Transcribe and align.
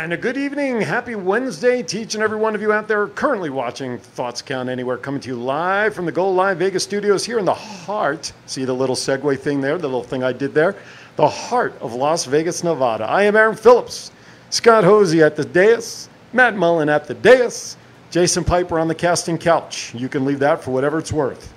And 0.00 0.14
a 0.14 0.16
good 0.16 0.38
evening. 0.38 0.80
Happy 0.80 1.14
Wednesday 1.14 1.82
to 1.82 2.00
each 2.00 2.14
and 2.14 2.24
every 2.24 2.38
one 2.38 2.54
of 2.54 2.62
you 2.62 2.72
out 2.72 2.88
there 2.88 3.06
currently 3.08 3.50
watching 3.50 3.98
Thoughts 3.98 4.40
Count 4.40 4.70
Anywhere, 4.70 4.96
coming 4.96 5.20
to 5.20 5.28
you 5.28 5.36
live 5.36 5.94
from 5.94 6.06
the 6.06 6.10
Go 6.10 6.30
Live 6.30 6.56
Vegas 6.56 6.84
studios 6.84 7.22
here 7.22 7.38
in 7.38 7.44
the 7.44 7.52
heart. 7.52 8.32
See 8.46 8.64
the 8.64 8.72
little 8.72 8.96
segue 8.96 9.38
thing 9.38 9.60
there, 9.60 9.76
the 9.76 9.86
little 9.86 10.02
thing 10.02 10.24
I 10.24 10.32
did 10.32 10.54
there? 10.54 10.74
The 11.16 11.28
heart 11.28 11.74
of 11.82 11.92
Las 11.92 12.24
Vegas, 12.24 12.64
Nevada. 12.64 13.04
I 13.04 13.24
am 13.24 13.36
Aaron 13.36 13.54
Phillips, 13.54 14.10
Scott 14.48 14.84
Hosey 14.84 15.22
at 15.22 15.36
the 15.36 15.44
dais, 15.44 16.08
Matt 16.32 16.56
Mullen 16.56 16.88
at 16.88 17.06
the 17.06 17.12
dais, 17.12 17.76
Jason 18.10 18.42
Piper 18.42 18.78
on 18.78 18.88
the 18.88 18.94
casting 18.94 19.36
couch. 19.36 19.94
You 19.94 20.08
can 20.08 20.24
leave 20.24 20.38
that 20.38 20.64
for 20.64 20.70
whatever 20.70 20.98
it's 20.98 21.12
worth. 21.12 21.52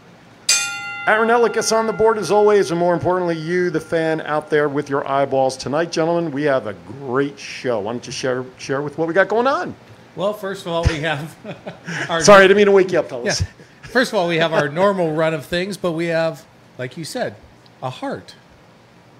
Aaron 1.06 1.28
Ellicus 1.30 1.76
on 1.78 1.86
the 1.86 1.92
board 1.92 2.18
as 2.18 2.32
always, 2.32 2.72
and 2.72 2.80
more 2.80 2.94
importantly, 2.94 3.38
you, 3.38 3.70
the 3.70 3.80
fan 3.80 4.22
out 4.22 4.50
there 4.50 4.70
with 4.70 4.90
your 4.90 5.06
eyeballs. 5.10 5.58
Tonight, 5.58 5.92
gentlemen, 5.92 6.32
we 6.32 6.44
have 6.44 6.66
a 6.68 6.74
great 7.02 7.38
show. 7.38 7.82
Why 7.82 7.92
don't 7.92 8.06
you 8.06 8.14
share 8.14 8.46
share 8.58 8.82
with 8.82 8.98
what 8.98 9.10
we 9.10 9.14
got 9.14 9.28
going 9.28 9.46
on? 9.46 9.76
Well, 10.16 10.34
first 10.34 10.66
of 10.66 10.72
all, 10.72 10.86
we 10.86 11.02
have 11.02 11.36
our 12.10 12.22
Sorry, 12.22 12.46
I 12.46 12.48
didn't 12.48 12.58
mean 12.58 12.68
to 12.68 12.72
wake 12.72 12.94
you 12.94 13.00
up, 13.00 13.10
fellas. 13.10 13.42
Yeah. 13.42 13.48
First 13.82 14.14
of 14.14 14.20
all, 14.20 14.30
we 14.30 14.38
have 14.38 14.54
our 14.54 14.70
normal 14.70 15.14
run 15.14 15.34
of 15.34 15.46
things, 15.46 15.76
but 15.76 15.92
we 15.92 16.06
have, 16.06 16.46
like 16.78 16.96
you 16.96 17.04
said, 17.04 17.36
a 17.82 17.90
heart. 17.90 18.36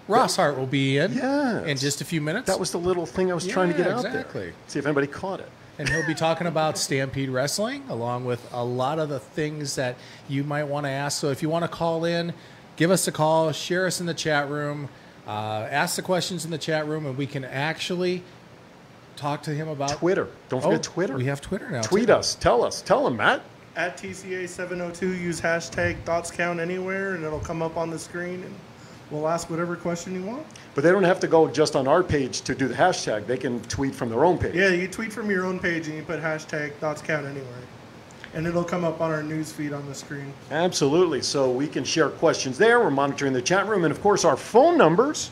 Ross 0.08 0.38
Hart 0.38 0.58
will 0.58 0.66
be 0.66 0.98
in 0.98 1.14
Yes. 1.14 1.66
in 1.66 1.78
just 1.78 2.00
a 2.02 2.06
few 2.06 2.22
minutes. 2.22 2.48
That 2.48 2.60
was 2.60 2.72
the 2.72 2.80
little 2.80 3.06
thing 3.06 3.30
I 3.30 3.36
was 3.36 3.46
trying 3.48 3.70
to 3.70 3.74
get 3.78 3.88
out 3.88 3.98
exactly. 4.06 4.12
there. 4.12 4.22
Exactly. 4.50 4.54
See 4.68 4.80
if 4.80 4.86
anybody 4.86 5.08
caught 5.08 5.42
it. 5.42 5.50
And 5.80 5.90
he'll 5.90 6.06
be 6.06 6.14
talking 6.14 6.48
about 6.48 6.78
Stampede 6.78 7.30
Wrestling, 7.30 7.84
along 7.90 8.26
with 8.26 8.48
a 8.54 8.64
lot 8.64 9.00
of 9.00 9.10
the 9.10 9.20
things 9.20 9.76
that 9.76 9.96
you 10.28 10.44
might 10.44 10.66
want 10.66 10.86
to 10.86 10.90
ask. 10.90 11.20
So 11.20 11.30
if 11.30 11.42
you 11.42 11.50
want 11.50 11.64
to 11.64 11.68
call 11.70 12.06
in, 12.06 12.34
give 12.76 12.92
us 12.92 13.08
a 13.08 13.12
call, 13.12 13.52
share 13.52 13.88
us 13.88 14.00
in 14.00 14.06
the 14.06 14.14
chat 14.14 14.50
room, 14.50 14.90
uh, 15.28 15.68
ask 15.72 15.96
the 15.96 16.02
questions 16.02 16.46
in 16.46 16.52
the 16.52 16.58
chat 16.58 16.88
room, 16.88 17.06
and 17.06 17.18
we 17.18 17.26
can 17.26 17.44
actually 17.44 18.24
talk 19.16 19.42
to 19.44 19.52
him 19.52 19.68
about 19.68 19.92
Twitter. 19.92 20.28
Don't 20.50 20.60
Oh, 20.64 20.70
forget 20.70 20.84
Twitter. 20.84 21.16
We 21.16 21.26
have 21.26 21.42
Twitter 21.42 21.70
now. 21.70 21.82
Tweet 21.82 22.08
too. 22.08 22.14
us. 22.14 22.36
Tell 22.36 22.64
us. 22.64 22.82
Tell 22.82 23.04
them, 23.04 23.18
Matt. 23.18 23.42
At 23.76 23.98
TCA 23.98 24.48
702, 24.48 25.14
use 25.14 25.42
hashtag 25.42 26.00
thoughts 26.04 26.30
count 26.30 26.60
anywhere, 26.60 27.16
and 27.16 27.24
it'll 27.24 27.40
come 27.40 27.64
up 27.64 27.76
on 27.78 27.90
the 27.90 27.98
screen, 27.98 28.44
and 28.44 28.54
we'll 29.12 29.28
ask 29.28 29.50
whatever 29.50 29.76
question 29.76 30.14
you 30.14 30.24
want. 30.24 30.46
But 30.76 30.84
they 30.84 30.92
don't 30.92 31.04
have 31.04 31.20
to 31.22 31.28
go 31.28 31.48
just 31.48 31.76
on 31.76 31.88
our 31.88 32.04
page 32.04 32.42
to 32.42 32.56
do 32.56 32.68
the 32.68 32.76
hashtag. 32.76 33.28
They 33.28 33.38
can 33.38 33.62
tweet 33.64 33.94
from 33.94 34.10
their 34.10 34.26
own 34.26 34.38
page. 34.38 34.56
Yeah, 34.56 34.70
you 34.70 34.88
tweet 34.88 35.14
from 35.14 35.30
your 35.30 35.46
own 35.46 35.60
page 35.60 35.88
and 35.88 35.96
you 35.96 36.04
put 36.04 36.22
hashtag 36.22 36.74
thoughts 36.76 37.02
count 37.02 37.26
anywhere, 37.26 37.62
and 38.34 38.48
it'll 38.48 38.64
come 38.64 38.84
up 38.84 39.02
on 39.02 39.12
our 39.12 39.24
news 39.24 39.52
feed 39.52 39.74
on 39.74 39.86
the 39.88 39.96
screen. 39.96 40.34
Absolutely. 40.52 41.22
So 41.22 41.52
we 41.52 41.68
can 41.68 41.84
share 41.84 42.10
questions 42.10 42.58
there. 42.58 42.80
We're 42.80 42.90
monitoring 42.90 43.34
the 43.34 43.42
chat 43.42 43.68
room. 43.68 43.84
And 43.84 43.92
of 43.92 44.02
course, 44.02 44.26
our 44.26 44.38
phone 44.38 44.78
numbers. 44.78 45.30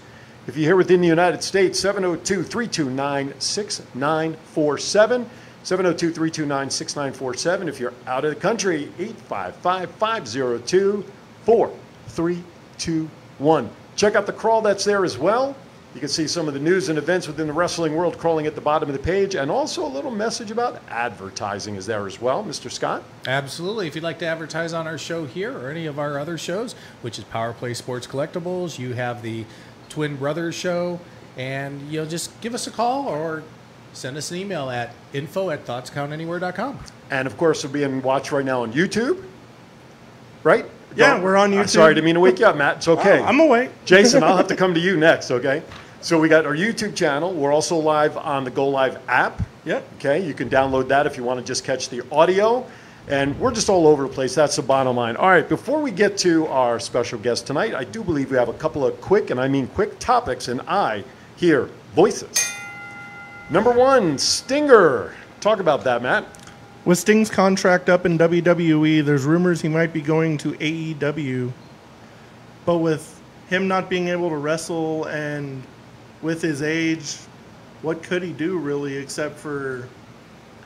If 0.47 0.57
you're 0.57 0.69
here 0.69 0.75
within 0.75 1.01
the 1.01 1.07
United 1.07 1.43
States, 1.43 1.79
702 1.79 2.43
329 2.43 3.39
6947. 3.39 5.29
702 5.63 6.07
329 6.07 6.69
6947. 6.71 7.69
If 7.69 7.79
you're 7.79 7.93
out 8.07 8.25
of 8.25 8.33
the 8.33 8.39
country, 8.39 8.91
855 8.97 9.91
502 9.91 11.05
4321. 13.37 13.69
Check 13.95 14.15
out 14.15 14.25
the 14.25 14.33
crawl 14.33 14.61
that's 14.61 14.83
there 14.83 15.03
as 15.03 15.17
well. 15.17 15.55
You 15.93 15.99
can 15.99 16.07
see 16.07 16.25
some 16.25 16.47
of 16.47 16.53
the 16.53 16.59
news 16.59 16.87
and 16.87 16.97
events 16.97 17.27
within 17.27 17.47
the 17.47 17.53
wrestling 17.53 17.93
world 17.95 18.17
crawling 18.17 18.47
at 18.47 18.55
the 18.55 18.61
bottom 18.61 18.87
of 18.87 18.93
the 18.93 19.01
page, 19.01 19.35
and 19.35 19.51
also 19.51 19.85
a 19.85 19.87
little 19.87 20.11
message 20.11 20.49
about 20.49 20.81
advertising 20.87 21.75
is 21.75 21.85
there 21.85 22.07
as 22.07 22.21
well. 22.21 22.45
Mr. 22.45 22.71
Scott? 22.71 23.03
Absolutely. 23.27 23.87
If 23.87 23.95
you'd 23.95 24.03
like 24.03 24.19
to 24.19 24.25
advertise 24.25 24.71
on 24.71 24.87
our 24.87 24.97
show 24.97 25.25
here 25.25 25.57
or 25.57 25.69
any 25.69 25.87
of 25.87 25.99
our 25.99 26.17
other 26.17 26.37
shows, 26.37 26.75
which 27.01 27.19
is 27.19 27.25
Power 27.25 27.51
Play 27.51 27.73
Sports 27.73 28.07
Collectibles, 28.07 28.79
you 28.79 28.93
have 28.93 29.21
the 29.21 29.43
Twin 29.89 30.15
Brothers 30.15 30.55
show, 30.55 30.97
and 31.35 31.81
you'll 31.91 32.05
just 32.05 32.39
give 32.39 32.53
us 32.53 32.67
a 32.67 32.71
call 32.71 33.09
or 33.09 33.43
send 33.91 34.15
us 34.15 34.31
an 34.31 34.37
email 34.37 34.69
at 34.69 34.95
info 35.11 35.49
at 35.49 35.65
thoughtscountanywhere.com. 35.65 36.79
And 37.09 37.27
of 37.27 37.35
course, 37.35 37.65
we're 37.65 37.71
being 37.71 38.01
watched 38.01 38.31
right 38.31 38.45
now 38.45 38.61
on 38.61 38.71
YouTube, 38.71 39.21
right? 40.43 40.65
Yeah, 40.95 41.21
we're 41.21 41.37
on 41.37 41.53
I'm 41.53 41.59
YouTube. 41.59 41.69
sorry, 41.69 41.93
didn't 41.93 42.05
mean 42.05 42.15
to 42.15 42.21
wake 42.21 42.39
you 42.39 42.45
up, 42.45 42.57
Matt. 42.57 42.77
It's 42.77 42.87
oh, 42.87 42.97
okay. 42.97 43.19
Oh, 43.19 43.25
I'm 43.25 43.39
awake. 43.39 43.71
Jason, 43.85 44.23
I'll 44.23 44.37
have 44.37 44.47
to 44.47 44.55
come 44.55 44.73
to 44.73 44.79
you 44.79 44.97
next, 44.97 45.31
okay? 45.31 45.63
So 46.01 46.19
we 46.19 46.27
got 46.29 46.45
our 46.45 46.55
YouTube 46.55 46.95
channel. 46.95 47.33
We're 47.33 47.53
also 47.53 47.77
live 47.77 48.17
on 48.17 48.43
the 48.43 48.51
Go 48.51 48.67
Live 48.67 48.97
app. 49.07 49.41
Yep. 49.65 49.87
Okay, 49.95 50.25
you 50.25 50.33
can 50.33 50.49
download 50.49 50.87
that 50.87 51.05
if 51.05 51.15
you 51.15 51.23
want 51.23 51.39
to 51.39 51.45
just 51.45 51.63
catch 51.63 51.89
the 51.89 52.01
audio. 52.11 52.65
And 53.07 53.39
we're 53.39 53.51
just 53.51 53.69
all 53.69 53.87
over 53.87 54.03
the 54.03 54.09
place. 54.09 54.35
That's 54.35 54.55
the 54.55 54.61
bottom 54.61 54.95
line. 54.95 55.15
All 55.15 55.29
right, 55.29 55.47
before 55.47 55.81
we 55.81 55.91
get 55.91 56.17
to 56.19 56.47
our 56.47 56.79
special 56.79 57.19
guest 57.19 57.47
tonight, 57.47 57.73
I 57.73 57.83
do 57.83 58.03
believe 58.03 58.31
we 58.31 58.37
have 58.37 58.49
a 58.49 58.53
couple 58.53 58.85
of 58.85 58.99
quick, 59.01 59.29
and 59.29 59.39
I 59.39 59.47
mean 59.47 59.67
quick 59.67 59.97
topics, 59.99 60.47
and 60.47 60.61
I 60.61 61.03
hear 61.35 61.69
voices. 61.95 62.51
Number 63.49 63.71
one, 63.71 64.17
Stinger. 64.17 65.13
Talk 65.39 65.59
about 65.59 65.83
that, 65.83 66.01
Matt. 66.01 66.25
With 66.83 66.97
Sting's 66.97 67.29
contract 67.29 67.89
up 67.89 68.05
in 68.05 68.17
WWE, 68.17 69.05
there's 69.05 69.23
rumors 69.23 69.61
he 69.61 69.69
might 69.69 69.93
be 69.93 70.01
going 70.01 70.37
to 70.39 70.53
AEW. 70.53 71.51
But 72.65 72.77
with 72.77 73.21
him 73.49 73.67
not 73.67 73.89
being 73.89 74.07
able 74.07 74.29
to 74.29 74.35
wrestle 74.35 75.05
and 75.05 75.61
with 76.21 76.41
his 76.41 76.61
age, 76.61 77.17
what 77.81 78.01
could 78.01 78.23
he 78.23 78.33
do 78.33 78.57
really 78.57 78.95
except 78.97 79.37
for 79.37 79.87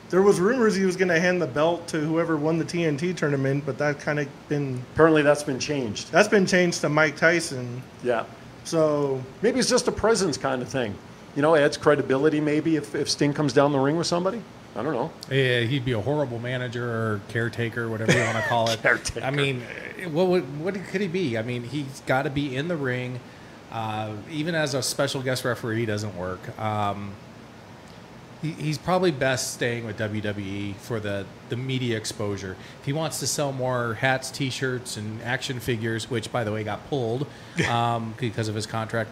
there 0.08 0.22
was 0.22 0.38
rumors 0.38 0.74
he 0.76 0.84
was 0.84 0.96
going 0.96 1.08
to 1.08 1.18
hand 1.18 1.42
the 1.42 1.46
belt 1.46 1.88
to 1.88 1.98
whoever 1.98 2.36
won 2.36 2.58
the 2.58 2.64
TNT 2.64 3.16
tournament, 3.16 3.64
but 3.66 3.76
that 3.78 3.98
kind 3.98 4.20
of 4.20 4.28
been 4.48 4.80
Apparently, 4.94 5.22
that's 5.22 5.42
been 5.42 5.58
changed. 5.58 6.12
that's 6.12 6.28
been 6.28 6.46
changed 6.46 6.80
to 6.82 6.88
Mike 6.88 7.16
Tyson. 7.16 7.82
Yeah. 8.04 8.24
So 8.64 9.20
Maybe 9.42 9.58
it's 9.58 9.68
just 9.68 9.88
a 9.88 9.92
presence 9.92 10.36
kind 10.36 10.62
of 10.62 10.68
thing. 10.68 10.94
You 11.34 11.42
know, 11.42 11.54
adds 11.56 11.76
credibility 11.76 12.40
maybe 12.40 12.76
if, 12.76 12.94
if 12.94 13.10
Sting 13.10 13.34
comes 13.34 13.52
down 13.52 13.72
the 13.72 13.78
ring 13.78 13.96
with 13.96 14.06
somebody. 14.06 14.42
I 14.76 14.82
don't 14.82 14.92
know. 14.92 15.10
Yeah, 15.30 15.60
he'd 15.60 15.84
be 15.84 15.92
a 15.92 16.00
horrible 16.00 16.38
manager 16.38 16.84
or 16.88 17.20
caretaker, 17.28 17.88
whatever 17.88 18.12
you 18.12 18.20
want 18.20 18.36
to 18.36 18.48
call 18.48 18.68
it. 18.70 18.80
Caretaker. 18.82 19.24
I 19.26 19.30
mean, 19.30 19.62
what, 20.12 20.26
what 20.26 20.44
what 20.44 20.74
could 20.88 21.00
he 21.00 21.08
be? 21.08 21.38
I 21.38 21.42
mean, 21.42 21.62
he's 21.62 22.00
got 22.06 22.22
to 22.22 22.30
be 22.30 22.54
in 22.54 22.68
the 22.68 22.76
ring. 22.76 23.20
Uh, 23.72 24.14
even 24.30 24.54
as 24.54 24.74
a 24.74 24.82
special 24.82 25.22
guest 25.22 25.44
referee, 25.44 25.86
doesn't 25.86 26.16
work. 26.16 26.58
Um, 26.58 27.12
he, 28.42 28.52
he's 28.52 28.78
probably 28.78 29.10
best 29.10 29.54
staying 29.54 29.86
with 29.86 29.98
WWE 29.98 30.76
for 30.76 31.00
the, 31.00 31.26
the 31.48 31.56
media 31.56 31.96
exposure. 31.96 32.56
If 32.80 32.86
he 32.86 32.92
wants 32.92 33.18
to 33.20 33.26
sell 33.26 33.52
more 33.52 33.94
hats, 33.94 34.30
T-shirts, 34.30 34.96
and 34.96 35.22
action 35.22 35.58
figures, 35.58 36.10
which 36.10 36.30
by 36.30 36.44
the 36.44 36.52
way 36.52 36.64
got 36.64 36.88
pulled 36.88 37.26
um, 37.68 38.14
because 38.18 38.48
of 38.48 38.54
his 38.54 38.66
contract, 38.66 39.10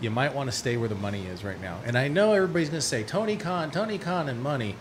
you 0.00 0.10
might 0.10 0.34
want 0.34 0.50
to 0.50 0.56
stay 0.56 0.76
where 0.76 0.88
the 0.88 0.96
money 0.96 1.26
is 1.26 1.44
right 1.44 1.60
now. 1.60 1.78
And 1.86 1.96
I 1.96 2.08
know 2.08 2.32
everybody's 2.32 2.70
going 2.70 2.80
to 2.80 2.86
say 2.86 3.04
Tony 3.04 3.36
Khan, 3.36 3.70
Tony 3.70 3.98
Khan, 3.98 4.28
and 4.28 4.42
money. 4.42 4.74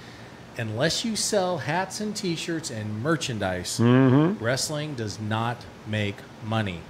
Unless 0.57 1.05
you 1.05 1.15
sell 1.15 1.57
hats 1.59 2.01
and 2.01 2.15
T-shirts 2.15 2.69
and 2.71 3.01
merchandise, 3.01 3.79
wrestling 3.79 4.95
does 4.95 5.19
not 5.19 5.57
make 5.87 6.15
money. 6.45 6.81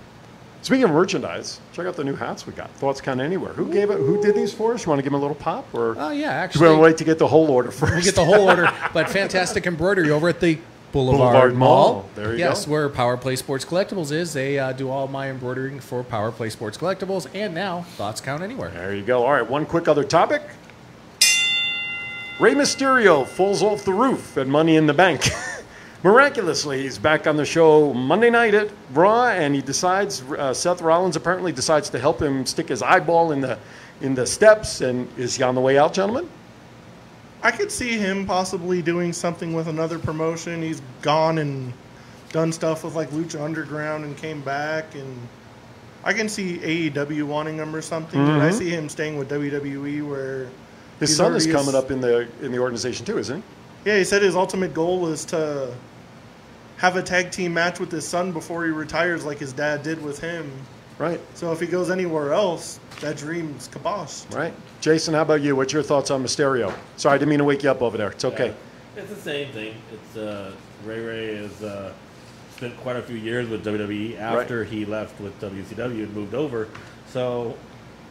Speaking 0.64 0.84
of 0.84 0.92
merchandise, 0.92 1.60
check 1.74 1.88
out 1.88 1.96
the 1.96 2.04
new 2.04 2.16
hats 2.16 2.46
we 2.46 2.54
got. 2.54 2.70
Thoughts 2.72 3.02
Count 3.02 3.20
Anywhere. 3.20 3.54
Who 3.54 3.72
gave 3.74 3.90
it? 3.90 3.98
Who 3.98 4.22
did 4.22 4.36
these 4.36 4.54
for 4.54 4.74
us? 4.76 4.86
You 4.86 4.90
want 4.90 5.00
to 5.00 5.04
give 5.04 5.12
them 5.12 5.20
a 5.20 5.22
little 5.22 5.36
pop, 5.36 5.66
or 5.74 5.96
Oh 5.98 6.12
yeah, 6.12 6.30
actually, 6.30 6.62
we 6.62 6.68
want 6.68 6.78
to 6.78 6.84
wait 6.84 6.98
to 6.98 7.04
get 7.04 7.18
the 7.18 7.28
whole 7.28 7.50
order 7.50 7.72
first? 7.72 7.96
We 7.96 8.02
get 8.04 8.16
the 8.16 8.26
whole 8.26 8.48
order, 8.48 8.72
but 8.94 9.10
fantastic 9.10 9.66
embroidery 9.66 10.12
over 10.12 10.30
at 10.30 10.40
the 10.40 10.60
Boulevard, 10.92 11.20
Boulevard 11.20 11.56
Mall. 11.56 11.94
Mall. 11.94 12.10
There 12.16 12.32
you 12.34 12.38
go. 12.38 12.50
yes, 12.50 12.66
go. 12.66 12.72
where 12.74 12.90
Power 12.90 13.18
Play 13.18 13.38
Sports 13.38 13.66
Collectibles 13.66 14.12
is. 14.12 14.34
They 14.34 14.60
uh, 14.60 14.74
do 14.74 14.90
all 14.90 15.08
my 15.08 15.30
embroidering 15.30 15.80
for 15.80 16.04
Power 16.04 16.32
Play 16.32 16.50
Sports 16.50 16.78
Collectibles, 16.78 17.28
and 17.34 17.56
now 17.56 17.82
Thoughts 17.96 18.22
Count 18.22 18.44
Anywhere. 18.44 18.70
There 18.70 18.94
you 18.94 19.04
go. 19.04 19.24
All 19.26 19.32
right, 19.32 19.50
one 19.50 19.66
quick 19.66 19.88
other 19.88 20.04
topic. 20.04 20.44
Rey 22.42 22.56
Mysterio 22.56 23.24
falls 23.28 23.62
off 23.62 23.86
the 23.86 23.94
roof 23.94 24.36
at 24.36 24.48
Money 24.48 24.76
in 24.76 24.88
the 24.88 24.96
Bank. 24.96 25.30
Miraculously, 26.04 26.82
he's 26.82 26.98
back 26.98 27.28
on 27.28 27.36
the 27.36 27.46
show 27.46 27.94
Monday 27.94 28.32
night 28.32 28.56
at 28.56 28.72
Raw, 28.94 29.28
and 29.28 29.54
he 29.54 29.62
decides 29.62 30.24
uh, 30.24 30.52
Seth 30.52 30.82
Rollins 30.82 31.16
apparently 31.16 31.52
decides 31.52 31.92
to 31.92 32.00
help 32.00 32.20
him 32.20 32.44
stick 32.48 32.70
his 32.70 32.82
eyeball 32.82 33.32
in 33.32 33.42
the 33.42 33.60
in 34.02 34.16
the 34.16 34.26
steps. 34.26 34.82
And 34.82 35.08
is 35.20 35.36
he 35.36 35.44
on 35.44 35.54
the 35.54 35.62
way 35.62 35.78
out, 35.78 35.94
gentlemen? 35.94 36.28
I 37.44 37.52
could 37.52 37.72
see 37.72 38.00
him 38.00 38.26
possibly 38.26 38.82
doing 38.82 39.14
something 39.14 39.54
with 39.54 39.68
another 39.68 40.00
promotion. 40.00 40.64
He's 40.64 40.82
gone 41.04 41.38
and 41.38 41.72
done 42.32 42.52
stuff 42.52 42.84
with 42.84 42.96
like 42.96 43.12
Lucha 43.12 43.40
Underground 43.40 44.04
and 44.04 44.18
came 44.18 44.42
back, 44.42 44.96
and 44.96 45.28
I 46.04 46.12
can 46.14 46.28
see 46.28 46.58
AEW 46.58 47.22
wanting 47.22 47.58
him 47.58 47.76
or 47.76 47.84
something. 47.84 48.26
But 48.26 48.42
I 48.42 48.50
see 48.50 48.72
him 48.72 48.90
staying 48.90 49.20
with 49.20 49.30
WWE 49.30 50.10
where 50.10 50.50
His 51.02 51.18
son 51.18 51.36
is 51.36 51.48
coming 51.48 51.74
up 51.74 51.90
in 51.90 52.00
the 52.00 52.28
in 52.42 52.52
the 52.52 52.60
organization 52.60 53.06
too, 53.06 53.18
isn't 53.18 53.38
he? 53.38 53.90
Yeah, 53.90 53.98
he 53.98 54.04
said 54.04 54.22
his 54.22 54.36
ultimate 54.36 54.74
goal 54.74 55.08
is 55.08 55.26
to 55.26 55.74
have 56.78 56.96
a 56.96 57.02
tag 57.02 57.32
team 57.32 57.54
match 57.54 57.80
with 57.80 57.92
his 57.92 58.08
son 58.08 58.32
before 58.32 58.66
he 58.66 58.72
retires, 58.72 59.26
like 59.26 59.40
his 59.40 59.52
dad 59.52 59.82
did 59.82 60.02
with 60.04 60.20
him. 60.20 60.52
Right. 61.00 61.20
So 61.34 61.52
if 61.52 61.60
he 61.60 61.66
goes 61.66 61.90
anywhere 61.90 62.34
else, 62.34 62.80
that 63.00 63.18
dream's 63.18 63.68
kaboshed. 63.68 64.36
Right. 64.36 64.54
Jason, 64.80 65.16
how 65.16 65.24
about 65.24 65.42
you? 65.42 65.56
What's 65.56 65.74
your 65.74 65.82
thoughts 65.82 66.12
on 66.12 66.24
Mysterio? 66.24 66.72
Sorry, 66.98 67.16
I 67.16 67.18
didn't 67.18 67.30
mean 67.30 67.40
to 67.40 67.46
wake 67.46 67.64
you 67.64 67.72
up 67.72 67.82
over 67.82 67.98
there. 67.98 68.12
It's 68.12 68.26
okay. 68.26 68.48
Yeah, 68.96 69.02
it's 69.02 69.10
the 69.10 69.20
same 69.20 69.52
thing. 69.52 69.74
It's 69.92 70.18
uh, 70.18 70.52
Rey 70.86 71.00
Rey 71.00 71.36
has 71.38 71.64
uh, 71.64 71.94
spent 72.56 72.78
quite 72.78 72.98
a 72.98 73.02
few 73.02 73.16
years 73.16 73.50
with 73.50 73.66
WWE 73.66 74.20
after 74.20 74.64
he 74.64 74.86
left 74.86 75.20
with 75.20 75.40
WCW 75.42 76.04
and 76.04 76.14
moved 76.14 76.36
over. 76.36 76.70
So 77.08 77.58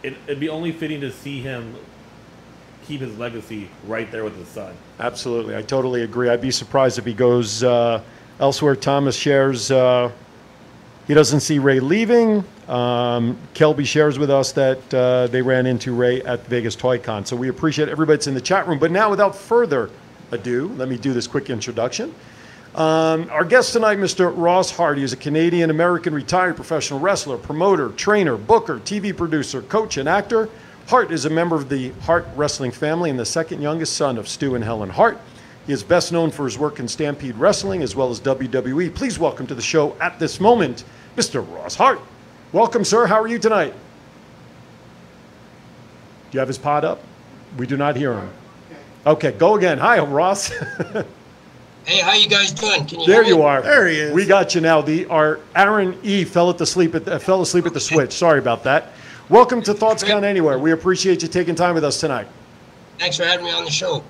it, 0.02 0.16
it'd 0.26 0.40
be 0.40 0.48
only 0.48 0.72
fitting 0.72 1.00
to 1.02 1.12
see 1.12 1.40
him 1.40 1.76
keep 2.90 3.00
his 3.02 3.16
legacy 3.18 3.68
right 3.86 4.10
there 4.10 4.24
with 4.24 4.36
his 4.36 4.48
son. 4.48 4.74
Absolutely. 4.98 5.54
I 5.54 5.62
totally 5.62 6.02
agree. 6.02 6.28
I'd 6.28 6.40
be 6.40 6.50
surprised 6.50 6.98
if 6.98 7.04
he 7.04 7.14
goes 7.14 7.62
uh, 7.62 8.02
elsewhere. 8.40 8.74
Thomas 8.74 9.14
shares 9.14 9.70
uh, 9.70 10.10
he 11.06 11.14
doesn't 11.14 11.40
see 11.40 11.60
Rey 11.60 11.78
leaving. 11.78 12.44
Um, 12.66 13.38
Kelby 13.54 13.86
shares 13.86 14.18
with 14.18 14.28
us 14.28 14.50
that 14.52 14.92
uh, 14.92 15.28
they 15.28 15.40
ran 15.40 15.66
into 15.66 15.94
Rey 15.94 16.20
at 16.22 16.44
Vegas 16.46 16.74
Toy 16.74 16.98
Con. 16.98 17.24
So 17.24 17.36
we 17.36 17.48
appreciate 17.48 17.88
everybody 17.88 18.16
that's 18.16 18.26
in 18.26 18.34
the 18.34 18.40
chat 18.40 18.66
room. 18.66 18.80
But 18.80 18.90
now, 18.90 19.08
without 19.08 19.36
further 19.36 19.88
ado, 20.32 20.68
let 20.76 20.88
me 20.88 20.96
do 20.96 21.12
this 21.12 21.28
quick 21.28 21.48
introduction. 21.48 22.12
Um, 22.74 23.28
our 23.30 23.44
guest 23.44 23.72
tonight, 23.72 23.98
Mr. 23.98 24.32
Ross 24.36 24.70
Hardy, 24.72 25.04
is 25.04 25.12
a 25.12 25.16
Canadian 25.16 25.70
American 25.70 26.12
retired 26.12 26.56
professional 26.56 26.98
wrestler, 26.98 27.38
promoter, 27.38 27.90
trainer, 27.90 28.36
booker, 28.36 28.78
TV 28.80 29.16
producer, 29.16 29.62
coach, 29.62 29.96
and 29.96 30.08
actor. 30.08 30.48
Hart 30.90 31.12
is 31.12 31.24
a 31.24 31.30
member 31.30 31.54
of 31.54 31.68
the 31.68 31.90
Hart 32.00 32.26
wrestling 32.34 32.72
family 32.72 33.10
and 33.10 33.18
the 33.18 33.24
second 33.24 33.62
youngest 33.62 33.92
son 33.96 34.18
of 34.18 34.26
Stu 34.26 34.56
and 34.56 34.64
Helen 34.64 34.90
Hart. 34.90 35.20
He 35.64 35.72
is 35.72 35.84
best 35.84 36.10
known 36.10 36.32
for 36.32 36.44
his 36.44 36.58
work 36.58 36.80
in 36.80 36.88
Stampede 36.88 37.36
Wrestling 37.36 37.80
as 37.80 37.94
well 37.94 38.10
as 38.10 38.18
WWE. 38.18 38.92
Please 38.92 39.16
welcome 39.16 39.46
to 39.46 39.54
the 39.54 39.62
show 39.62 39.96
at 40.00 40.18
this 40.18 40.40
moment, 40.40 40.82
Mr. 41.14 41.48
Ross 41.54 41.76
Hart. 41.76 42.00
Welcome, 42.50 42.84
sir. 42.84 43.06
How 43.06 43.22
are 43.22 43.28
you 43.28 43.38
tonight? 43.38 43.72
Do 43.72 43.78
you 46.32 46.40
have 46.40 46.48
his 46.48 46.58
pod 46.58 46.84
up? 46.84 47.00
We 47.56 47.68
do 47.68 47.76
not 47.76 47.94
hear 47.94 48.14
him. 48.14 48.30
Okay, 49.06 49.30
go 49.30 49.54
again. 49.54 49.78
Hi, 49.78 50.00
Ross. 50.00 50.52
Hey, 51.86 52.00
how 52.02 52.12
you 52.12 52.28
guys 52.28 52.52
doing? 52.52 52.84
Can 52.84 53.00
you 53.00 53.06
there 53.06 53.24
hear 53.24 53.34
me? 53.34 53.40
you 53.40 53.42
are. 53.42 53.62
There 53.62 53.88
he 53.88 53.98
is. 53.98 54.14
We 54.14 54.26
got 54.26 54.54
you 54.54 54.60
now. 54.60 54.82
The 54.82 55.06
our 55.06 55.40
Aaron 55.56 55.98
E 56.02 56.24
fell 56.24 56.50
at 56.50 56.58
the 56.58 56.66
sleep 56.66 56.94
at 56.94 57.06
the, 57.06 57.18
fell 57.18 57.40
asleep 57.40 57.64
at 57.64 57.72
the 57.72 57.80
switch. 57.80 58.12
Sorry 58.12 58.38
about 58.38 58.62
that. 58.64 58.92
Welcome 59.30 59.62
to 59.62 59.74
Thoughts 59.74 60.02
Count 60.02 60.24
Anywhere. 60.24 60.58
We 60.58 60.72
appreciate 60.72 61.22
you 61.22 61.28
taking 61.28 61.54
time 61.54 61.76
with 61.76 61.84
us 61.84 62.00
tonight. 62.00 62.26
Thanks 62.98 63.16
for 63.16 63.22
having 63.22 63.44
me 63.44 63.52
on 63.52 63.64
the 63.64 63.70
show. 63.70 64.02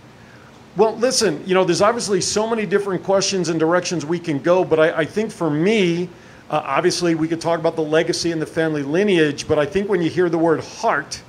Well, 0.78 0.96
listen, 0.96 1.46
you 1.46 1.52
know, 1.52 1.62
there's 1.62 1.82
obviously 1.82 2.22
so 2.22 2.49
many 2.49 2.64
different 2.64 3.02
questions 3.02 3.50
and 3.50 3.61
directions 3.61 4.06
we 4.06 4.19
can 4.19 4.38
go, 4.38 4.64
but 4.64 4.81
I, 4.81 5.00
I 5.00 5.05
think 5.05 5.31
for 5.31 5.50
me, 5.50 6.08
uh, 6.49 6.62
obviously, 6.64 7.14
we 7.17 7.28
could 7.28 7.38
talk 7.38 7.61
about 7.61 7.76
the 7.76 7.82
legacy 7.82 8.32
and 8.32 8.40
the 8.40 8.46
family 8.46 8.82
lineage, 8.82 9.46
but 9.46 9.58
I 9.58 9.67
think 9.67 9.90
when 9.90 10.00
you 10.00 10.08
hear 10.08 10.31
the 10.31 10.38
word 10.38 10.64
Hart, 10.64 11.20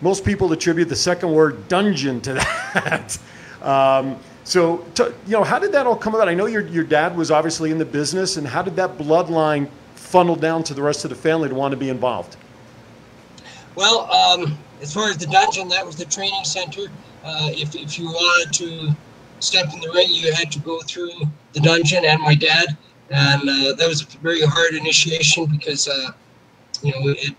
most 0.00 0.24
people 0.24 0.52
attribute 0.52 0.88
the 0.88 0.94
second 0.94 1.32
word 1.32 1.66
dungeon 1.66 2.20
to 2.20 2.34
that. 2.74 3.18
um, 3.62 4.16
so, 4.44 4.86
to, 4.94 5.12
you 5.26 5.32
know, 5.32 5.42
how 5.42 5.58
did 5.58 5.72
that 5.72 5.88
all 5.88 5.96
come 5.96 6.14
about? 6.14 6.28
I 6.28 6.34
know 6.34 6.46
your, 6.46 6.64
your 6.68 6.84
dad 6.84 7.16
was 7.16 7.32
obviously 7.32 7.72
in 7.72 7.78
the 7.78 7.84
business, 7.84 8.36
and 8.36 8.46
how 8.46 8.62
did 8.62 8.76
that 8.76 8.96
bloodline 8.96 9.68
funnel 9.96 10.36
down 10.36 10.62
to 10.62 10.72
the 10.72 10.82
rest 10.82 11.04
of 11.04 11.10
the 11.10 11.16
family 11.16 11.48
to 11.48 11.54
want 11.56 11.72
to 11.72 11.76
be 11.76 11.88
involved? 11.88 12.36
Well, 13.80 14.12
um, 14.12 14.58
as 14.82 14.92
far 14.92 15.08
as 15.08 15.16
the 15.16 15.24
dungeon, 15.24 15.66
that 15.68 15.86
was 15.86 15.96
the 15.96 16.04
training 16.04 16.44
center. 16.44 16.82
Uh, 17.24 17.48
if, 17.52 17.74
if 17.74 17.98
you 17.98 18.08
wanted 18.08 18.52
to 18.52 18.94
step 19.38 19.72
in 19.72 19.80
the 19.80 19.90
ring, 19.94 20.08
you 20.10 20.34
had 20.34 20.52
to 20.52 20.58
go 20.58 20.82
through 20.82 21.12
the 21.54 21.60
dungeon 21.60 22.04
and 22.04 22.20
my 22.20 22.34
dad. 22.34 22.76
And 23.08 23.40
uh, 23.40 23.72
that 23.76 23.88
was 23.88 24.02
a 24.02 24.18
very 24.18 24.42
hard 24.42 24.74
initiation 24.74 25.46
because, 25.46 25.88
uh, 25.88 26.10
you 26.82 26.92
know, 26.92 27.08
it, 27.08 27.34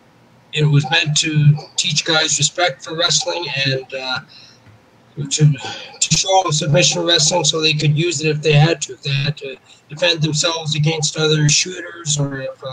it 0.53 0.65
was 0.65 0.83
meant 0.89 1.15
to 1.17 1.53
teach 1.75 2.05
guys 2.05 2.39
respect 2.39 2.83
for 2.83 2.97
wrestling 2.97 3.45
and 3.67 3.93
uh, 3.93 4.19
to, 5.17 5.27
to 5.29 6.17
show 6.17 6.41
them 6.41 6.51
submission 6.51 7.05
wrestling 7.05 7.43
so 7.43 7.61
they 7.61 7.73
could 7.73 7.95
use 7.95 8.19
it 8.19 8.29
if 8.29 8.41
they 8.41 8.53
had 8.53 8.81
to. 8.81 8.93
If 8.93 9.03
they 9.03 9.11
had 9.11 9.37
to 9.37 9.57
defend 9.89 10.23
themselves 10.23 10.73
against 10.73 11.17
other 11.17 11.47
shooters 11.49 12.19
or 12.19 12.41
if 12.41 12.63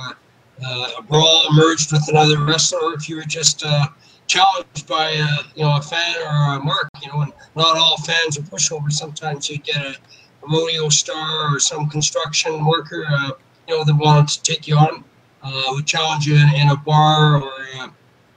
uh, 0.65 0.69
uh, 0.69 0.91
a 0.99 1.03
brawl 1.03 1.47
emerged 1.51 1.93
with 1.93 2.09
another 2.09 2.43
wrestler, 2.45 2.95
if 2.95 3.09
you 3.09 3.17
were 3.17 3.23
just 3.23 3.65
uh, 3.65 3.87
challenged 4.27 4.87
by 4.87 5.11
a, 5.11 5.27
you 5.55 5.65
know 5.65 5.77
a 5.77 5.83
fan 5.83 6.17
or 6.23 6.57
a 6.57 6.61
mark, 6.61 6.89
you 7.03 7.09
know, 7.09 7.23
and 7.23 7.33
not 7.57 7.77
all 7.77 7.97
fans 7.99 8.39
are 8.39 8.43
pushovers. 8.43 8.93
Sometimes 8.93 9.49
you 9.49 9.59
get 9.59 9.77
a, 9.77 9.91
a 9.91 10.49
rodeo 10.51 10.89
star 10.89 11.55
or 11.55 11.61
some 11.61 11.89
construction 11.89 12.65
worker, 12.65 13.05
uh, 13.09 13.31
you 13.67 13.77
know, 13.77 13.85
that 13.85 13.95
wanted 13.95 14.29
to 14.29 14.43
take 14.43 14.67
you 14.67 14.77
on, 14.77 15.05
uh, 15.43 15.63
would 15.71 15.87
challenge 15.87 16.27
you 16.27 16.37
in, 16.37 16.55
in 16.55 16.71
a 16.71 16.77
bar 16.77 17.43
or 17.43 17.53
uh, 17.77 17.89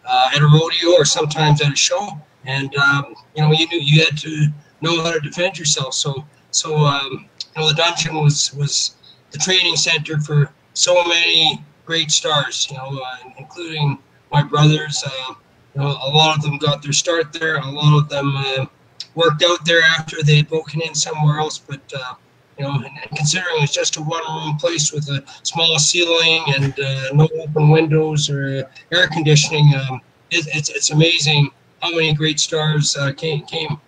uh, 0.06 0.30
at 0.34 0.42
a 0.42 0.46
rodeo 0.46 0.92
or 0.92 1.06
sometimes 1.06 1.62
at 1.62 1.72
a 1.72 1.76
show, 1.76 2.20
and 2.46 2.76
um, 2.78 3.16
you 3.36 3.42
know 3.42 3.52
you 3.52 3.68
knew 3.68 3.80
you 3.80 4.04
had 4.04 4.18
to 4.18 4.48
know 4.82 5.02
how 5.04 5.12
to 5.12 5.20
defend 5.20 5.58
yourself. 5.58 5.94
So 5.94 6.26
so 6.52 6.76
um, 6.78 7.30
you 7.56 7.62
know 7.62 7.68
the 7.70 7.76
dungeon 7.76 8.16
was 8.16 8.54
was 8.54 8.96
the 9.32 9.38
training 9.38 9.76
center 9.76 10.20
for 10.20 10.52
so 10.74 11.04
many 11.06 11.64
great 11.92 12.10
stars, 12.10 12.70
you 12.72 12.78
know, 12.78 12.88
uh, 13.06 13.18
including 13.38 13.98
my 14.32 14.42
brothers. 14.42 15.04
Uh, 15.06 15.34
you 15.76 15.82
know, 15.82 15.88
a 15.88 16.10
lot 16.20 16.38
of 16.38 16.42
them 16.42 16.58
got 16.58 16.82
their 16.82 16.94
start 16.94 17.34
there. 17.34 17.58
A 17.58 17.70
lot 17.70 18.02
of 18.02 18.08
them 18.08 18.34
uh, 18.34 18.66
worked 19.14 19.44
out 19.44 19.66
there 19.66 19.82
after 19.98 20.24
they 20.24 20.38
had 20.38 20.48
broken 20.48 20.80
in 20.82 20.96
somewhere 20.96 21.38
else. 21.40 21.58
But 21.58 21.82
uh, 21.94 22.14
you 22.58 22.64
know, 22.64 22.76
and, 22.76 22.86
and 22.86 23.12
considering 23.14 23.58
it's 23.58 23.74
just 23.74 23.98
a 23.98 24.02
one-room 24.02 24.56
place 24.56 24.94
with 24.94 25.10
a 25.10 25.22
small 25.44 25.78
ceiling 25.80 26.42
and 26.56 26.80
uh, 26.80 27.12
no 27.14 27.28
open 27.44 27.68
windows 27.68 28.30
or 28.30 28.70
air 28.94 29.08
conditioning, 29.10 29.74
um, 29.76 30.00
it, 30.30 30.48
it's 30.56 30.70
it's 30.70 30.92
amazing 30.92 31.50
how 31.82 31.90
many 31.92 32.14
great 32.14 32.40
stars 32.40 32.96
uh, 32.96 33.12
came 33.12 33.42
came 33.48 33.82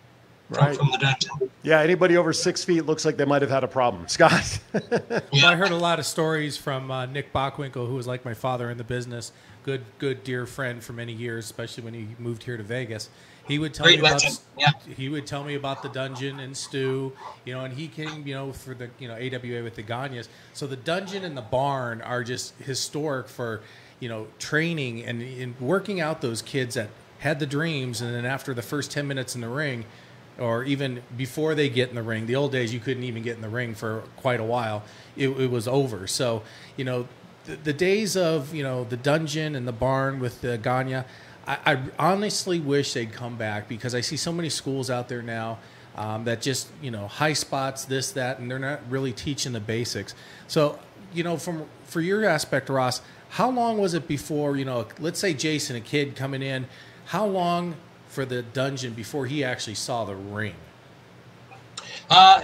Right. 0.53 0.75
from, 0.75 0.87
from 0.87 0.91
the 0.91 0.97
dungeon. 0.97 1.51
Yeah, 1.63 1.81
anybody 1.81 2.17
over 2.17 2.33
six 2.33 2.63
feet 2.63 2.81
looks 2.85 3.05
like 3.05 3.17
they 3.17 3.25
might 3.25 3.41
have 3.41 3.51
had 3.51 3.63
a 3.63 3.67
problem. 3.67 4.07
Scott. 4.07 4.59
Well, 5.31 5.47
I 5.47 5.55
heard 5.55 5.71
a 5.71 5.75
lot 5.75 5.99
of 5.99 6.05
stories 6.05 6.57
from 6.57 6.91
uh, 6.91 7.05
Nick 7.07 7.33
Bockwinkel, 7.33 7.87
who 7.87 7.95
was 7.95 8.05
like 8.05 8.23
my 8.23 8.33
father 8.33 8.69
in 8.69 8.77
the 8.77 8.83
business, 8.83 9.31
good, 9.63 9.81
good, 9.97 10.23
dear 10.23 10.45
friend 10.45 10.83
for 10.83 10.93
many 10.93 11.11
years, 11.11 11.45
especially 11.45 11.83
when 11.83 11.93
he 11.93 12.07
moved 12.19 12.43
here 12.43 12.57
to 12.57 12.63
Vegas. 12.63 13.09
He 13.47 13.59
would 13.59 13.73
tell 13.73 13.85
Great 13.85 14.01
me 14.01 14.07
about 14.07 14.23
yeah. 14.57 14.71
he 14.95 15.09
would 15.09 15.27
tell 15.27 15.43
me 15.43 15.55
about 15.55 15.83
the 15.83 15.89
dungeon 15.89 16.39
and 16.39 16.55
Stu, 16.55 17.11
you 17.43 17.53
know, 17.53 17.65
and 17.65 17.73
he 17.73 17.87
came, 17.87 18.25
you 18.25 18.35
know, 18.35 18.53
for 18.53 18.73
the 18.73 18.89
you 18.99 19.07
know 19.07 19.15
AWA 19.15 19.63
with 19.63 19.75
the 19.75 19.83
Gagnes. 19.83 20.29
So 20.53 20.65
the 20.65 20.77
dungeon 20.77 21.25
and 21.25 21.35
the 21.35 21.41
barn 21.41 22.01
are 22.01 22.23
just 22.23 22.55
historic 22.59 23.27
for 23.27 23.61
you 23.99 24.07
know 24.07 24.27
training 24.39 25.03
and, 25.03 25.21
and 25.21 25.59
working 25.59 25.99
out 25.99 26.21
those 26.21 26.41
kids 26.41 26.75
that 26.75 26.89
had 27.19 27.39
the 27.39 27.45
dreams, 27.45 28.01
and 28.01 28.13
then 28.13 28.25
after 28.25 28.53
the 28.53 28.61
first 28.61 28.91
ten 28.91 29.07
minutes 29.07 29.35
in 29.35 29.41
the 29.41 29.49
ring, 29.49 29.85
or 30.39 30.63
even 30.63 31.01
before 31.15 31.55
they 31.55 31.69
get 31.69 31.89
in 31.89 31.95
the 31.95 32.03
ring. 32.03 32.25
The 32.25 32.35
old 32.35 32.51
days, 32.51 32.73
you 32.73 32.79
couldn't 32.79 33.03
even 33.03 33.23
get 33.23 33.35
in 33.35 33.41
the 33.41 33.49
ring 33.49 33.75
for 33.75 34.03
quite 34.17 34.39
a 34.39 34.43
while. 34.43 34.83
It, 35.15 35.29
it 35.29 35.51
was 35.51 35.67
over. 35.67 36.07
So, 36.07 36.43
you 36.75 36.85
know, 36.85 37.07
the, 37.45 37.55
the 37.57 37.73
days 37.73 38.17
of, 38.17 38.53
you 38.53 38.63
know, 38.63 38.83
the 38.83 38.97
dungeon 38.97 39.55
and 39.55 39.67
the 39.67 39.73
barn 39.73 40.19
with 40.19 40.41
the 40.41 40.57
Gagne, 40.57 41.03
I, 41.45 41.57
I 41.65 41.79
honestly 41.99 42.59
wish 42.59 42.93
they'd 42.93 43.11
come 43.11 43.35
back 43.35 43.67
because 43.67 43.93
I 43.93 44.01
see 44.01 44.17
so 44.17 44.31
many 44.31 44.49
schools 44.49 44.89
out 44.89 45.09
there 45.09 45.21
now 45.21 45.59
um, 45.95 46.23
that 46.23 46.41
just, 46.41 46.69
you 46.81 46.89
know, 46.89 47.07
high 47.07 47.33
spots, 47.33 47.85
this, 47.85 48.11
that, 48.13 48.39
and 48.39 48.49
they're 48.49 48.59
not 48.59 48.81
really 48.89 49.11
teaching 49.11 49.53
the 49.53 49.59
basics. 49.59 50.15
So, 50.47 50.79
you 51.13 51.23
know, 51.23 51.37
from 51.37 51.65
for 51.85 52.01
your 52.01 52.25
aspect, 52.25 52.69
Ross, 52.69 53.01
how 53.29 53.49
long 53.49 53.77
was 53.77 53.93
it 53.93 54.07
before, 54.07 54.57
you 54.57 54.65
know, 54.65 54.87
let's 54.99 55.19
say 55.19 55.33
Jason, 55.33 55.75
a 55.75 55.81
kid 55.81 56.15
coming 56.15 56.41
in, 56.41 56.65
how 57.05 57.25
long 57.25 57.75
for 58.13 58.25
the 58.25 58.43
dungeon 58.43 58.93
before 58.93 59.25
he 59.25 59.43
actually 59.43 59.75
saw 59.75 60.05
the 60.05 60.15
ring? 60.15 60.55
Uh, 62.09 62.43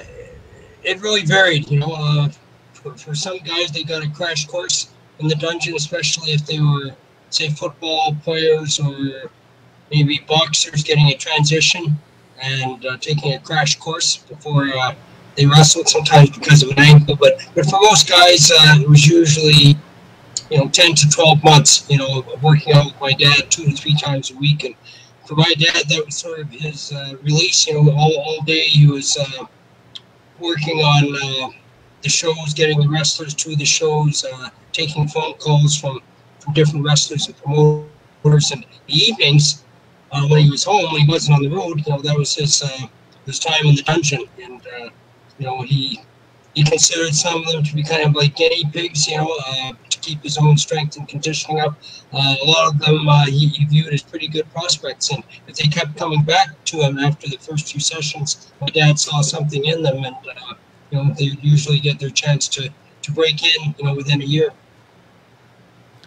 it 0.83 0.99
really 1.01 1.23
varied, 1.23 1.69
you 1.69 1.79
know. 1.79 1.93
Uh, 1.95 2.29
for, 2.73 2.95
for 2.97 3.13
some 3.15 3.38
guys, 3.39 3.71
they 3.71 3.83
got 3.83 4.03
a 4.03 4.09
crash 4.09 4.47
course 4.47 4.89
in 5.19 5.27
the 5.27 5.35
dungeon, 5.35 5.75
especially 5.75 6.31
if 6.31 6.45
they 6.45 6.59
were, 6.59 6.95
say, 7.29 7.49
football 7.49 8.15
players 8.23 8.79
or 8.79 9.29
maybe 9.91 10.21
boxers 10.27 10.83
getting 10.83 11.07
a 11.07 11.15
transition 11.15 11.97
and 12.41 12.85
uh, 12.85 12.97
taking 12.97 13.33
a 13.33 13.39
crash 13.39 13.77
course 13.77 14.17
before 14.17 14.69
uh, 14.73 14.95
they 15.35 15.45
wrestled, 15.45 15.88
sometimes 15.88 16.29
because 16.31 16.63
of 16.63 16.69
an 16.69 16.79
ankle. 16.79 17.15
But, 17.15 17.47
but 17.53 17.65
for 17.65 17.79
most 17.81 18.09
guys, 18.09 18.49
uh, 18.51 18.79
it 18.79 18.89
was 18.89 19.05
usually, 19.05 19.77
you 20.49 20.57
know, 20.57 20.69
10 20.69 20.95
to 20.95 21.09
12 21.09 21.43
months, 21.43 21.85
you 21.89 21.97
know, 21.97 22.19
of 22.19 22.41
working 22.41 22.73
out 22.73 22.85
with 22.85 23.01
my 23.01 23.11
dad 23.11 23.51
two 23.51 23.65
to 23.65 23.71
three 23.71 23.95
times 23.95 24.31
a 24.31 24.35
week. 24.38 24.63
And 24.63 24.75
for 25.29 25.36
my 25.36 25.53
dad, 25.59 25.83
that 25.88 26.03
was 26.03 26.17
sort 26.17 26.39
of 26.39 26.50
his 26.50 26.91
uh, 26.91 27.13
release. 27.21 27.67
You 27.67 27.75
know, 27.75 27.91
all, 27.91 28.17
all 28.17 28.41
day 28.45 28.62
he 28.62 28.88
was 28.88 29.15
uh, 29.15 29.45
working 30.39 30.79
on 30.79 31.03
uh, 31.15 31.50
the 32.01 32.09
shows, 32.09 32.55
getting 32.55 32.79
the 32.79 32.89
wrestlers 32.89 33.36
to 33.36 33.55
the 33.55 33.63
shows, 33.63 34.25
uh, 34.25 34.50
taking 34.71 35.07
phone 35.07 35.36
calls 35.36 35.77
from, 35.77 36.00
from 36.39 36.53
different 36.55 36.83
wrestlers 36.83 37.27
and 37.27 37.38
promoters. 37.38 38.50
And 38.50 38.65
the 38.88 38.93
evenings, 38.93 39.63
uh, 40.12 40.27
when 40.29 40.41
he 40.41 40.50
was 40.50 40.63
home, 40.63 40.91
when 40.93 41.01
he 41.01 41.07
wasn't 41.07 41.36
on 41.36 41.43
the 41.43 41.55
road, 41.55 41.86
you 41.86 41.93
know, 41.93 42.01
that 42.01 42.17
was 42.17 42.33
his 42.33 42.63
uh, 42.63 42.88
his 43.27 43.38
time 43.38 43.67
in 43.67 43.75
the 43.75 43.83
dungeon. 43.83 44.25
And 44.41 44.62
you 45.38 45.45
know, 45.45 45.62
he 45.62 46.01
he 46.55 46.63
considered 46.63 47.13
some 47.13 47.41
of 47.41 47.51
them 47.51 47.63
to 47.63 47.75
be 47.75 47.83
kind 47.83 48.03
of 48.03 48.15
like 48.15 48.35
guinea 48.35 48.63
pigs, 48.71 49.07
you 49.07 49.17
know, 49.17 49.29
uh, 49.47 49.71
to 49.89 49.99
keep 49.99 50.21
his 50.23 50.37
own 50.37 50.57
strength 50.57 50.97
and 50.97 51.07
conditioning 51.07 51.59
up. 51.59 51.79
Uh, 52.11 52.35
a 52.41 52.45
lot 52.45 52.73
of 52.73 52.79
them 52.79 53.07
uh, 53.07 53.25
he, 53.25 53.47
he, 53.47 53.65
viewed 53.65 53.93
as 53.93 54.01
pretty 54.01 54.27
good 54.27 54.51
prospects, 54.51 55.11
and 55.11 55.23
if 55.47 55.55
they 55.55 55.67
kept 55.67 55.95
coming 55.95 56.23
back 56.23 56.63
to 56.65 56.77
him 56.77 56.97
after 56.97 57.29
the 57.29 57.37
first 57.37 57.71
few 57.71 57.79
sessions, 57.79 58.51
my 58.61 58.67
dad 58.67 58.97
saw 58.99 59.21
something 59.21 59.63
in 59.65 59.83
them, 59.83 60.03
and 60.03 60.15
uh, 60.15 60.53
you 60.89 60.97
know 60.97 61.13
they 61.17 61.25
usually 61.41 61.79
get 61.79 61.99
their 61.99 62.09
chance 62.09 62.47
to 62.47 62.69
to 63.03 63.11
break 63.11 63.43
in, 63.43 63.75
you 63.77 63.85
know, 63.85 63.93
within 63.95 64.21
a 64.21 64.25
year. 64.25 64.49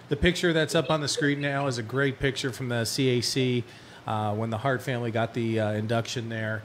The 0.08 0.16
picture 0.16 0.52
that's 0.52 0.75
up 0.75 0.90
on 0.90 1.00
the 1.00 1.08
screen 1.08 1.40
now 1.40 1.66
is 1.68 1.78
a 1.78 1.82
great 1.82 2.18
picture 2.18 2.52
from 2.52 2.68
the 2.68 2.82
CAC 2.82 3.64
uh, 4.06 4.34
when 4.34 4.50
the 4.50 4.58
Hart 4.58 4.82
family 4.82 5.11
got 5.11 5.32
the 5.34 5.58
uh, 5.58 5.72
induction 5.72 6.28
there. 6.28 6.62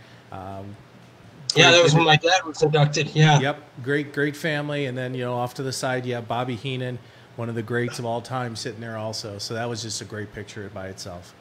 Yeah, 1.55 1.71
that 1.71 1.81
was 1.81 1.95
when 1.95 2.05
my 2.05 2.17
dad 2.17 2.43
was 2.45 2.61
inducted. 2.61 3.15
Yeah. 3.15 3.39
Yep. 3.39 3.61
Great, 3.83 4.13
great 4.13 4.35
family. 4.35 4.85
And 4.85 4.97
then, 4.97 5.13
you 5.13 5.23
know, 5.23 5.33
off 5.33 5.53
to 5.55 5.63
the 5.63 5.73
side, 5.73 6.05
you 6.05 6.13
have 6.15 6.27
Bobby 6.27 6.55
Heenan, 6.55 6.99
one 7.35 7.49
of 7.49 7.55
the 7.55 7.63
greats 7.63 7.99
of 7.99 8.05
all 8.05 8.21
time, 8.21 8.55
sitting 8.55 8.81
there 8.81 8.97
also. 8.97 9.37
So 9.37 9.53
that 9.53 9.67
was 9.67 9.81
just 9.81 10.01
a 10.01 10.05
great 10.05 10.33
picture 10.33 10.69
by 10.73 10.87
itself. 10.87 11.33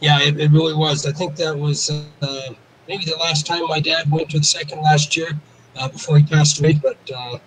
Yeah, 0.00 0.20
it, 0.20 0.38
it 0.38 0.50
really 0.50 0.74
was. 0.74 1.06
I 1.06 1.12
think 1.12 1.36
that 1.36 1.56
was 1.56 1.90
uh, 1.90 2.54
maybe 2.88 3.04
the 3.04 3.16
last 3.16 3.46
time 3.46 3.66
my 3.68 3.80
dad 3.80 4.10
went 4.10 4.30
to 4.30 4.38
the 4.38 4.44
second 4.44 4.82
last 4.82 5.16
year 5.16 5.30
uh, 5.76 5.88
before 5.88 6.18
he 6.18 6.24
passed 6.24 6.58
away. 6.58 6.78
But 6.82 6.98
uh, 7.14 7.38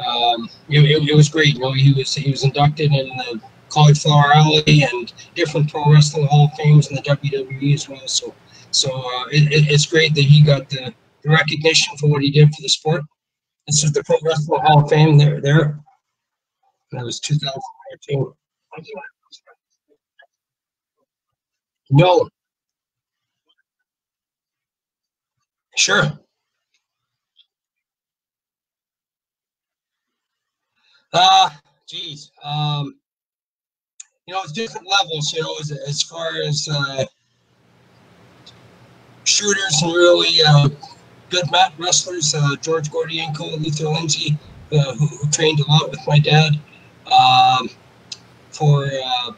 um, 0.00 0.48
it, 0.68 0.80
it, 0.80 1.10
it, 1.10 1.14
was 1.14 1.28
great. 1.28 1.54
You 1.54 1.60
know, 1.60 1.72
he 1.72 1.92
was 1.92 2.14
he 2.14 2.30
was 2.30 2.44
inducted 2.44 2.92
in 2.92 3.08
the 3.16 3.40
Cauliflower 3.68 4.34
Alley 4.34 4.82
and 4.82 5.12
different 5.34 5.70
pro 5.70 5.92
wrestling 5.92 6.26
Hall 6.26 6.46
of 6.46 6.52
Fames 6.54 6.88
in 6.88 6.96
the 6.96 7.02
WWE 7.02 7.74
as 7.74 7.88
well. 7.88 8.06
So 8.06 8.34
so 8.74 8.90
uh, 8.90 9.26
it, 9.30 9.70
it's 9.70 9.86
great 9.86 10.14
that 10.14 10.22
he 10.22 10.42
got 10.42 10.68
the, 10.68 10.94
the, 11.22 11.30
recognition 11.30 11.96
for 11.98 12.08
what 12.08 12.22
he 12.22 12.30
did 12.30 12.54
for 12.54 12.62
the 12.62 12.68
sport. 12.68 13.02
This 13.66 13.84
is 13.84 13.92
the 13.92 14.02
Pro 14.04 14.16
Wrestling 14.22 14.60
Hall 14.62 14.82
of 14.82 14.90
Fame 14.90 15.18
there. 15.18 15.40
There, 15.40 15.78
that 16.92 17.04
was 17.04 17.20
2014. 17.20 18.32
No. 21.90 22.28
Sure. 25.76 26.18
Uh, 31.12 31.50
geez. 31.86 32.30
Um, 32.42 32.98
you 34.26 34.34
know, 34.34 34.40
it's 34.42 34.52
different 34.52 34.86
levels, 34.86 35.32
you 35.32 35.42
know, 35.42 35.56
as, 35.60 35.70
as 35.70 36.02
far 36.02 36.40
as 36.42 36.68
uh, 36.70 37.04
shooters 39.24 39.82
and 39.82 39.92
really 39.92 40.36
uh, 40.46 40.68
good 41.30 41.50
mat 41.50 41.72
wrestlers. 41.78 42.34
Uh, 42.34 42.56
George 42.56 42.90
Gordienko, 42.90 43.62
Luther 43.62 43.88
Lindsay, 43.88 44.38
uh, 44.72 44.94
who, 44.94 45.06
who, 45.06 45.30
trained 45.30 45.60
a 45.60 45.70
lot 45.70 45.90
with 45.90 46.00
my 46.06 46.18
dad. 46.18 46.58
Um, 47.06 47.68
for 48.50 48.86
uh, 48.86 49.32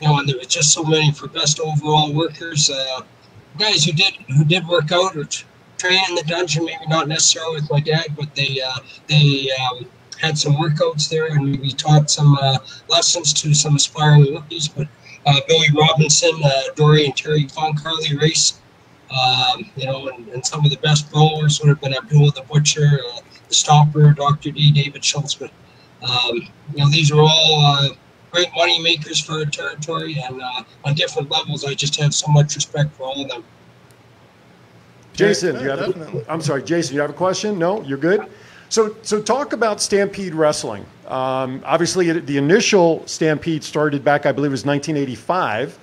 you 0.00 0.08
know, 0.08 0.18
and 0.18 0.28
there 0.28 0.36
was 0.36 0.48
just 0.48 0.72
so 0.72 0.82
many 0.82 1.12
for 1.12 1.28
best 1.28 1.60
overall 1.60 2.12
workers. 2.12 2.70
Uh, 2.70 3.02
guys 3.58 3.84
who 3.84 3.92
did 3.92 4.14
who 4.36 4.44
did 4.44 4.66
work 4.66 4.92
out 4.92 5.16
or 5.16 5.24
train 5.78 6.00
in 6.08 6.14
the 6.14 6.24
dungeon, 6.26 6.64
maybe 6.64 6.86
not 6.88 7.08
necessarily 7.08 7.56
with 7.56 7.70
my 7.70 7.80
dad, 7.80 8.06
but 8.16 8.34
they 8.34 8.60
uh, 8.60 8.78
they 9.06 9.48
um, 9.70 9.86
had 10.20 10.36
some 10.36 10.54
workouts 10.54 11.08
there, 11.08 11.26
and 11.26 11.60
we 11.60 11.70
taught 11.72 12.10
some 12.10 12.36
lessons 12.88 13.32
to 13.32 13.54
some 13.54 13.76
aspiring 13.76 14.34
rookies. 14.34 14.68
But 14.68 14.88
Billy 15.48 15.68
Robinson, 15.76 16.32
Dory 16.74 17.06
and 17.06 17.16
Terry 17.16 17.48
Funk, 17.48 17.80
Harley 17.80 18.16
Race. 18.16 18.60
Um, 19.10 19.70
you 19.76 19.86
know, 19.86 20.08
and, 20.08 20.28
and, 20.28 20.44
some 20.44 20.64
of 20.64 20.70
the 20.70 20.78
best 20.78 21.10
bowlers 21.12 21.60
would 21.60 21.68
have 21.68 21.80
been 21.80 21.94
Abdul 21.94 22.30
the 22.30 22.42
Butcher, 22.42 23.00
uh, 23.12 23.20
the 23.48 23.54
Stomper, 23.54 24.16
Dr. 24.16 24.50
D, 24.50 24.72
David 24.72 25.04
Schultz. 25.04 25.34
But, 25.34 25.50
um, 26.02 26.36
you 26.74 26.78
know, 26.78 26.90
these 26.90 27.12
are 27.12 27.20
all 27.20 27.62
uh, 27.64 27.88
great 28.32 28.48
money 28.56 28.80
makers 28.80 29.20
for 29.20 29.34
our 29.34 29.44
territory. 29.44 30.16
And 30.26 30.40
uh, 30.40 30.64
on 30.84 30.94
different 30.94 31.30
levels, 31.30 31.64
I 31.64 31.74
just 31.74 31.96
have 32.00 32.14
so 32.14 32.28
much 32.28 32.54
respect 32.54 32.94
for 32.96 33.04
all 33.04 33.22
of 33.22 33.28
them. 33.28 33.44
Jason, 35.12 35.60
you 35.60 35.68
have 35.70 35.80
a, 35.80 36.24
I'm 36.28 36.40
sorry, 36.40 36.62
Jason, 36.62 36.94
you 36.94 37.00
have 37.00 37.10
a 37.10 37.14
question? 37.14 37.58
No, 37.58 37.82
you're 37.82 37.98
good. 37.98 38.28
So, 38.68 38.96
so 39.02 39.22
talk 39.22 39.52
about 39.52 39.80
Stampede 39.80 40.34
Wrestling. 40.34 40.84
Um, 41.06 41.62
obviously, 41.64 42.10
the 42.18 42.36
initial 42.36 43.06
Stampede 43.06 43.62
started 43.62 44.02
back, 44.02 44.26
I 44.26 44.32
believe, 44.32 44.50
it 44.50 44.52
was 44.52 44.66
1985. 44.66 45.78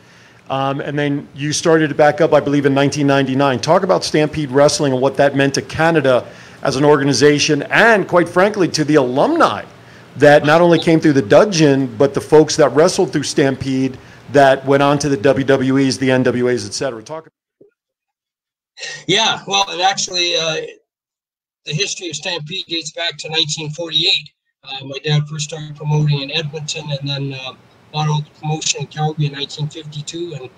Um, 0.51 0.81
and 0.81 1.00
then 1.00 1.29
you 1.34 1.53
started 1.53 1.88
to 1.88 1.96
back 1.96 2.20
up, 2.20 2.34
I 2.34 2.41
believe, 2.41 2.65
in 2.65 2.75
1999. 2.75 3.60
Talk 3.62 3.84
about 3.84 4.03
Stampede 4.03 4.51
Wrestling 4.51 4.91
and 4.91 5.01
what 5.01 5.15
that 5.15 5.34
meant 5.34 5.53
to 5.53 5.62
Canada 5.62 6.27
as 6.62 6.75
an 6.75 6.84
organization, 6.84 7.63
and 7.63 8.05
quite 8.05 8.27
frankly, 8.27 8.67
to 8.67 8.84
the 8.84 8.96
alumni 8.96 9.63
that 10.17 10.46
not 10.46 10.60
only 10.60 10.77
came 10.77 11.00
through 11.00 11.13
the 11.13 11.22
dungeon, 11.22 11.88
but 11.96 12.13
the 12.13 12.20
folks 12.20 12.58
that 12.58 12.67
wrestled 12.74 13.13
through 13.13 13.24
Stampede 13.24 13.98
that 14.34 14.63
went 14.65 14.84
on 14.84 15.00
to 15.00 15.08
the 15.08 15.15
WWEs, 15.15 15.98
the 15.98 16.10
NWAs, 16.10 16.67
et 16.67 16.74
cetera. 16.74 17.01
Talk. 17.01 17.29
Yeah, 19.08 19.41
well, 19.48 19.70
and 19.70 19.81
actually, 19.81 20.36
uh, 20.36 20.58
the 21.65 21.74
history 21.74 22.10
of 22.10 22.17
Stampede 22.17 22.65
dates 22.67 22.91
back 22.91 23.17
to 23.20 23.29
1948. 23.29 24.29
Uh, 24.63 24.86
my 24.86 24.98
dad 25.05 25.27
first 25.29 25.46
started 25.46 25.77
promoting 25.77 26.22
in 26.22 26.31
Edmonton, 26.31 26.91
and 26.91 27.10
then 27.10 27.39
uh, 27.39 27.53
the 27.91 28.25
promotion 28.39 28.81
in 28.81 28.88
Calgary 28.88 29.27
in 29.27 29.33
1952, 29.33 30.36
and 30.36 30.50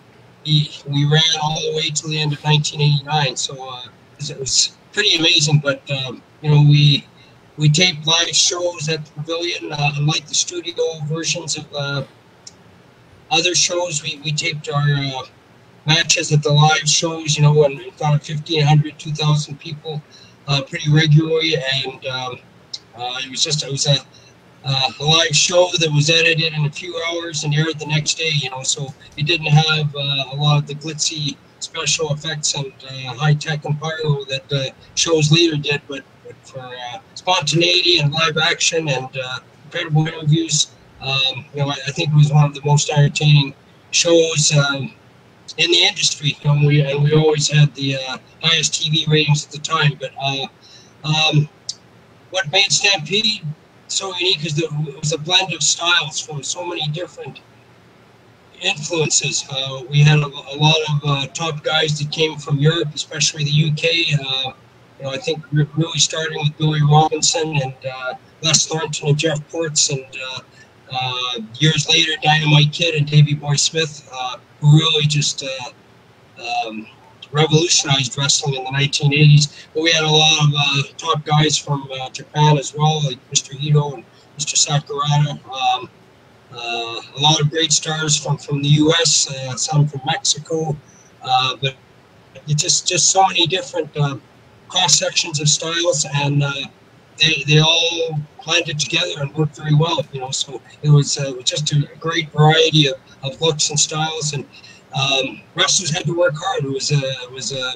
he, 0.43 0.69
we 0.87 1.05
ran 1.05 1.21
all 1.41 1.59
the 1.61 1.75
way 1.75 1.89
to 1.89 2.07
the 2.07 2.19
end 2.19 2.33
of 2.33 2.43
1989. 2.43 3.35
So 3.37 3.69
uh, 3.69 3.87
it 4.19 4.39
was 4.39 4.75
pretty 4.91 5.15
amazing. 5.15 5.59
But 5.59 5.89
um, 5.91 6.21
you 6.41 6.51
know, 6.51 6.61
we 6.61 7.05
we 7.57 7.69
taped 7.69 8.05
live 8.05 8.35
shows 8.35 8.89
at 8.89 9.05
the 9.05 9.11
pavilion, 9.11 9.71
uh, 9.71 9.91
unlike 9.95 10.27
the 10.27 10.35
studio 10.35 10.83
versions 11.05 11.57
of 11.57 11.65
uh, 11.73 12.03
other 13.31 13.55
shows. 13.55 14.03
We, 14.03 14.19
we 14.23 14.31
taped 14.31 14.69
our 14.69 14.81
uh, 14.81 15.23
matches 15.85 16.31
at 16.31 16.43
the 16.43 16.51
live 16.51 16.87
shows, 16.87 17.35
you 17.35 17.43
know, 17.43 17.63
and 17.65 17.79
in 17.79 17.91
front 17.91 18.21
of 18.21 18.27
1,500, 18.27 18.97
2,000 18.97 19.59
people 19.59 20.01
uh, 20.47 20.61
pretty 20.63 20.91
regularly. 20.91 21.55
And 21.55 22.05
um, 22.05 22.39
uh, 22.95 23.19
it 23.23 23.29
was 23.29 23.43
just, 23.43 23.63
it 23.63 23.71
was 23.71 23.87
a 23.87 23.97
uh, 24.65 24.91
a 24.99 25.03
live 25.03 25.35
show 25.35 25.69
that 25.79 25.91
was 25.91 26.09
edited 26.09 26.53
in 26.53 26.65
a 26.65 26.71
few 26.71 26.99
hours 27.07 27.43
and 27.43 27.53
aired 27.53 27.79
the 27.79 27.85
next 27.85 28.15
day. 28.17 28.31
You 28.33 28.49
know, 28.49 28.63
so 28.63 28.93
it 29.17 29.25
didn't 29.25 29.47
have 29.47 29.95
uh, 29.95 30.31
a 30.31 30.35
lot 30.35 30.59
of 30.59 30.67
the 30.67 30.75
glitzy 30.75 31.37
special 31.59 32.13
effects 32.13 32.55
and 32.55 32.71
uh, 32.83 33.13
high 33.13 33.33
tech 33.33 33.65
and 33.65 33.79
pyro 33.79 34.23
that 34.25 34.51
uh, 34.51 34.69
shows 34.95 35.31
later 35.31 35.57
did. 35.57 35.81
But, 35.87 36.03
but 36.25 36.35
for 36.43 36.59
uh, 36.59 36.99
spontaneity 37.15 37.99
and 37.99 38.11
live 38.11 38.37
action 38.37 38.87
and 38.89 39.07
uh, 39.17 39.39
incredible 39.65 40.07
interviews, 40.07 40.71
um, 41.01 41.45
you 41.53 41.59
know, 41.59 41.69
I, 41.69 41.75
I, 41.87 41.91
think 41.91 42.09
it 42.09 42.15
was 42.15 42.31
one 42.31 42.45
of 42.45 42.53
the 42.53 42.61
most 42.63 42.89
entertaining 42.89 43.53
shows. 43.91 44.53
Um, 44.55 44.93
in 45.57 45.69
the 45.69 45.83
industry, 45.83 46.37
you 46.41 46.49
know, 46.49 46.67
we, 46.67 46.81
and 46.81 47.03
we 47.03 47.13
always 47.13 47.49
had 47.51 47.75
the 47.75 47.97
highest 48.41 48.73
TV 48.73 49.07
ratings 49.07 49.45
at 49.45 49.51
the 49.51 49.59
time. 49.59 49.99
But 49.99 50.11
um, 51.03 51.49
what 52.31 52.49
made 52.51 52.71
Stampede 52.71 53.43
so 53.93 54.13
unique 54.17 54.39
because 54.41 54.59
it 54.59 54.71
was 54.99 55.13
a 55.13 55.17
blend 55.17 55.53
of 55.53 55.63
styles 55.63 56.19
from 56.19 56.43
so 56.43 56.65
many 56.65 56.87
different 56.89 57.41
influences. 58.61 59.45
Uh, 59.49 59.83
we 59.89 60.01
had 60.01 60.19
a, 60.19 60.25
a 60.25 60.55
lot 60.57 60.75
of 60.89 61.01
uh, 61.05 61.27
top 61.27 61.63
guys 61.63 61.99
that 61.99 62.11
came 62.11 62.37
from 62.37 62.57
Europe, 62.59 62.89
especially 62.93 63.43
the 63.43 63.71
UK. 63.71 64.19
Uh, 64.19 64.53
you 64.99 65.05
know, 65.05 65.11
I 65.11 65.17
think 65.17 65.43
really 65.51 65.99
starting 65.99 66.37
with 66.39 66.57
Billy 66.57 66.81
Robinson 66.81 67.55
and 67.61 67.73
uh, 67.85 68.13
Les 68.41 68.65
Thornton 68.65 69.09
and 69.09 69.17
Geoff 69.17 69.39
Portz, 69.49 69.89
and 69.89 70.05
uh, 70.05 70.39
uh, 70.91 71.39
years 71.59 71.89
later 71.89 72.11
Dynamite 72.21 72.71
Kid 72.71 72.95
and 72.95 73.09
Davey 73.09 73.33
Boy 73.33 73.55
Smith, 73.55 74.09
who 74.61 74.77
really 74.77 75.05
just 75.05 75.43
um, 76.65 76.87
revolutionized 77.33 78.17
wrestling 78.17 78.55
in 78.55 78.63
the 78.63 78.69
1980s. 78.69 79.67
But 79.73 79.83
we 79.83 79.91
had 79.91 80.03
a 80.03 80.09
lot 80.09 80.43
of 80.43 80.53
uh, 80.57 80.83
top 80.97 81.25
guys 81.25 81.57
from 81.57 81.89
uh, 81.91 82.09
Japan 82.09 82.57
as 82.57 82.73
well, 82.75 83.03
like 83.05 83.17
Mr. 83.31 83.53
Hito 83.53 83.93
and 83.93 84.03
Mr. 84.37 84.55
Sakurada. 84.55 85.39
Um, 85.45 85.89
uh, 86.53 87.01
a 87.17 87.19
lot 87.19 87.41
of 87.41 87.49
great 87.49 87.71
stars 87.71 88.15
from, 88.15 88.37
from 88.37 88.61
the 88.61 88.69
U.S., 88.69 89.29
uh, 89.29 89.55
some 89.55 89.87
from 89.87 90.01
Mexico, 90.05 90.77
uh, 91.23 91.55
but 91.59 91.75
it's 92.47 92.61
just 92.61 92.87
just 92.87 93.09
so 93.09 93.25
many 93.27 93.47
different 93.47 93.89
uh, 93.97 94.17
cross 94.67 94.99
sections 94.99 95.39
of 95.41 95.49
styles, 95.49 96.05
and 96.13 96.43
they, 97.17 97.43
they 97.47 97.59
all 97.59 98.19
blended 98.45 98.79
together 98.79 99.21
and 99.21 99.33
worked 99.35 99.57
very 99.57 99.73
well. 99.73 100.05
You 100.11 100.21
know, 100.21 100.31
so 100.31 100.61
it 100.81 100.89
was, 100.89 101.17
it 101.17 101.35
was 101.35 101.45
just 101.45 101.71
a 101.71 101.87
great 101.99 102.31
variety 102.31 102.87
of, 102.87 102.95
of 103.23 103.39
looks 103.41 103.69
and 103.69 103.79
styles, 103.79 104.33
and 104.33 104.45
um, 104.93 105.41
wrestlers 105.55 105.89
had 105.89 106.05
to 106.05 106.17
work 106.17 106.33
hard. 106.35 106.65
It 106.65 106.71
was 106.71 106.91
a 106.91 107.01
it 107.23 107.31
was 107.31 107.51
a 107.51 107.73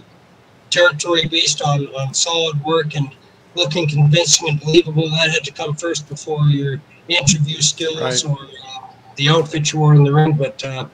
territory 0.69 1.27
based 1.27 1.61
on, 1.61 1.87
on 1.87 2.13
solid 2.13 2.63
work 2.63 2.95
and 2.95 3.09
looking 3.55 3.87
convincing 3.87 4.49
and 4.49 4.59
believable. 4.59 5.09
That 5.09 5.31
had 5.31 5.43
to 5.43 5.51
come 5.51 5.75
first 5.75 6.07
before 6.07 6.41
your 6.45 6.81
interview 7.07 7.61
skills 7.61 8.01
right. 8.01 8.25
or 8.25 8.37
uh, 8.43 8.87
the 9.15 9.29
outfit 9.29 9.71
you 9.71 9.79
wore 9.79 9.95
in 9.95 10.03
the 10.03 10.13
ring. 10.13 10.33
But 10.33 10.63
uh, 10.63 10.87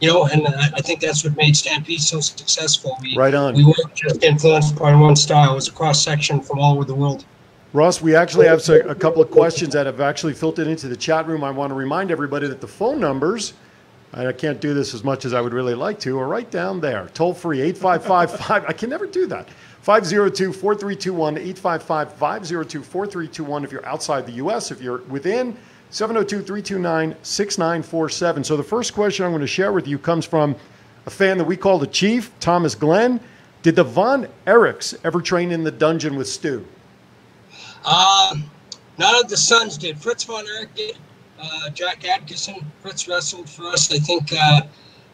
you 0.00 0.08
know, 0.08 0.26
and 0.26 0.46
I, 0.46 0.70
I, 0.76 0.80
think 0.80 1.00
that's 1.00 1.24
what 1.24 1.36
made 1.36 1.56
Stampede 1.56 2.00
so 2.00 2.20
successful. 2.20 2.96
We, 3.02 3.16
right 3.16 3.34
on. 3.34 3.54
We 3.54 3.64
weren't 3.64 3.94
just 3.94 4.22
influenced 4.22 4.76
by 4.76 4.94
one 4.94 5.16
style; 5.16 5.52
it 5.52 5.54
was 5.54 5.68
a 5.68 5.72
cross 5.72 6.02
section 6.02 6.40
from 6.40 6.58
all 6.58 6.74
over 6.74 6.84
the 6.84 6.94
world. 6.94 7.24
Ross, 7.72 8.02
we 8.02 8.16
actually 8.16 8.48
have 8.48 8.68
a, 8.68 8.94
couple 8.96 9.22
of 9.22 9.30
questions 9.30 9.74
that 9.74 9.86
have 9.86 10.00
actually 10.00 10.32
filtered 10.32 10.66
into 10.66 10.88
the 10.88 10.96
chat 10.96 11.28
room. 11.28 11.44
I 11.44 11.52
want 11.52 11.70
to 11.70 11.74
remind 11.74 12.10
everybody 12.10 12.48
that 12.48 12.60
the 12.60 12.66
phone 12.66 12.98
numbers, 12.98 13.52
I 14.12 14.32
can't 14.32 14.60
do 14.60 14.74
this 14.74 14.92
as 14.92 15.04
much 15.04 15.24
as 15.24 15.32
I 15.32 15.40
would 15.40 15.52
really 15.52 15.74
like 15.74 16.00
to, 16.00 16.18
are 16.18 16.26
right 16.26 16.50
down 16.50 16.80
there. 16.80 17.08
Toll 17.14 17.32
free 17.32 17.60
855 17.60 18.64
I 18.68 18.72
can 18.72 18.90
never 18.90 19.06
do 19.06 19.26
that. 19.26 19.48
502 19.82 20.52
4321 20.52 21.38
855 21.38 22.12
502 22.14 22.82
4321 22.82 23.64
if 23.64 23.72
you're 23.72 23.86
outside 23.86 24.26
the 24.26 24.32
U.S. 24.32 24.70
If 24.70 24.82
you're 24.82 24.98
within, 25.02 25.56
702 25.90 26.42
329 26.44 27.16
6947. 27.22 28.44
So 28.44 28.56
the 28.56 28.62
first 28.62 28.94
question 28.94 29.24
I'm 29.24 29.30
going 29.30 29.40
to 29.40 29.46
share 29.46 29.72
with 29.72 29.86
you 29.86 29.98
comes 29.98 30.24
from 30.26 30.56
a 31.06 31.10
fan 31.10 31.38
that 31.38 31.44
we 31.44 31.56
call 31.56 31.78
the 31.78 31.86
Chief, 31.86 32.30
Thomas 32.40 32.74
Glenn. 32.74 33.20
Did 33.62 33.76
the 33.76 33.84
Von 33.84 34.26
Erichs 34.46 34.98
ever 35.04 35.20
train 35.20 35.50
in 35.50 35.64
the 35.64 35.70
dungeon 35.70 36.16
with 36.16 36.28
Stu? 36.28 36.66
Um, 37.84 38.50
none 38.98 39.14
of 39.16 39.28
the 39.28 39.36
sons 39.36 39.78
did. 39.78 39.98
Fritz 39.98 40.24
von 40.24 40.46
Erich 40.46 40.74
did. 40.74 40.96
Uh, 41.42 41.70
Jack 41.70 42.00
Adkisson, 42.00 42.64
Fritz 42.80 43.08
wrestled 43.08 43.48
for 43.48 43.66
us, 43.68 43.92
I 43.92 43.98
think, 43.98 44.32
uh, 44.32 44.62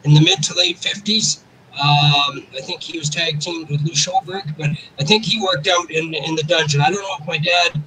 in 0.05 0.15
the 0.15 0.21
mid 0.21 0.43
to 0.45 0.55
late 0.55 0.79
50s. 0.79 1.41
Um, 1.75 2.47
I 2.55 2.61
think 2.63 2.83
he 2.83 2.99
was 2.99 3.11
tag 3.11 3.39
teamed 3.39 3.69
with 3.69 3.83
Lou 3.83 3.93
Schulberg, 3.93 4.57
but 4.57 4.71
I 4.99 5.05
think 5.05 5.25
he 5.25 5.43
worked 5.43 5.69
out 5.69 5.91
in 5.91 6.15
in 6.15 6.35
the 6.35 6.43
dungeon. 6.45 6.81
I 6.81 6.91
don't 6.91 7.03
know 7.03 7.17
if 7.21 7.27
my 7.27 7.37
dad 7.37 7.83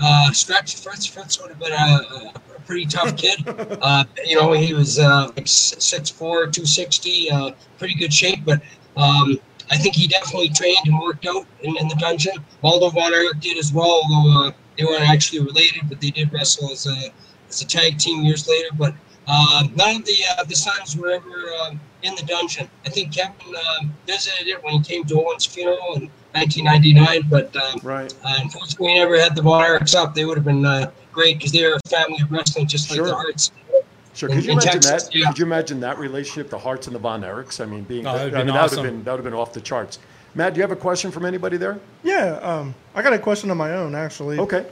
uh, 0.00 0.32
stretched 0.32 0.82
Fritz. 0.82 1.04
Fritz 1.04 1.40
would 1.40 1.50
have 1.50 1.58
been 1.58 1.72
a, 1.72 2.32
a 2.34 2.60
pretty 2.66 2.86
tough 2.86 3.16
kid. 3.16 3.44
Uh, 3.82 4.04
you 4.24 4.34
know, 4.34 4.52
he 4.52 4.74
was 4.74 4.98
uh, 4.98 5.30
like 5.36 5.44
6'4", 5.44 6.18
260, 6.18 7.30
uh, 7.30 7.50
pretty 7.78 7.94
good 7.94 8.12
shape, 8.12 8.40
but 8.44 8.60
um, 8.96 9.38
I 9.70 9.76
think 9.76 9.94
he 9.94 10.08
definitely 10.08 10.48
trained 10.48 10.86
and 10.86 10.98
worked 10.98 11.26
out 11.26 11.46
in, 11.62 11.76
in 11.76 11.88
the 11.88 11.94
dungeon. 11.96 12.32
Waldo 12.62 12.90
von 12.90 13.12
Erich 13.12 13.38
did 13.40 13.58
as 13.58 13.72
well, 13.72 14.00
although 14.10 14.48
uh, 14.48 14.52
they 14.76 14.84
weren't 14.84 15.08
actually 15.08 15.40
related, 15.40 15.82
but 15.88 16.00
they 16.00 16.10
did 16.10 16.32
wrestle 16.32 16.70
as 16.72 16.86
a 16.86 17.12
as 17.48 17.60
a 17.62 17.66
tag 17.66 17.98
team 17.98 18.24
years 18.24 18.48
later. 18.48 18.68
But 18.78 18.94
uh, 19.28 19.64
none 19.74 19.96
of 19.96 20.04
the 20.04 20.16
uh, 20.38 20.44
the 20.44 20.54
sons 20.56 20.96
were 20.96 21.10
ever 21.10 21.30
um, 21.64 21.80
in 22.02 22.14
the 22.14 22.22
dungeon. 22.22 22.68
I 22.84 22.90
think 22.90 23.12
Kevin 23.14 23.34
uh, 23.56 23.80
visited 24.06 24.46
it 24.48 24.62
when 24.62 24.74
he 24.74 24.80
came 24.82 25.04
to 25.04 25.14
Owen's 25.20 25.44
funeral 25.46 25.94
in 25.96 26.10
1999, 26.34 27.24
but 27.30 27.54
um, 27.56 27.80
Right. 27.82 28.12
uh, 28.24 28.34
unfortunately, 28.42 28.86
we 28.88 28.94
never 28.98 29.18
had 29.18 29.34
the 29.34 29.42
Von 29.42 29.62
Erichs 29.64 29.94
up. 29.94 30.14
They 30.14 30.24
would 30.24 30.36
have 30.36 30.44
been 30.44 30.64
uh, 30.64 30.90
great 31.12 31.38
because 31.38 31.52
they're 31.52 31.74
a 31.74 31.80
family 31.88 32.18
of 32.22 32.30
wrestling, 32.30 32.66
just 32.66 32.90
like 32.90 32.96
Sure. 32.98 33.06
the 33.06 33.14
Harts. 33.14 33.50
Sure. 34.14 34.28
In- 34.28 34.36
Could 34.36 34.44
you 34.44 34.52
in 34.52 34.58
imagine 34.58 34.80
Texas, 34.80 35.04
that? 35.08 35.14
yeah. 35.14 35.26
Could 35.28 35.38
you 35.38 35.44
imagine 35.46 35.80
that 35.80 35.98
relationship, 35.98 36.48
the 36.50 36.58
Harts 36.58 36.86
and 36.86 36.94
the 36.94 37.00
Von 37.00 37.22
Erichs? 37.22 37.60
I 37.60 37.66
mean, 37.66 37.84
being 37.84 38.06
Oh, 38.06 38.12
that, 38.12 38.18
that'd 38.18 38.34
I 38.34 38.38
been 38.38 38.46
mean, 38.46 38.54
that 38.54 38.70
would 38.70 38.76
have 38.78 38.84
been 38.84 39.04
that 39.04 39.10
would 39.12 39.16
have 39.18 39.24
been 39.24 39.34
off 39.34 39.52
the 39.52 39.60
charts. 39.60 39.98
Matt, 40.34 40.52
do 40.54 40.58
you 40.58 40.62
have 40.62 40.72
a 40.72 40.76
question 40.76 41.10
from 41.10 41.24
anybody 41.24 41.56
there? 41.56 41.78
Yeah, 42.02 42.34
um, 42.42 42.74
I 42.94 43.00
got 43.02 43.12
a 43.14 43.18
question 43.18 43.50
of 43.50 43.56
my 43.56 43.72
own 43.74 43.94
actually. 43.94 44.38
Okay. 44.38 44.66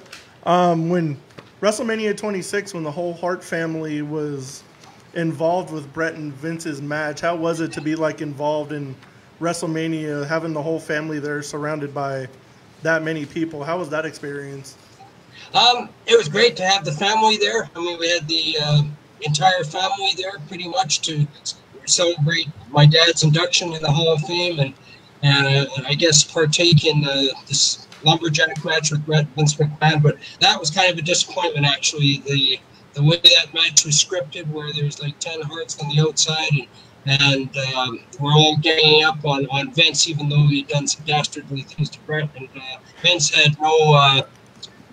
Um, 0.45 0.91
when 0.91 1.19
WrestleMania 1.65 2.15
26, 2.15 2.75
when 2.75 2.83
the 2.83 2.91
whole 2.91 3.15
Hart 3.15 3.43
family 3.43 4.03
was 4.03 4.63
involved 5.15 5.73
with 5.73 5.91
Bret 5.95 6.13
and 6.13 6.31
Vince's 6.31 6.83
match, 6.83 7.23
how 7.23 7.35
was 7.37 7.61
it 7.61 7.73
to 7.73 7.81
be 7.81 7.95
like 7.95 8.21
involved 8.21 8.73
in 8.73 8.95
WrestleMania, 9.41 10.27
having 10.27 10.53
the 10.53 10.61
whole 10.61 10.79
family 10.79 11.19
there 11.21 11.43
surrounded 11.43 11.95
by 11.95 12.29
that 12.83 13.03
many 13.03 13.25
people? 13.25 13.65
How 13.65 13.79
was 13.79 13.89
that 13.89 14.05
experience? 14.05 14.77
Um, 15.55 15.89
it 16.05 16.19
was 16.19 16.29
great 16.29 16.55
to 16.57 16.67
have 16.67 16.85
the 16.85 16.93
family 16.93 17.39
there. 17.39 17.71
I 17.75 17.79
mean, 17.79 17.99
we 17.99 18.11
had 18.11 18.29
the 18.29 18.59
uh, 18.63 18.83
entire 19.23 19.65
family 19.65 20.11
there 20.19 20.39
pretty 20.49 20.69
much 20.69 21.01
to 21.07 21.27
celebrate 21.87 22.49
my 22.69 22.85
dad's 22.85 23.23
induction 23.23 23.73
in 23.73 23.81
the 23.81 23.91
Hall 23.91 24.13
of 24.13 24.21
Fame 24.21 24.59
and 24.59 24.75
and 25.23 25.47
uh, 25.47 25.67
I 25.87 25.95
guess 25.95 26.23
partake 26.23 26.85
in 26.85 27.07
uh, 27.07 27.29
this 27.49 27.87
lumberjack 28.05 28.65
match 28.65 28.91
with 28.91 29.05
Vince 29.07 29.55
McMahon. 29.55 30.03
But 30.03 30.19
that 30.41 30.59
was 30.59 30.71
kind 30.71 30.93
of 30.93 30.99
a 30.99 31.03
disappointment, 31.03 31.67
actually. 31.67 32.23
The 32.27 32.59
the 32.95 33.03
way 33.03 33.17
that 33.17 33.53
match 33.53 33.85
was 33.85 33.97
scripted, 33.97 34.49
where 34.51 34.73
there's 34.73 35.03
like 35.03 35.19
ten 35.19 35.41
Harts 35.43 35.83
on 35.83 35.89
the 35.95 36.03
outside 36.03 36.51
and. 36.53 36.67
And 37.07 37.55
um, 37.77 38.01
we're 38.19 38.33
all 38.33 38.57
ganging 38.57 39.05
up 39.05 39.23
on, 39.27 39.45
on 39.49 39.75
Vince, 39.75 40.09
even 40.09 40.31
though 40.31 40.47
he 40.47 40.61
had 40.61 40.69
done 40.69 40.87
some 40.87 41.05
dastardly 41.05 41.61
things 41.61 41.91
to 41.91 42.01
Bret. 42.07 42.31
And 42.35 42.49
uh, 42.57 42.79
Vince 43.03 43.29
had 43.29 43.61
no 43.61 43.93
uh, 43.93 44.23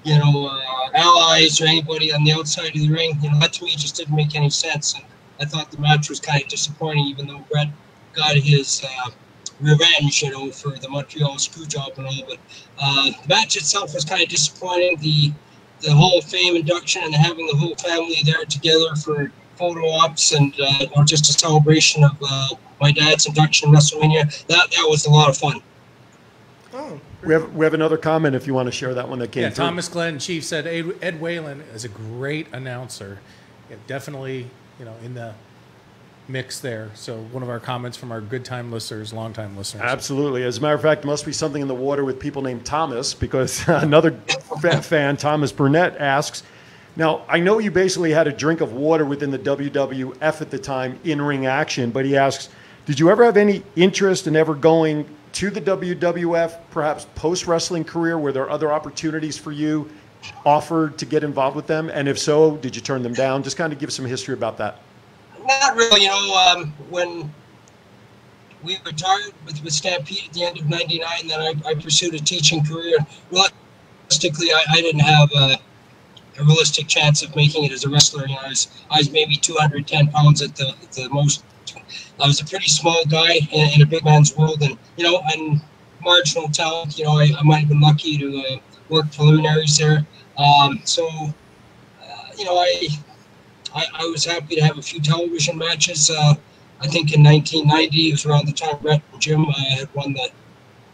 you 0.04 0.18
know, 0.18 0.48
uh, 0.48 0.90
allies 0.94 1.62
or 1.62 1.66
anybody 1.66 2.14
on 2.14 2.24
the 2.24 2.34
outside 2.34 2.76
of 2.76 2.82
the 2.82 2.90
ring. 2.90 3.18
You 3.22 3.32
know, 3.32 3.40
that 3.40 3.54
to 3.54 3.66
me 3.66 3.72
just 3.72 3.96
didn't 3.96 4.16
make 4.16 4.36
any 4.36 4.50
sense. 4.50 4.96
And 4.96 5.06
I 5.40 5.46
thought 5.46 5.72
the 5.72 5.78
match 5.78 6.10
was 6.10 6.20
kind 6.20 6.42
of 6.42 6.50
disappointing, 6.50 7.06
even 7.06 7.28
though 7.28 7.46
Bret 7.52 7.70
got 8.14 8.36
his 8.36 8.84
uh, 8.84 9.12
revenge, 9.62 10.22
you 10.22 10.32
know, 10.32 10.52
for 10.52 10.72
the 10.72 10.90
Montreal 10.90 11.38
screw 11.38 11.66
job 11.66 11.92
and 11.98 12.08
all. 12.08 12.24
But 12.28 12.38
uh, 12.80 13.12
the 13.22 13.28
match 13.28 13.56
itself 13.58 13.94
was 13.94 14.06
kind 14.06 14.22
of 14.22 14.30
disappointing. 14.30 14.98
The 15.00 15.32
the 15.82 15.94
Hall 15.94 16.20
of 16.20 16.26
Fame 16.26 16.56
induction 16.56 17.02
and 17.04 17.16
having 17.16 17.48
the 17.48 17.56
whole 17.56 17.74
family 17.76 18.18
there 18.24 18.46
together 18.46 18.96
for 18.96 19.32
photo 19.56 19.90
ops 19.90 20.32
and 20.32 20.54
uh, 20.60 20.86
or 20.96 21.04
just 21.04 21.30
a 21.30 21.34
celebration 21.34 22.04
of 22.04 22.12
uh, 22.28 22.50
my 22.80 22.92
dad's 22.92 23.26
induction 23.26 23.70
in 23.70 23.76
WrestleMania. 23.76 24.46
That 24.48 24.70
that 24.72 24.86
was 24.88 25.06
a 25.06 25.10
lot 25.10 25.30
of 25.30 25.38
fun. 25.38 25.62
Oh, 26.74 27.00
We 27.24 27.34
have 27.34 27.54
we 27.54 27.66
have 27.66 27.74
another 27.74 27.98
comment 27.98 28.36
if 28.36 28.48
you 28.48 28.54
want 28.54 28.68
to 28.68 28.72
share 28.72 28.94
that 28.94 29.10
one 29.10 29.20
that 29.20 29.32
came 29.32 29.44
Yeah, 29.44 29.50
through. 29.50 29.66
Thomas 29.66 29.88
Glenn, 29.90 30.20
Chief 30.20 30.44
said 30.44 30.66
Ed, 30.68 30.96
Ed 31.02 31.20
Whalen 31.20 31.62
is 31.74 31.84
a 31.84 31.90
great 31.90 32.48
announcer. 32.54 33.20
Yeah, 33.70 33.78
definitely, 33.88 34.48
you 34.80 34.86
know, 34.86 34.96
in 35.04 35.14
the 35.16 35.34
mix 36.28 36.60
there. 36.60 36.92
So 36.96 37.18
one 37.32 37.44
of 37.44 37.50
our 37.50 37.60
comments 37.60 37.98
from 37.98 38.12
our 38.12 38.22
good 38.22 38.46
time 38.46 38.72
listeners, 38.72 39.14
long 39.14 39.34
time 39.34 39.58
listeners. 39.58 39.84
Absolutely. 39.84 40.44
As 40.44 40.58
a 40.58 40.62
matter 40.62 40.76
of 40.76 40.82
fact, 40.82 41.06
must 41.06 41.26
be 41.26 41.34
something 41.34 41.62
in 41.62 41.68
the 41.68 41.76
water 41.76 42.06
with 42.06 42.20
people 42.20 42.42
named 42.42 42.66
Thomas 42.66 43.14
because 43.14 43.64
another 43.68 44.12
fan, 44.82 45.18
Thomas 45.18 45.52
Burnett, 45.52 45.98
asks. 45.98 46.44
Now, 46.96 47.24
I 47.30 47.40
know 47.40 47.60
you 47.60 47.72
basically 47.72 48.12
had 48.12 48.28
a 48.28 48.34
drink 48.34 48.62
of 48.62 48.74
water 48.74 49.06
within 49.06 49.32
the 49.32 49.40
WWF 49.40 50.42
at 50.42 50.52
the 50.52 50.60
time 50.60 51.00
in 51.04 51.22
ring 51.22 51.46
action, 51.46 51.92
but 51.92 52.06
he 52.06 52.18
asks, 52.18 52.50
did 52.86 53.00
you 53.00 53.10
ever 53.10 53.24
have 53.24 53.38
any 53.38 53.64
interest 53.76 54.28
in 54.28 54.36
ever 54.36 54.56
going 54.56 55.06
to 55.34 55.50
the 55.50 55.62
WWF, 55.62 56.60
perhaps 56.72 57.06
post 57.16 57.48
wrestling 57.48 57.86
career? 57.86 58.18
Were 58.18 58.32
there 58.32 58.50
other 58.50 58.72
opportunities 58.74 59.38
for 59.38 59.52
you 59.52 59.90
offered 60.46 60.98
to 60.98 61.06
get 61.06 61.24
involved 61.24 61.56
with 61.56 61.68
them? 61.68 61.90
And 61.90 62.08
if 62.08 62.20
so, 62.20 62.58
did 62.58 62.76
you 62.76 62.82
turn 62.82 63.04
them 63.04 63.14
down? 63.14 63.44
Just 63.44 63.56
kind 63.56 63.72
of 63.72 63.80
give 63.80 63.94
some 63.94 64.06
history 64.06 64.34
about 64.34 64.58
that. 64.58 64.80
Not 65.46 65.76
really. 65.76 66.04
You 66.04 66.08
know, 66.08 66.56
um, 66.58 66.74
when 66.90 67.34
we 68.64 68.78
retired 68.86 69.34
with, 69.46 69.64
with 69.64 69.74
Stampede 69.74 70.28
at 70.28 70.34
the 70.34 70.44
end 70.44 70.60
of 70.60 70.70
'99, 70.70 71.28
then 71.28 71.40
I, 71.40 71.54
I 71.70 71.76
pursued 71.76 72.14
a 72.14 72.20
teaching 72.20 72.64
career. 72.64 72.98
Realistically, 73.32 74.52
I, 74.52 74.64
I 74.72 74.82
didn't 74.82 75.02
have 75.02 75.30
a, 75.36 75.58
a 76.40 76.44
realistic 76.44 76.88
chance 76.88 77.24
of 77.24 77.36
making 77.36 77.64
it 77.64 77.72
as 77.72 77.86
a 77.86 77.90
wrestler. 77.90 78.28
You 78.28 78.36
know, 78.36 78.42
I 78.46 78.50
was, 78.50 78.68
I 78.90 78.98
was 78.98 79.12
maybe 79.12 79.36
210 79.36 80.08
pounds 80.10 80.42
at 80.42 80.56
the, 80.56 80.74
the 80.94 81.10
most. 81.10 81.44
I 82.20 82.28
was 82.28 82.40
a 82.42 82.46
pretty 82.46 82.68
small 82.68 83.04
guy 83.06 83.36
in, 83.52 83.70
in 83.76 83.82
a 83.82 83.86
big 83.86 84.04
man's 84.04 84.36
world, 84.36 84.62
and 84.62 84.78
you 84.98 85.04
know, 85.04 85.22
and 85.34 85.62
marginal 86.04 86.50
talent. 86.50 86.98
You 86.98 87.06
know, 87.06 87.18
I, 87.18 87.32
I 87.38 87.44
might 87.44 87.60
have 87.60 87.70
been 87.70 87.82
lucky 87.82 88.18
to 88.18 88.38
uh, 88.38 88.58
work 88.90 89.12
preliminaries 89.12 89.78
there. 89.78 90.06
Um, 90.38 90.82
so, 90.84 91.08
uh, 91.08 92.26
you 92.38 92.46
know, 92.46 92.58
I 92.58 92.88
I, 93.74 93.86
I 93.94 94.06
was 94.06 94.26
happy 94.26 94.56
to 94.56 94.62
have 94.62 94.78
a 94.78 94.82
few 94.82 95.00
television 95.00 95.58
matches. 95.58 96.10
Uh, 96.10 96.36
I 96.82 96.88
think 96.88 97.14
in 97.14 97.24
1990, 97.24 98.10
it 98.10 98.12
was 98.12 98.26
around 98.26 98.48
the 98.48 98.54
time 98.54 98.78
Bret 98.82 99.02
and 99.12 99.22
Jim 99.22 99.46
uh, 99.46 99.54
had 99.54 99.94
won 99.94 100.14
the, 100.14 100.30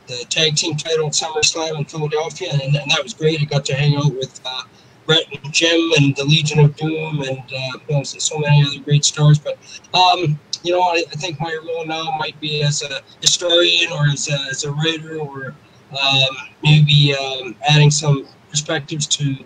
the 0.08 0.26
tag 0.30 0.56
team 0.56 0.76
title 0.76 1.08
at 1.08 1.14
SummerSlam 1.14 1.78
in 1.78 1.86
Philadelphia, 1.86 2.50
and, 2.52 2.76
and 2.76 2.92
that 2.92 3.02
was 3.02 3.14
great. 3.14 3.42
I 3.42 3.46
got 3.46 3.66
to 3.66 3.74
hang 3.74 3.96
out 3.96 4.14
with 4.14 4.40
uh, 4.46 4.64
Bret 5.06 5.24
and 5.32 5.54
Jim 5.54 5.80
and 5.98 6.16
the 6.16 6.26
Legion 6.26 6.60
of 6.60 6.76
Doom 6.76 7.22
and 7.22 7.42
uh, 7.90 8.04
so 8.04 8.38
many 8.38 8.64
other 8.64 8.80
great 8.84 9.06
stars. 9.06 9.40
But 9.40 9.58
um, 9.94 10.40
you 10.64 10.74
know, 10.74 10.82
I, 10.82 11.04
I 11.10 11.16
think 11.16 11.40
my 11.40 11.58
role 11.66 11.86
now 11.86 12.16
might 12.20 12.40
be 12.42 12.62
as 12.62 12.82
a 12.82 13.02
historian 13.22 13.92
or 13.94 14.06
as 14.08 14.30
a, 14.30 14.38
as 14.52 14.66
a 14.66 14.72
writer 14.72 15.18
or 15.18 15.56
um, 15.92 16.38
maybe 16.64 17.16
um, 17.16 17.56
adding 17.70 17.90
some 17.90 18.28
perspectives 18.50 19.08
to 19.08 19.38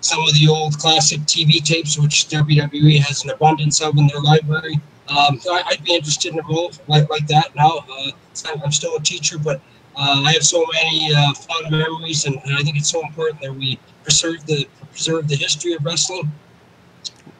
some 0.00 0.20
of 0.22 0.34
the 0.34 0.48
old 0.48 0.78
classic 0.78 1.20
TV 1.20 1.62
tapes, 1.62 1.98
which 1.98 2.28
WWE 2.28 3.00
has 3.00 3.24
an 3.24 3.30
abundance 3.30 3.80
of 3.80 3.96
in 3.98 4.06
their 4.06 4.20
library. 4.20 4.80
Um, 5.08 5.38
so 5.38 5.54
I, 5.54 5.62
I'd 5.66 5.84
be 5.84 5.94
interested 5.94 6.32
in 6.32 6.40
a 6.40 6.42
role 6.42 6.72
like, 6.88 7.08
like 7.10 7.26
that 7.28 7.54
now. 7.54 7.84
Uh, 7.90 8.10
I'm 8.62 8.72
still 8.72 8.96
a 8.96 9.00
teacher, 9.00 9.38
but 9.38 9.60
uh, 9.96 10.22
I 10.24 10.32
have 10.32 10.44
so 10.44 10.64
many 10.74 11.14
uh, 11.14 11.32
fond 11.32 11.70
memories, 11.70 12.26
and, 12.26 12.36
and 12.44 12.54
I 12.54 12.62
think 12.62 12.76
it's 12.76 12.90
so 12.90 13.02
important 13.02 13.40
that 13.42 13.54
we 13.54 13.78
preserve 14.02 14.44
the 14.46 14.66
preserve 14.90 15.28
the 15.28 15.36
history 15.36 15.74
of 15.74 15.84
wrestling. 15.84 16.30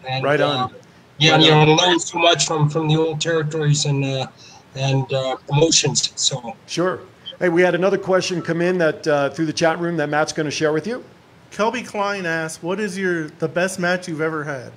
And, 0.08 0.24
Right 0.24 0.40
on. 0.40 0.56
Uh, 0.56 0.78
yeah, 1.18 1.32
Right 1.32 1.42
you 1.42 1.50
know, 1.50 1.60
on. 1.60 1.76
learn 1.76 1.98
so 1.98 2.18
much 2.18 2.46
from 2.46 2.68
from 2.70 2.88
the 2.88 2.96
old 2.96 3.20
territories 3.20 3.84
and 3.84 4.04
uh, 4.04 4.26
and 4.74 5.10
uh, 5.12 5.36
promotions. 5.48 6.12
So. 6.16 6.56
Sure. 6.66 7.00
Hey, 7.38 7.50
we 7.50 7.60
had 7.60 7.74
another 7.74 7.98
question 7.98 8.40
come 8.40 8.62
in 8.62 8.78
that 8.78 9.06
uh, 9.06 9.28
through 9.30 9.46
the 9.46 9.52
chat 9.52 9.78
room 9.78 9.96
that 9.98 10.08
Matt's 10.08 10.32
going 10.32 10.46
to 10.46 10.50
share 10.50 10.72
with 10.72 10.86
you. 10.86 11.04
Kelby 11.50 11.86
Klein 11.86 12.26
asks, 12.26 12.62
"What 12.62 12.80
is 12.80 12.98
your 12.98 13.28
the 13.28 13.48
best 13.48 13.78
match 13.78 14.08
you've 14.08 14.20
ever 14.20 14.44
had?" 14.44 14.72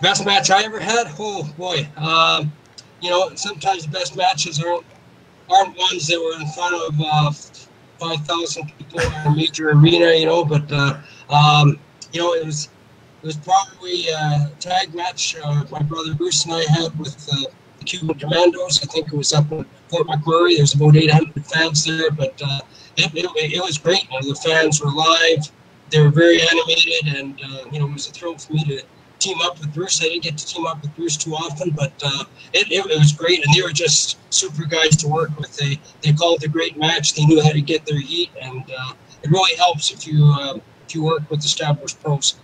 Best 0.00 0.24
match 0.24 0.50
I 0.50 0.62
ever 0.62 0.80
had? 0.80 1.08
Oh 1.18 1.48
boy. 1.56 1.88
Um, 1.96 2.52
you 3.00 3.10
know, 3.10 3.34
sometimes 3.34 3.84
the 3.84 3.90
best 3.90 4.16
matches 4.16 4.62
aren't 4.62 4.84
aren't 5.50 5.76
ones 5.76 6.06
that 6.06 6.20
were 6.20 6.40
in 6.40 6.46
front 6.48 6.74
of 6.74 7.00
uh, 7.00 7.32
5,000 7.98 8.72
people 8.78 9.00
in 9.00 9.12
a 9.26 9.34
major 9.34 9.70
arena, 9.70 10.12
you 10.12 10.26
know, 10.26 10.44
but, 10.44 10.70
uh, 10.70 10.98
um, 11.30 11.78
you 12.12 12.20
know, 12.20 12.34
it 12.34 12.44
was, 12.44 12.68
it 13.22 13.26
was 13.26 13.36
probably 13.36 14.08
a 14.08 14.50
tag 14.60 14.94
match 14.94 15.36
uh, 15.42 15.64
my 15.70 15.82
brother 15.82 16.14
Bruce 16.14 16.44
and 16.44 16.54
I 16.54 16.62
had 16.70 16.96
with 16.98 17.28
uh, 17.32 17.50
the 17.78 17.84
Cuban 17.84 18.18
Commandos. 18.18 18.82
I 18.82 18.86
think 18.86 19.08
it 19.08 19.16
was 19.16 19.32
up 19.32 19.50
in 19.50 19.64
Fort 19.88 20.06
McMurray. 20.06 20.56
There's 20.56 20.74
about 20.74 20.96
800 20.96 21.46
fans 21.46 21.84
there, 21.84 22.10
but 22.10 22.40
uh, 22.44 22.60
it, 22.96 23.12
it, 23.14 23.54
it, 23.54 23.62
was 23.62 23.78
great. 23.78 24.04
You 24.10 24.20
know, 24.20 24.28
the 24.28 24.34
fans 24.36 24.80
were 24.80 24.92
live. 24.92 25.50
They 25.90 26.00
were 26.00 26.10
very 26.10 26.40
animated, 26.40 27.16
and 27.16 27.40
uh, 27.42 27.64
you 27.72 27.78
know, 27.78 27.86
it 27.86 27.92
was 27.92 28.08
a 28.08 28.12
thrill 28.12 28.36
for 28.36 28.52
me 28.52 28.64
to 28.64 28.82
team 29.18 29.38
up 29.42 29.58
with 29.58 29.72
Bruce. 29.74 30.00
I 30.00 30.04
didn't 30.04 30.22
get 30.22 30.38
to 30.38 30.46
team 30.46 30.66
up 30.66 30.82
with 30.82 30.94
Bruce 30.96 31.16
too 31.16 31.34
often, 31.34 31.70
but 31.70 31.92
uh, 32.04 32.24
it, 32.52 32.70
it, 32.70 32.86
it, 32.90 32.98
was 32.98 33.12
great, 33.12 33.44
and 33.44 33.54
they 33.54 33.62
were 33.62 33.72
just 33.72 34.18
super 34.32 34.64
guys 34.64 34.96
to 34.96 35.08
work 35.08 35.36
with. 35.38 35.56
They 35.56 35.80
they 36.02 36.12
called 36.12 36.42
it 36.42 36.46
a 36.46 36.48
great 36.48 36.76
match. 36.76 37.14
They 37.14 37.24
knew 37.24 37.42
how 37.42 37.52
to 37.52 37.60
get 37.60 37.86
their 37.86 38.00
heat, 38.00 38.30
and 38.40 38.62
uh, 38.62 38.92
it 39.22 39.30
really 39.30 39.56
helps 39.56 39.90
if 39.90 40.06
you 40.06 40.24
uh, 40.24 40.58
if 40.86 40.94
you 40.94 41.02
work 41.02 41.28
with 41.30 41.40
established 41.40 42.02
pros. 42.02 42.36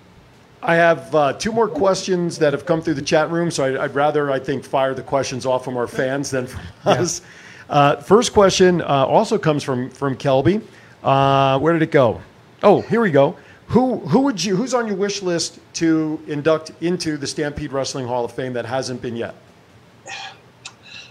I 0.63 0.77
have 0.77 1.15
uh, 1.15 1.33
two 1.35 1.53
more 1.53 1.69
questions 1.69 2.39
that 2.39 2.55
have 2.55 2.65
come 2.65 2.81
through 2.81 2.95
the 2.95 3.03
chat 3.03 3.31
room, 3.31 3.51
so 3.51 3.65
I, 3.65 3.83
would 3.83 3.95
rather, 3.95 4.31
I 4.31 4.39
think, 4.39 4.65
fire 4.65 4.95
the 4.95 5.03
questions 5.03 5.45
off 5.45 5.63
from 5.63 5.77
our 5.77 5.87
fans 5.87 6.31
than 6.31 6.47
from 6.47 6.63
yeah. 6.87 6.93
us. 6.93 7.21
Uh, 7.69 7.97
first 7.97 8.33
question 8.33 8.81
uh, 8.81 8.85
also 9.07 9.39
comes 9.39 9.63
from 9.63 9.91
from 9.91 10.17
Kelby. 10.17 10.63
Uh, 11.03 11.59
where 11.59 11.75
did 11.75 11.83
it 11.83 11.91
go? 11.91 12.21
Oh, 12.65 12.81
here 12.81 13.03
we 13.03 13.11
go. 13.11 13.37
Who 13.69 13.99
who 14.01 14.21
would 14.21 14.43
you 14.43 14.57
who's 14.57 14.75
on 14.75 14.87
your 14.87 14.97
wish 14.97 15.23
list 15.23 15.61
to 15.75 16.21
induct 16.27 16.73
into 16.81 17.17
the 17.17 17.27
Stampede 17.27 17.73
Wrestling 17.73 18.07
Hall 18.07 18.25
of 18.25 18.33
Fame 18.33 18.55
that 18.55 18.67
hasn't 18.67 19.01
been 19.01 19.17
yet? 19.17 19.35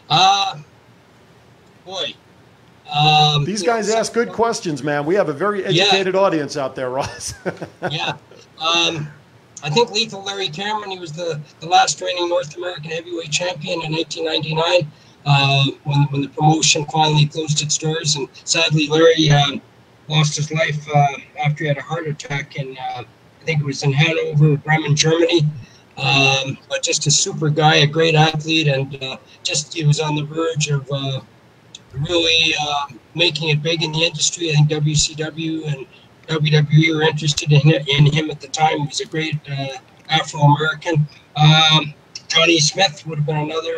Uh 0.09 0.59
boy. 1.85 2.13
Um, 2.93 3.45
These 3.45 3.63
guys 3.63 3.89
ask 3.89 4.13
good 4.13 4.31
questions, 4.31 4.83
man. 4.83 5.05
We 5.05 5.15
have 5.15 5.29
a 5.29 5.33
very 5.33 5.63
educated 5.65 6.13
yeah. 6.13 6.19
audience 6.19 6.57
out 6.57 6.75
there, 6.75 6.89
Ross. 6.89 7.33
yeah. 7.91 8.17
Um, 8.59 9.07
I 9.63 9.69
think 9.69 9.91
Lethal 9.91 10.23
Larry 10.23 10.49
Cameron, 10.49 10.91
he 10.91 10.99
was 10.99 11.11
the, 11.11 11.41
the 11.59 11.65
last 11.65 11.99
reigning 12.01 12.29
North 12.29 12.55
American 12.55 12.91
heavyweight 12.91 13.31
champion 13.31 13.81
in 13.83 13.93
1999 13.93 14.91
uh, 15.25 15.65
when, 15.85 16.03
when 16.09 16.21
the 16.21 16.27
promotion 16.27 16.85
finally 16.85 17.25
closed 17.25 17.63
its 17.63 17.77
doors. 17.77 18.15
And 18.15 18.27
sadly, 18.43 18.87
Larry 18.87 19.31
um, 19.31 19.61
lost 20.07 20.35
his 20.35 20.51
life 20.51 20.87
uh, 20.93 21.17
after 21.43 21.63
he 21.63 21.67
had 21.67 21.77
a 21.77 21.81
heart 21.81 22.07
attack 22.07 22.55
in, 22.55 22.77
uh, 22.77 23.03
I 23.03 23.45
think 23.45 23.61
it 23.61 23.65
was 23.65 23.83
in 23.83 23.93
Hanover, 23.93 24.57
Bremen, 24.57 24.95
Germany. 24.95 25.41
Um, 25.97 26.57
but 26.69 26.81
just 26.81 27.05
a 27.05 27.11
super 27.11 27.49
guy, 27.49 27.75
a 27.75 27.87
great 27.87 28.15
athlete, 28.15 28.67
and 28.67 29.01
uh, 29.03 29.17
just 29.43 29.73
he 29.73 29.85
was 29.85 29.99
on 29.99 30.15
the 30.15 30.23
verge 30.23 30.69
of 30.69 30.89
uh, 30.91 31.21
really 32.09 32.55
uh, 32.59 32.87
making 33.13 33.49
it 33.49 33.61
big 33.61 33.83
in 33.83 33.91
the 33.91 34.03
industry. 34.03 34.49
I 34.49 34.53
think 34.53 34.69
WCW 34.69 35.71
and 35.71 35.85
WWE 36.27 36.95
were 36.95 37.03
interested 37.03 37.51
in, 37.51 37.71
in 37.71 38.11
him 38.11 38.31
at 38.31 38.41
the 38.41 38.47
time. 38.47 38.79
He 38.79 38.87
was 38.87 39.01
a 39.01 39.05
great 39.05 39.37
uh, 39.47 39.77
Afro 40.09 40.41
American. 40.41 41.07
Um, 41.35 41.93
Johnny 42.27 42.59
Smith 42.59 43.05
would 43.05 43.19
have 43.19 43.27
been 43.27 43.37
another 43.37 43.75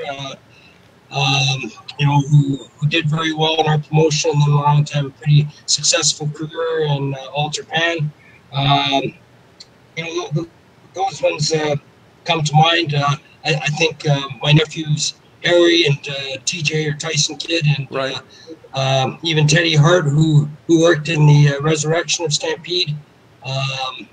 um, 1.12 1.72
you 2.00 2.06
know, 2.06 2.22
who, 2.22 2.58
who 2.78 2.88
did 2.88 3.10
very 3.10 3.34
well 3.34 3.60
in 3.62 3.68
our 3.68 3.80
promotion 3.80 4.32
and 4.32 4.42
then 4.42 4.56
went 4.56 4.68
on 4.68 4.86
to 4.86 4.96
have 4.96 5.06
a 5.06 5.10
pretty 5.12 5.48
successful 5.66 6.30
career 6.30 6.86
in 6.86 7.14
uh, 7.14 7.26
All 7.34 7.50
Japan. 7.50 8.12
Um, 8.52 9.14
you 9.96 10.04
know, 10.04 10.30
those 10.94 11.22
ones 11.22 11.54
uh, 11.54 11.76
come 12.26 12.44
to 12.44 12.56
mind. 12.56 12.94
Uh, 12.94 13.16
I, 13.46 13.54
I, 13.54 13.68
think 13.78 14.06
uh, 14.08 14.28
my 14.42 14.52
nephews 14.52 15.14
Harry 15.44 15.86
and 15.86 15.98
uh, 16.10 16.38
TJ 16.44 16.92
or 16.92 16.98
Tyson 16.98 17.38
Kidd 17.38 17.66
and 17.78 17.88
uh, 17.92 17.96
right. 17.96 18.20
um, 18.74 19.20
even 19.24 19.48
Teddy 19.48 19.76
Hart, 19.76 20.06
who 20.06 20.50
who 20.68 20.82
worked 20.82 21.08
in 21.10 21.28
the 21.28 21.58
resurrection 21.62 22.26
of 22.26 22.34
Stampede 22.34 22.96
um, 23.44 24.08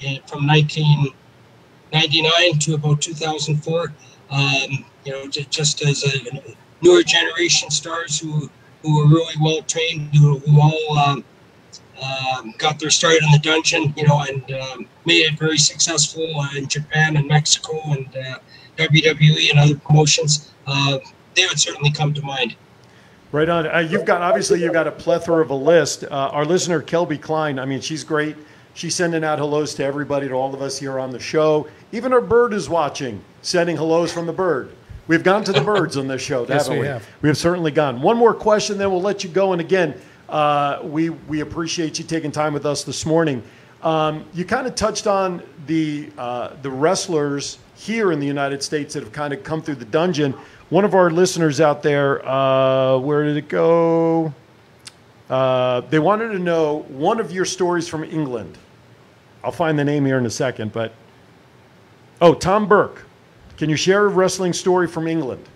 in, 0.00 0.20
from 0.26 0.44
1999 0.46 2.58
to 2.58 2.74
about 2.74 3.00
2004. 3.00 3.92
Um, 4.30 4.84
you 5.04 5.12
know, 5.12 5.28
just 5.28 5.82
as 5.82 6.04
a 6.04 6.40
newer 6.82 7.02
generation 7.02 7.70
stars 7.70 8.18
who 8.18 8.50
who 8.82 8.98
were 8.98 9.06
really 9.06 9.34
well 9.40 9.62
trained, 9.62 10.14
who, 10.14 10.38
who 10.38 10.60
all 10.60 10.98
um, 10.98 11.24
um, 12.02 12.52
got 12.58 12.78
their 12.80 12.90
start 12.90 13.14
in 13.14 13.30
the 13.30 13.38
dungeon, 13.38 13.94
you 13.96 14.06
know, 14.06 14.24
and 14.28 14.42
um, 14.52 14.86
made 15.06 15.20
it 15.20 15.38
very 15.38 15.58
successful 15.58 16.44
in 16.56 16.66
Japan 16.66 17.16
and 17.16 17.28
Mexico 17.28 17.78
and 17.92 18.08
uh, 18.16 18.38
WWE 18.76 19.50
and 19.50 19.58
other 19.60 19.76
promotions. 19.76 20.50
Uh, 20.66 20.98
they 21.34 21.46
would 21.46 21.60
certainly 21.60 21.92
come 21.92 22.12
to 22.14 22.22
mind. 22.22 22.56
Right 23.30 23.48
on. 23.48 23.66
Uh, 23.66 23.78
you've 23.78 24.04
got 24.04 24.20
obviously 24.20 24.60
you've 24.60 24.74
got 24.74 24.86
a 24.86 24.92
plethora 24.92 25.42
of 25.42 25.50
a 25.50 25.54
list. 25.54 26.04
Uh, 26.04 26.08
our 26.10 26.44
listener 26.44 26.82
Kelby 26.82 27.20
Klein. 27.20 27.58
I 27.58 27.64
mean, 27.64 27.80
she's 27.80 28.04
great. 28.04 28.36
She's 28.74 28.94
sending 28.94 29.22
out 29.22 29.38
hellos 29.38 29.74
to 29.74 29.84
everybody, 29.84 30.28
to 30.28 30.34
all 30.34 30.54
of 30.54 30.60
us 30.60 30.78
here 30.78 30.98
on 30.98 31.10
the 31.10 31.20
show. 31.20 31.68
Even 31.92 32.12
her 32.12 32.20
bird 32.20 32.52
is 32.52 32.68
watching, 32.68 33.22
sending 33.42 33.76
hellos 33.76 34.12
from 34.12 34.26
the 34.26 34.32
bird. 34.32 34.72
We've 35.08 35.24
gone 35.24 35.42
to 35.44 35.52
the 35.52 35.60
birds 35.60 35.96
on 35.96 36.06
this 36.06 36.22
show, 36.22 36.46
yes, 36.48 36.66
haven't 36.66 36.74
we? 36.74 36.80
We 36.80 36.86
have. 36.86 37.06
we 37.22 37.28
have 37.28 37.38
certainly 37.38 37.70
gone. 37.70 38.00
One 38.00 38.16
more 38.16 38.34
question, 38.34 38.78
then 38.78 38.90
we'll 38.90 39.02
let 39.02 39.24
you 39.24 39.30
go. 39.30 39.52
And 39.52 39.60
again, 39.60 39.94
uh, 40.28 40.80
we 40.82 41.10
we 41.10 41.40
appreciate 41.40 41.98
you 41.98 42.04
taking 42.04 42.30
time 42.30 42.52
with 42.54 42.66
us 42.66 42.84
this 42.84 43.04
morning. 43.04 43.42
Um, 43.82 44.24
you 44.32 44.44
kind 44.44 44.66
of 44.66 44.74
touched 44.74 45.06
on 45.06 45.42
the 45.66 46.10
uh, 46.16 46.50
the 46.62 46.70
wrestlers 46.70 47.58
here 47.74 48.12
in 48.12 48.20
the 48.20 48.26
United 48.26 48.62
States 48.62 48.94
that 48.94 49.02
have 49.02 49.12
kind 49.12 49.34
of 49.34 49.42
come 49.42 49.60
through 49.60 49.74
the 49.74 49.84
dungeon. 49.84 50.34
One 50.70 50.84
of 50.84 50.94
our 50.94 51.10
listeners 51.10 51.60
out 51.60 51.82
there, 51.82 52.26
uh, 52.26 52.96
where 52.98 53.24
did 53.24 53.36
it 53.36 53.48
go? 53.48 54.32
Uh, 55.28 55.80
they 55.82 55.98
wanted 55.98 56.28
to 56.28 56.38
know 56.38 56.82
one 56.88 57.18
of 57.20 57.32
your 57.32 57.44
stories 57.44 57.88
from 57.88 58.04
England. 58.04 58.56
I'll 59.42 59.52
find 59.52 59.78
the 59.78 59.84
name 59.84 60.06
here 60.06 60.18
in 60.18 60.26
a 60.26 60.30
second, 60.30 60.72
but 60.72 60.92
oh, 62.20 62.34
Tom 62.34 62.68
Burke. 62.68 63.04
Can 63.62 63.70
you 63.70 63.76
share 63.76 64.06
a 64.06 64.08
wrestling 64.08 64.52
story 64.52 64.88
from 64.88 65.06
England? 65.06 65.48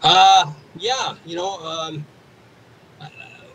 Uh, 0.00 0.50
yeah, 0.78 1.14
you 1.26 1.36
know, 1.36 1.58
um, 1.58 2.06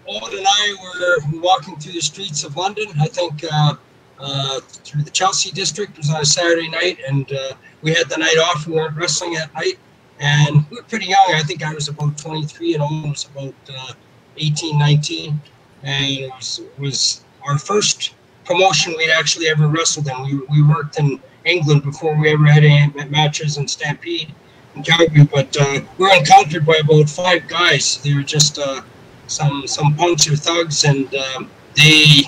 Owen 0.07 0.37
and 0.37 0.45
I 0.47 0.75
were 0.79 1.39
walking 1.39 1.75
through 1.77 1.93
the 1.93 2.01
streets 2.01 2.43
of 2.43 2.55
London. 2.55 2.85
I 3.01 3.07
think 3.07 3.43
uh, 3.51 3.73
uh, 4.19 4.59
through 4.59 5.01
the 5.01 5.09
Chelsea 5.09 5.49
district. 5.49 5.93
It 5.93 5.97
was 5.97 6.11
on 6.11 6.21
a 6.21 6.25
Saturday 6.25 6.69
night, 6.69 6.99
and 7.07 7.33
uh, 7.33 7.53
we 7.81 7.95
had 7.95 8.09
the 8.09 8.17
night 8.17 8.37
off. 8.37 8.67
We 8.67 8.73
weren't 8.73 8.95
wrestling 8.95 9.37
at 9.37 9.51
night, 9.55 9.79
and 10.19 10.63
we 10.69 10.77
were 10.77 10.83
pretty 10.83 11.07
young. 11.07 11.33
I 11.33 11.41
think 11.41 11.63
I 11.63 11.73
was 11.73 11.87
about 11.87 12.15
23, 12.19 12.75
and 12.75 12.83
Owen 12.83 13.09
was 13.09 13.25
about 13.25 13.55
uh, 13.75 13.93
18, 14.37 14.77
19, 14.77 15.41
and 15.81 16.05
it 16.05 16.29
was, 16.29 16.59
it 16.59 16.79
was 16.79 17.23
our 17.43 17.57
first 17.57 18.13
promotion 18.45 18.93
we'd 18.95 19.09
actually 19.09 19.47
ever 19.47 19.67
wrestled 19.67 20.07
in. 20.07 20.21
We, 20.21 20.61
we 20.61 20.61
worked 20.61 20.99
in 20.99 21.19
England 21.45 21.83
before 21.83 22.15
we 22.19 22.31
ever 22.31 22.45
had 22.45 22.63
any 22.63 22.91
matches 23.09 23.57
in 23.57 23.67
Stampede 23.67 24.33
in 24.75 24.83
Calgary. 24.83 25.25
But 25.25 25.55
uh, 25.59 25.81
we 25.97 26.05
were 26.05 26.15
encountered 26.15 26.65
by 26.65 26.77
about 26.83 27.09
five 27.09 27.47
guys. 27.47 27.97
They 27.97 28.13
were 28.13 28.23
just 28.23 28.59
uh, 28.59 28.81
some 29.27 29.67
some 29.67 29.95
punks 29.95 30.27
or 30.27 30.35
thugs, 30.35 30.83
and 30.83 31.13
um, 31.15 31.49
they 31.75 32.23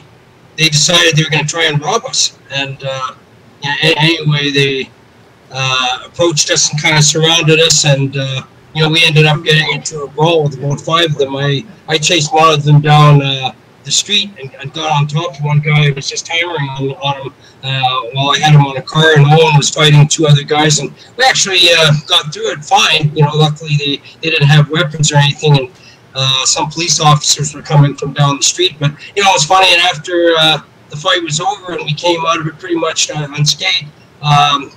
they 0.57 0.69
decided 0.69 1.15
they 1.15 1.23
were 1.23 1.29
going 1.29 1.45
to 1.45 1.49
try 1.49 1.65
and 1.65 1.81
rob 1.81 2.05
us. 2.05 2.37
And 2.51 2.83
uh, 2.83 3.15
anyway, 3.81 4.51
they 4.51 4.89
uh, 5.51 6.03
approached 6.05 6.51
us 6.51 6.71
and 6.71 6.81
kind 6.81 6.97
of 6.97 7.03
surrounded 7.03 7.59
us, 7.59 7.85
and 7.85 8.15
uh, 8.17 8.43
you 8.73 8.83
know 8.83 8.89
we 8.89 9.03
ended 9.05 9.25
up 9.25 9.43
getting 9.43 9.71
into 9.73 10.01
a 10.01 10.07
brawl 10.07 10.43
with 10.43 10.57
about 10.57 10.81
five 10.81 11.11
of 11.11 11.17
them. 11.17 11.35
I 11.35 11.65
I 11.87 11.97
chased 11.97 12.33
one 12.33 12.53
of 12.53 12.63
them 12.63 12.81
down 12.81 13.21
uh, 13.21 13.53
the 13.85 13.91
street 13.91 14.31
and, 14.41 14.53
and, 14.55 14.73
got 14.73 14.91
on 14.91 15.07
top 15.07 15.37
of 15.37 15.43
one 15.43 15.59
guy 15.59 15.87
who 15.87 15.93
was 15.93 16.09
just 16.09 16.27
hammering 16.27 16.67
on, 16.69 16.89
on 16.95 17.21
him 17.21 17.33
uh, 17.63 18.01
while 18.13 18.31
I 18.31 18.39
had 18.39 18.53
him 18.53 18.65
on 18.65 18.77
a 18.77 18.81
car, 18.81 19.15
and 19.15 19.25
Owen 19.25 19.57
was 19.57 19.69
fighting 19.69 20.07
two 20.07 20.25
other 20.25 20.43
guys, 20.43 20.79
and 20.79 20.91
we 21.17 21.23
actually 21.23 21.61
uh, 21.77 21.93
got 22.07 22.33
through 22.33 22.51
it 22.51 22.65
fine. 22.65 23.15
You 23.15 23.23
know, 23.23 23.31
luckily 23.35 23.77
they, 23.77 24.01
they 24.21 24.31
didn't 24.31 24.47
have 24.47 24.69
weapons 24.69 25.11
or 25.11 25.17
anything, 25.17 25.57
and 25.57 25.71
uh, 26.15 26.45
some 26.45 26.69
police 26.69 26.99
officers 26.99 27.53
were 27.53 27.61
coming 27.61 27.95
from 27.95 28.13
down 28.13 28.37
the 28.37 28.43
street. 28.43 28.75
But 28.79 28.91
you 29.15 29.23
know, 29.23 29.29
it's 29.33 29.45
funny. 29.45 29.67
And 29.71 29.81
after 29.83 30.33
uh, 30.37 30.59
the 30.89 30.97
fight 30.97 31.21
was 31.23 31.39
over 31.39 31.73
and 31.73 31.85
we 31.85 31.93
came 31.93 32.19
out 32.25 32.39
of 32.39 32.47
it 32.47 32.57
pretty 32.57 32.75
much 32.75 33.09
unscathed, 33.13 33.91
um, 34.21 34.71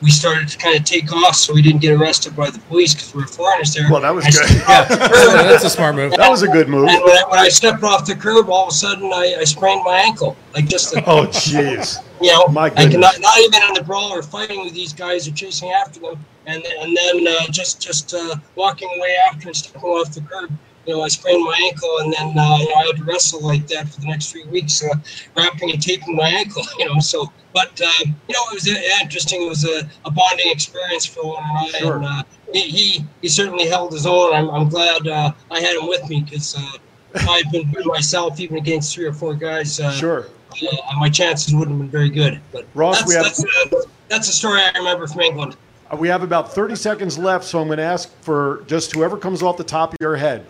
we 0.00 0.10
started 0.10 0.48
to 0.48 0.58
kind 0.58 0.76
of 0.76 0.84
take 0.84 1.12
off 1.12 1.34
so 1.34 1.52
we 1.52 1.62
didn't 1.62 1.80
get 1.80 1.92
arrested 1.98 2.36
by 2.36 2.50
the 2.50 2.58
police 2.60 2.94
because 2.94 3.14
we 3.14 3.22
were 3.22 3.26
foreigners 3.26 3.74
there. 3.74 3.90
Well, 3.90 4.00
that 4.00 4.14
was 4.14 4.24
good. 4.24 4.50
yeah, 4.68 4.84
that's 4.86 5.64
a 5.64 5.70
smart 5.70 5.96
move. 5.96 6.12
That 6.12 6.28
was 6.28 6.42
a 6.42 6.48
good 6.48 6.68
move. 6.68 6.88
And 6.88 7.02
when 7.02 7.16
I, 7.16 7.24
when 7.28 7.38
I 7.38 7.48
stepped 7.48 7.82
off 7.82 8.06
the 8.06 8.14
curb, 8.14 8.48
all 8.48 8.64
of 8.64 8.68
a 8.70 8.74
sudden 8.74 9.12
I, 9.12 9.36
I 9.40 9.44
sprained 9.44 9.84
my 9.84 9.98
ankle. 9.98 10.36
Like 10.54 10.68
just 10.68 10.94
a, 10.94 11.02
oh, 11.08 11.26
jeez. 11.26 11.98
You 12.20 12.32
know, 12.32 12.48
my 12.48 12.68
goodness. 12.68 12.96
I 12.96 12.98
not, 12.98 13.20
not 13.20 13.38
even 13.38 13.62
in 13.68 13.74
the 13.74 13.84
brawl 13.84 14.12
or 14.12 14.22
fighting 14.24 14.64
with 14.64 14.74
these 14.74 14.92
guys 14.92 15.28
or 15.28 15.30
chasing 15.30 15.70
after 15.70 16.00
them, 16.00 16.18
and 16.46 16.64
and 16.64 16.96
then 16.96 17.28
uh, 17.28 17.46
just 17.52 17.80
just 17.80 18.12
uh, 18.12 18.34
walking 18.56 18.88
away 18.98 19.16
after 19.30 19.46
and 19.46 19.56
stepping 19.56 19.82
off 19.82 20.12
the 20.12 20.22
curb 20.22 20.50
you 20.88 20.94
know, 20.94 21.02
I 21.02 21.08
sprained 21.08 21.44
my 21.44 21.60
ankle, 21.66 21.98
and 22.00 22.12
then 22.14 22.38
uh, 22.38 22.56
you 22.58 22.68
know 22.68 22.74
I 22.76 22.86
had 22.86 22.96
to 22.96 23.04
wrestle 23.04 23.42
like 23.46 23.66
that 23.68 23.88
for 23.90 24.00
the 24.00 24.06
next 24.06 24.32
three 24.32 24.44
weeks, 24.44 24.82
uh, 24.82 24.94
wrapping 25.36 25.70
and 25.70 25.82
taping 25.82 26.16
my 26.16 26.28
ankle. 26.28 26.62
You 26.78 26.86
know, 26.86 27.00
so 27.00 27.30
but 27.52 27.80
uh, 27.80 27.90
you 28.04 28.34
know 28.34 28.40
it 28.50 28.54
was 28.54 28.66
interesting. 29.02 29.42
It 29.42 29.48
was 29.48 29.64
a, 29.64 29.88
a 30.04 30.10
bonding 30.10 30.50
experience 30.50 31.04
for 31.04 31.20
Owen 31.24 31.42
and 31.44 31.58
I, 31.58 31.78
sure. 31.78 31.96
and 31.96 32.04
uh, 32.04 32.22
he, 32.52 33.04
he, 33.20 33.28
certainly 33.28 33.66
held 33.66 33.92
his 33.92 34.06
own. 34.06 34.32
I'm, 34.32 34.48
I'm 34.48 34.68
glad 34.68 35.06
uh, 35.06 35.32
I 35.50 35.60
had 35.60 35.76
him 35.76 35.88
with 35.88 36.08
me 36.08 36.22
because 36.22 36.56
uh, 36.56 36.78
I've 37.28 37.50
been 37.52 37.70
by 37.72 37.82
myself, 37.84 38.38
even 38.40 38.56
against 38.56 38.94
three 38.94 39.06
or 39.06 39.12
four 39.12 39.34
guys, 39.34 39.80
uh, 39.80 39.90
Sure. 39.90 40.28
uh, 40.62 40.76
my 40.98 41.08
chances 41.10 41.52
wouldn't 41.54 41.76
have 41.76 41.80
been 41.80 41.90
very 41.90 42.10
good. 42.10 42.40
But 42.52 42.66
Ross, 42.74 42.98
that's, 42.98 43.08
we 43.08 43.14
have- 43.14 43.24
that's, 43.24 43.44
uh, 43.44 43.90
that's 44.08 44.28
a 44.28 44.32
story 44.32 44.60
I 44.62 44.78
remember 44.78 45.06
from 45.06 45.22
England. 45.22 45.56
Uh, 45.92 45.96
We 45.96 46.08
have 46.08 46.22
about 46.22 46.54
30 46.54 46.76
seconds 46.76 47.18
left, 47.18 47.44
so 47.44 47.60
I'm 47.60 47.66
going 47.66 47.78
to 47.78 47.82
ask 47.84 48.08
for 48.22 48.62
just 48.68 48.92
whoever 48.92 49.16
comes 49.16 49.42
off 49.42 49.56
the 49.56 49.64
top 49.64 49.92
of 49.92 49.98
your 50.00 50.16
head. 50.16 50.46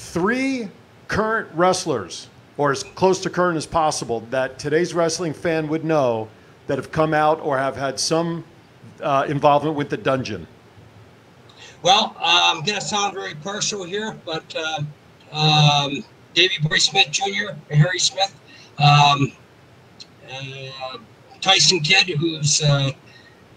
Three 0.00 0.68
current 1.06 1.48
wrestlers, 1.54 2.28
or 2.56 2.72
as 2.72 2.82
close 2.82 3.20
to 3.20 3.30
current 3.30 3.56
as 3.56 3.66
possible, 3.66 4.20
that 4.30 4.58
today's 4.58 4.92
wrestling 4.92 5.32
fan 5.32 5.68
would 5.68 5.84
know 5.84 6.28
that 6.66 6.78
have 6.78 6.90
come 6.90 7.14
out 7.14 7.38
or 7.40 7.56
have 7.58 7.76
had 7.76 8.00
some 8.00 8.42
uh, 9.00 9.26
involvement 9.28 9.76
with 9.76 9.88
the 9.88 9.96
dungeon. 9.96 10.48
Well, 11.82 12.16
uh, 12.18 12.52
I'm 12.52 12.64
going 12.64 12.78
to 12.78 12.84
sound 12.84 13.14
very 13.14 13.36
partial 13.36 13.84
here, 13.84 14.16
but 14.24 14.52
uh, 14.56 14.82
um, 15.32 16.04
Boy 16.34 16.78
Smith 16.78 17.10
Jr., 17.12 17.52
Harry 17.72 18.00
Smith, 18.00 18.34
um, 18.78 19.32
uh, 20.28 20.98
Tyson 21.40 21.80
Kidd, 21.80 22.08
who's 22.18 22.62
uh, 22.62 22.90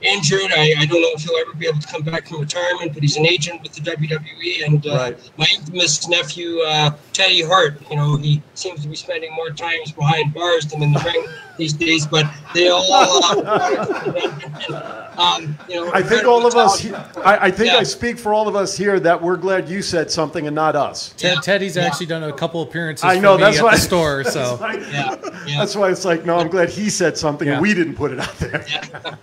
injured. 0.04 0.52
I, 0.56 0.74
I 0.80 0.86
don't 0.86 1.02
know 1.02 1.10
if 1.14 1.22
he'll 1.24 1.38
ever 1.38 1.54
be 1.54 1.68
able 1.68 1.80
to 1.80 1.88
come 1.88 2.04
back 2.04 2.28
from 2.28 2.40
retirement, 2.42 2.94
but 2.94 3.02
he's 3.04 3.18
an 3.18 3.26
agent 3.26 3.62
with 3.64 3.74
the 3.74 3.82
WWE. 3.82 4.66
And 4.66 4.86
uh, 4.88 4.96
Right. 4.96 5.32
my 5.38 5.48
infamous 5.56 6.08
nephew, 6.08 6.60
uh, 6.62 6.92
Teddy 7.14 7.42
Hart, 7.44 7.82
you 7.90 7.96
know, 7.96 8.18
he 8.18 8.42
seems 8.54 8.82
to 8.84 8.88
be 8.88 8.96
spending 8.96 9.34
more 9.34 9.50
times 9.50 9.92
behind 9.92 10.34
bars 10.34 10.66
than 10.66 10.84
in 10.84 10.92
the 10.92 11.00
ring 11.00 11.26
these 11.58 11.74
days, 11.74 12.06
but 12.08 12.26
they 12.54 12.70
all, 12.70 12.86
uh, 12.92 15.10
um, 15.18 15.58
you 15.70 15.76
know, 15.76 15.92
I 15.94 16.02
think 16.02 16.26
all 16.26 16.46
of 16.46 16.56
us, 16.56 16.86
I, 17.18 17.38
I 17.48 17.52
think 17.52 17.72
Yeah. 17.72 17.78
I 17.80 17.84
speak 17.84 18.18
for 18.18 18.34
all 18.34 18.48
of 18.48 18.56
us 18.56 18.76
here 18.78 19.00
that 19.00 19.22
we're 19.22 19.38
glad 19.38 19.70
you 19.70 19.82
said 19.82 20.10
something 20.12 20.48
and 20.48 20.56
not 20.56 20.76
us. 20.76 21.14
Ted, 21.18 21.36
Yeah. 21.36 21.42
Teddy's 21.42 21.76
Yeah. 21.76 21.84
actually 21.86 22.08
done 22.08 22.24
a 22.24 22.34
couple 22.34 22.62
appearances 22.62 23.04
I 23.04 23.16
for 23.18 23.22
know, 23.22 23.38
me 23.38 23.44
that's 23.44 23.58
at 23.58 23.64
why- 23.64 23.76
the 23.76 23.82
store. 23.82 24.24
So 24.24 24.58
Yeah, 24.92 25.16
yeah. 25.46 25.58
That's 25.60 25.76
why 25.76 25.90
it's 25.92 26.06
like, 26.06 26.26
no, 26.26 26.38
I'm 26.38 26.50
glad 26.50 26.70
he 26.70 26.90
said 26.90 27.18
something 27.18 27.48
and 27.48 27.62
we 27.62 27.74
didn't 27.74 27.96
put 27.96 28.12
it 28.12 28.20
out 28.20 28.36
there. 28.38 28.66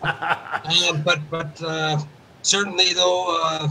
Um, 0.02 1.02
but 1.02 1.18
but 1.30 1.60
uh, 1.62 1.98
certainly 2.42 2.92
though, 2.94 3.38
uh, 3.42 3.68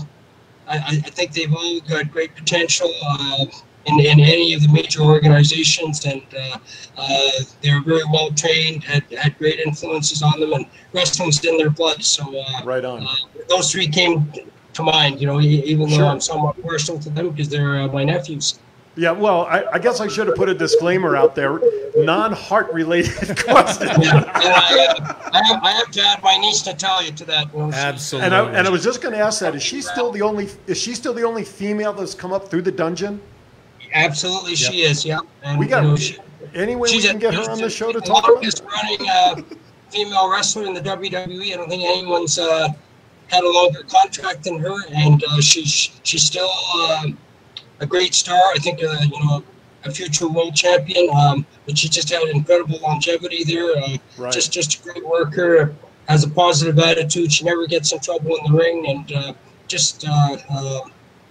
I, 0.68 0.76
I 0.78 0.82
I 1.06 1.10
think 1.10 1.34
they've 1.34 1.54
all 1.54 1.80
got 1.82 2.12
great 2.12 2.36
potential 2.36 2.92
uh, 3.08 3.46
in, 3.86 4.00
in 4.00 4.20
any 4.20 4.54
of 4.54 4.62
the 4.62 4.70
major 4.70 5.02
organizations, 5.02 6.06
and 6.06 6.22
uh, 6.38 6.58
uh, 6.98 7.30
they're 7.62 7.82
very 7.82 8.04
well 8.12 8.32
trained, 8.32 8.84
had, 8.84 9.04
had 9.18 9.38
great 9.38 9.60
influences 9.60 10.22
on 10.22 10.39
them, 10.39 10.54
and 10.54 10.65
wrestling's 10.94 11.44
in 11.46 11.58
their 11.58 11.70
blood. 11.70 12.04
So 12.04 12.24
uh, 12.39 12.63
Right 12.63 12.86
on. 12.86 13.04
uh, 13.08 13.15
those 13.48 13.72
three 13.72 13.88
came 13.88 14.32
to 14.74 14.84
mind. 14.84 15.20
You 15.22 15.28
know, 15.28 15.39
e- 15.39 15.63
even 15.65 15.89
though 15.89 15.96
Sure. 15.98 16.06
I'm 16.06 16.22
somewhat 16.22 16.62
partial 16.62 17.00
to 17.00 17.10
them 17.10 17.30
because 17.32 17.50
they're 17.50 17.80
uh, 17.82 17.88
my 17.88 18.04
nephews. 18.04 18.60
Yeah, 18.98 19.12
well, 19.12 19.46
I, 19.46 19.63
I 19.74 19.80
guess 19.80 20.02
I 20.02 20.08
should 20.08 20.28
have 20.28 20.36
put 20.36 20.50
a 20.50 20.54
disclaimer 20.54 21.15
out 21.15 21.34
there. 21.34 21.62
Non-Hart 21.96 22.74
related 22.74 23.38
question. 23.46 23.88
Yeah, 24.02 24.18
and 24.18 24.26
I, 24.54 24.88
uh, 25.00 25.30
I, 25.32 25.42
have, 25.48 25.63
I 25.63 25.72
have 25.72 25.92
to 25.92 26.02
add 26.02 26.22
my 26.22 26.36
niece 26.38 26.65
Natalia 26.65 27.12
to 27.13 27.26
that. 27.26 27.54
You 27.54 27.60
know, 27.60 27.72
she's- 27.72 27.82
absolutely. 27.84 28.26
And 28.26 28.36
I, 28.36 28.52
and 28.58 28.68
I 28.68 28.70
was 28.70 28.84
just 28.84 29.02
going 29.02 29.13
to 29.13 29.20
ask 29.22 29.39
that: 29.39 29.56
Is 29.56 29.63
she 29.63 29.82
still 29.82 30.12
the 30.12 30.22
only? 30.22 30.50
Is 30.68 30.78
she 30.78 30.96
still 30.96 31.13
the 31.13 31.24
only 31.24 31.46
female 31.46 31.94
that's 31.94 32.13
come 32.13 32.34
up 32.34 32.50
through 32.50 32.63
the 32.63 32.72
dungeon? 32.74 33.22
Absolutely, 33.93 34.56
she 34.56 34.82
is. 34.82 35.06
Yeah, 35.06 35.19
and 35.43 35.60
We 35.60 35.67
got 35.67 35.84
you 35.84 35.89
know, 35.89 35.95
she, 35.95 36.17
any 36.54 36.75
way 36.75 36.89
we 36.91 37.02
can 37.02 37.17
a- 37.17 37.19
get 37.19 37.34
her 37.34 37.49
on 37.49 37.60
the 37.60 37.69
show 37.69 37.91
to 37.91 37.99
the 37.99 38.06
talk 38.06 38.23
about. 38.23 38.36
longest 38.36 38.63
running 38.63 39.08
uh, 39.10 39.41
female 39.89 40.32
wrestler 40.32 40.65
in 40.65 40.73
the 40.73 40.82
WWE. 40.82 41.54
I 41.54 41.58
don't 41.58 41.69
think 41.69 41.84
anyone's 41.84 42.38
uh, 42.39 42.69
had 43.28 43.43
a 43.43 43.49
longer 43.49 43.84
contract 43.84 44.43
than 44.43 44.60
her, 44.60 44.75
and 44.93 45.23
uh, 45.30 45.41
she's 45.41 45.91
she's 46.04 46.23
still 46.23 46.49
um 46.82 47.17
a 47.80 47.86
great 47.86 48.13
star. 48.13 48.39
I 48.54 48.58
think 48.60 48.80
uh, 48.84 48.95
you 49.02 49.25
know 49.25 49.43
a 49.86 49.91
future 49.91 50.28
world 50.28 50.56
champion. 50.56 51.10
Um, 51.15 51.45
but 51.65 51.78
she 51.78 51.88
just 51.88 52.10
had 52.10 52.21
incredible 52.30 52.80
longevity 52.82 53.43
there. 53.43 53.71
Uh, 53.78 53.97
Right. 54.17 54.34
Just 54.34 54.52
just 54.52 54.80
a 54.80 54.84
great 54.84 55.06
worker. 55.08 55.73
Has 56.10 56.23
a 56.25 56.30
positive 56.30 56.78
attitude. 56.80 57.32
She 57.32 57.45
never 57.45 57.65
gets 57.67 57.91
in 57.93 57.99
trouble 57.99 58.36
in 58.36 58.52
the 58.52 58.58
ring, 58.58 58.86
and 58.89 59.12
uh, 59.13 59.34
just 59.67 60.04
uh, 60.08 60.38
uh, 60.49 60.82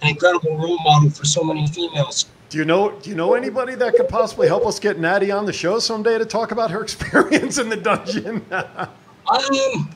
an 0.03 0.09
incredible 0.09 0.57
role 0.57 0.79
model 0.85 1.11
for 1.11 1.27
so 1.27 1.43
many 1.45 1.67
females. 1.67 2.27
Do 2.49 2.57
you 2.59 2.65
know? 2.65 2.93
Do 2.93 3.11
you 3.11 3.17
know 3.17 3.35
anybody 3.35 3.75
that 3.75 3.95
could 3.95 4.09
possibly 4.09 4.49
help 4.49 4.67
us 4.67 4.79
get 4.79 4.99
Natty 4.99 5.31
on 5.31 5.45
the 5.45 5.53
show 5.53 5.79
someday 5.79 6.17
to 6.19 6.25
talk 6.25 6.51
about 6.51 6.71
her 6.71 6.83
experience 6.83 7.59
in 7.59 7.69
the 7.69 7.77
dungeon? 7.77 8.45
Um, 9.31 9.91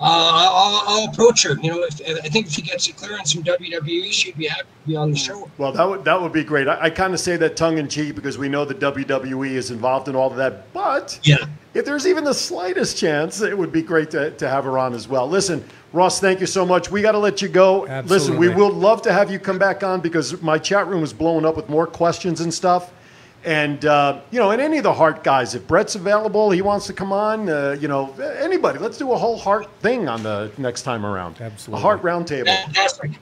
uh, 0.00 0.04
I'll, 0.04 0.82
I'll 0.86 1.08
approach 1.08 1.44
her. 1.44 1.54
You 1.60 1.70
know, 1.70 1.82
if, 1.84 2.00
I 2.24 2.28
think 2.28 2.46
if 2.46 2.52
she 2.52 2.62
gets 2.62 2.88
a 2.88 2.92
clearance 2.92 3.32
from 3.32 3.42
WWE, 3.42 4.12
she'd 4.12 4.36
be 4.36 4.46
happy 4.46 4.62
to 4.82 4.88
be 4.88 4.96
on 4.96 5.10
the 5.10 5.16
show. 5.16 5.50
well, 5.58 5.72
that 5.72 5.88
would 5.88 6.04
that 6.04 6.20
would 6.20 6.32
be 6.32 6.44
great. 6.44 6.68
I, 6.68 6.82
I 6.82 6.90
kind 6.90 7.14
of 7.14 7.20
say 7.20 7.36
that 7.36 7.56
tongue 7.56 7.78
in 7.78 7.88
cheek 7.88 8.14
because 8.14 8.38
we 8.38 8.48
know 8.48 8.64
the 8.64 8.74
WWE 8.74 9.50
is 9.52 9.70
involved 9.70 10.08
in 10.08 10.16
all 10.16 10.30
of 10.30 10.36
that, 10.36 10.72
but. 10.72 11.18
Yeah. 11.22 11.36
If 11.74 11.84
there's 11.84 12.08
even 12.08 12.24
the 12.24 12.34
slightest 12.34 12.96
chance, 12.96 13.40
it 13.40 13.56
would 13.56 13.70
be 13.70 13.82
great 13.82 14.10
to, 14.10 14.32
to 14.32 14.48
have 14.48 14.64
her 14.64 14.78
on 14.78 14.94
as 14.94 15.06
well. 15.06 15.28
Listen, 15.28 15.62
Ross, 15.92 16.20
thank 16.20 16.40
you 16.40 16.46
so 16.46 16.66
much. 16.66 16.90
We 16.90 17.00
got 17.00 17.12
to 17.12 17.18
let 17.18 17.40
you 17.40 17.48
go. 17.48 17.80
Listen, 18.04 18.36
we 18.36 18.48
Absolutely. 18.48 18.48
will 18.48 18.72
love 18.72 19.00
to 19.02 19.12
have 19.12 19.30
you 19.30 19.38
come 19.38 19.58
back 19.58 19.82
on 19.82 20.00
because 20.00 20.40
my 20.42 20.58
chat 20.58 20.86
room 20.86 21.02
is 21.02 21.12
blowing 21.12 21.46
up 21.46 21.56
with 21.56 21.68
more 21.68 21.86
questions 21.86 22.42
and 22.42 22.52
stuff. 22.52 22.92
And, 23.44 23.84
uh, 23.86 24.20
you 24.30 24.38
know, 24.38 24.50
and 24.50 24.60
any 24.60 24.78
of 24.78 24.82
the 24.82 24.92
Hart 24.92 25.24
guys, 25.24 25.54
if 25.54 25.66
Bret's 25.66 25.94
available, 25.94 26.50
he 26.50 26.60
wants 26.60 26.86
to 26.88 26.92
come 26.92 27.12
on, 27.12 27.48
uh, 27.48 27.76
you 27.80 27.88
know, 27.88 28.12
anybody, 28.40 28.78
let's 28.78 28.98
do 28.98 29.12
a 29.12 29.16
whole 29.16 29.38
Hart 29.38 29.66
thing 29.80 30.08
on 30.08 30.22
the 30.22 30.52
next 30.58 30.82
time 30.82 31.06
around. 31.06 31.40
Absolutely. 31.40 31.80
A 31.80 31.82
Hart 31.82 32.02
roundtable. 32.02 32.46
Fantastic. 32.46 33.12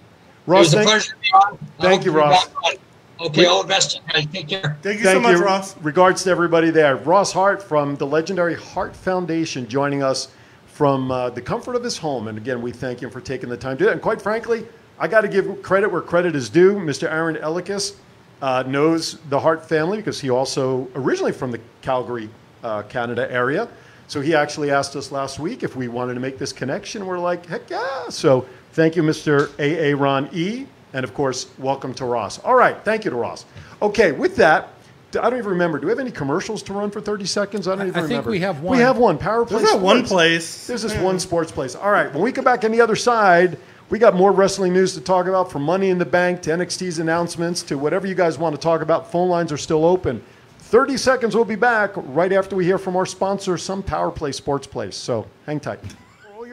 Ross, 0.46 0.58
it 0.58 0.58
was 0.58 0.72
a 0.72 0.76
thank, 0.76 0.88
pleasure 0.88 1.12
to 1.12 1.18
be 1.20 1.28
on. 1.34 1.58
Thank 1.80 2.04
you, 2.04 2.12
Ross. 2.12 2.46
back 2.46 2.56
on. 2.64 2.72
Okay, 3.18 3.46
all 3.46 3.62
the 3.62 3.68
best, 3.68 4.00
you. 4.14 4.22
Take 4.26 4.48
care. 4.48 4.76
Thank 4.82 4.98
you 4.98 5.04
Thank 5.04 5.16
so 5.16 5.20
much, 5.20 5.38
you. 5.38 5.44
Ross. 5.44 5.76
Regards 5.78 6.24
to 6.24 6.30
everybody 6.30 6.70
there. 6.70 6.96
Ross 6.96 7.32
Hart 7.32 7.62
from 7.62 7.96
the 7.96 8.06
legendary 8.06 8.54
Hart 8.54 8.94
Foundation 8.94 9.66
joining 9.68 10.02
us 10.02 10.28
from 10.76 11.10
uh, 11.10 11.30
the 11.30 11.40
comfort 11.40 11.74
of 11.74 11.82
his 11.82 11.96
home. 11.96 12.28
And 12.28 12.36
again, 12.36 12.60
we 12.60 12.70
thank 12.70 13.02
him 13.02 13.08
for 13.08 13.22
taking 13.22 13.48
the 13.48 13.56
time 13.56 13.78
to 13.78 13.84
do 13.84 13.84
that. 13.86 13.92
And 13.92 14.02
quite 14.02 14.20
frankly, 14.20 14.66
I 14.98 15.08
got 15.08 15.22
to 15.22 15.28
give 15.28 15.62
credit 15.62 15.90
where 15.90 16.02
credit 16.02 16.36
is 16.36 16.50
due. 16.50 16.74
Mr. 16.74 17.10
Aaron 17.10 17.36
Ellikis 17.36 17.96
uh, 18.42 18.62
knows 18.66 19.18
the 19.30 19.40
Hart 19.40 19.66
family 19.66 19.96
because 19.96 20.20
he 20.20 20.28
also 20.28 20.86
originally 20.94 21.32
from 21.32 21.50
the 21.50 21.60
Calgary, 21.80 22.28
uh, 22.62 22.82
Canada 22.82 23.30
area. 23.32 23.68
So 24.06 24.20
he 24.20 24.34
actually 24.34 24.70
asked 24.70 24.96
us 24.96 25.10
last 25.10 25.38
week 25.38 25.62
if 25.62 25.76
we 25.76 25.88
wanted 25.88 26.12
to 26.12 26.20
make 26.20 26.36
this 26.36 26.52
connection. 26.52 27.06
We're 27.06 27.18
like, 27.18 27.46
heck 27.46 27.70
yeah. 27.70 28.10
So 28.10 28.46
thank 28.72 28.96
you, 28.96 29.02
Mr. 29.02 29.58
A.A. 29.58 29.96
Ron 29.96 30.28
E. 30.34 30.66
And 30.92 31.04
of 31.04 31.14
course, 31.14 31.48
welcome 31.58 31.94
to 31.94 32.04
Ross. 32.04 32.38
All 32.40 32.54
right. 32.54 32.76
Thank 32.84 33.06
you 33.06 33.10
to 33.10 33.16
Ross. 33.16 33.46
Okay. 33.80 34.12
With 34.12 34.36
that, 34.36 34.68
I 35.16 35.30
don't 35.30 35.38
even 35.38 35.50
remember. 35.50 35.78
Do 35.78 35.86
we 35.86 35.90
have 35.90 35.98
any 35.98 36.10
commercials 36.10 36.62
to 36.64 36.72
run 36.72 36.90
for 36.90 37.00
30 37.00 37.24
seconds? 37.26 37.68
I 37.68 37.72
don't 37.72 37.80
I 37.80 37.82
even 37.88 37.94
think 37.94 38.08
remember. 38.08 38.30
we 38.30 38.40
have 38.40 38.60
one. 38.60 38.76
We 38.76 38.82
have 38.82 38.98
one. 38.98 39.18
Power 39.18 39.44
Play 39.44 39.58
There's 39.58 39.72
that 39.72 39.80
one 39.80 40.04
place. 40.04 40.66
There's 40.66 40.82
this 40.82 40.96
one 40.98 41.18
sports 41.18 41.50
place. 41.52 41.74
All 41.74 41.90
right. 41.90 42.12
When 42.12 42.22
we 42.22 42.32
come 42.32 42.44
back 42.44 42.64
on 42.64 42.72
the 42.72 42.80
other 42.80 42.96
side, 42.96 43.58
we 43.88 43.98
got 43.98 44.14
more 44.14 44.32
wrestling 44.32 44.72
news 44.72 44.94
to 44.94 45.00
talk 45.00 45.26
about 45.26 45.50
from 45.50 45.62
Money 45.62 45.90
in 45.90 45.98
the 45.98 46.04
Bank 46.06 46.42
to 46.42 46.50
NXT's 46.50 46.98
announcements 46.98 47.62
to 47.64 47.78
whatever 47.78 48.06
you 48.06 48.14
guys 48.14 48.38
want 48.38 48.54
to 48.54 48.60
talk 48.60 48.80
about. 48.80 49.10
Phone 49.12 49.28
lines 49.28 49.52
are 49.52 49.56
still 49.58 49.84
open. 49.84 50.22
30 50.58 50.96
seconds, 50.96 51.36
we'll 51.36 51.44
be 51.44 51.54
back 51.54 51.92
right 51.94 52.32
after 52.32 52.56
we 52.56 52.64
hear 52.64 52.78
from 52.78 52.96
our 52.96 53.06
sponsor, 53.06 53.56
some 53.56 53.82
Power 53.84 54.10
Play 54.10 54.32
Sports 54.32 54.66
Place. 54.66 54.96
So 54.96 55.26
hang 55.46 55.60
tight. 55.60 55.78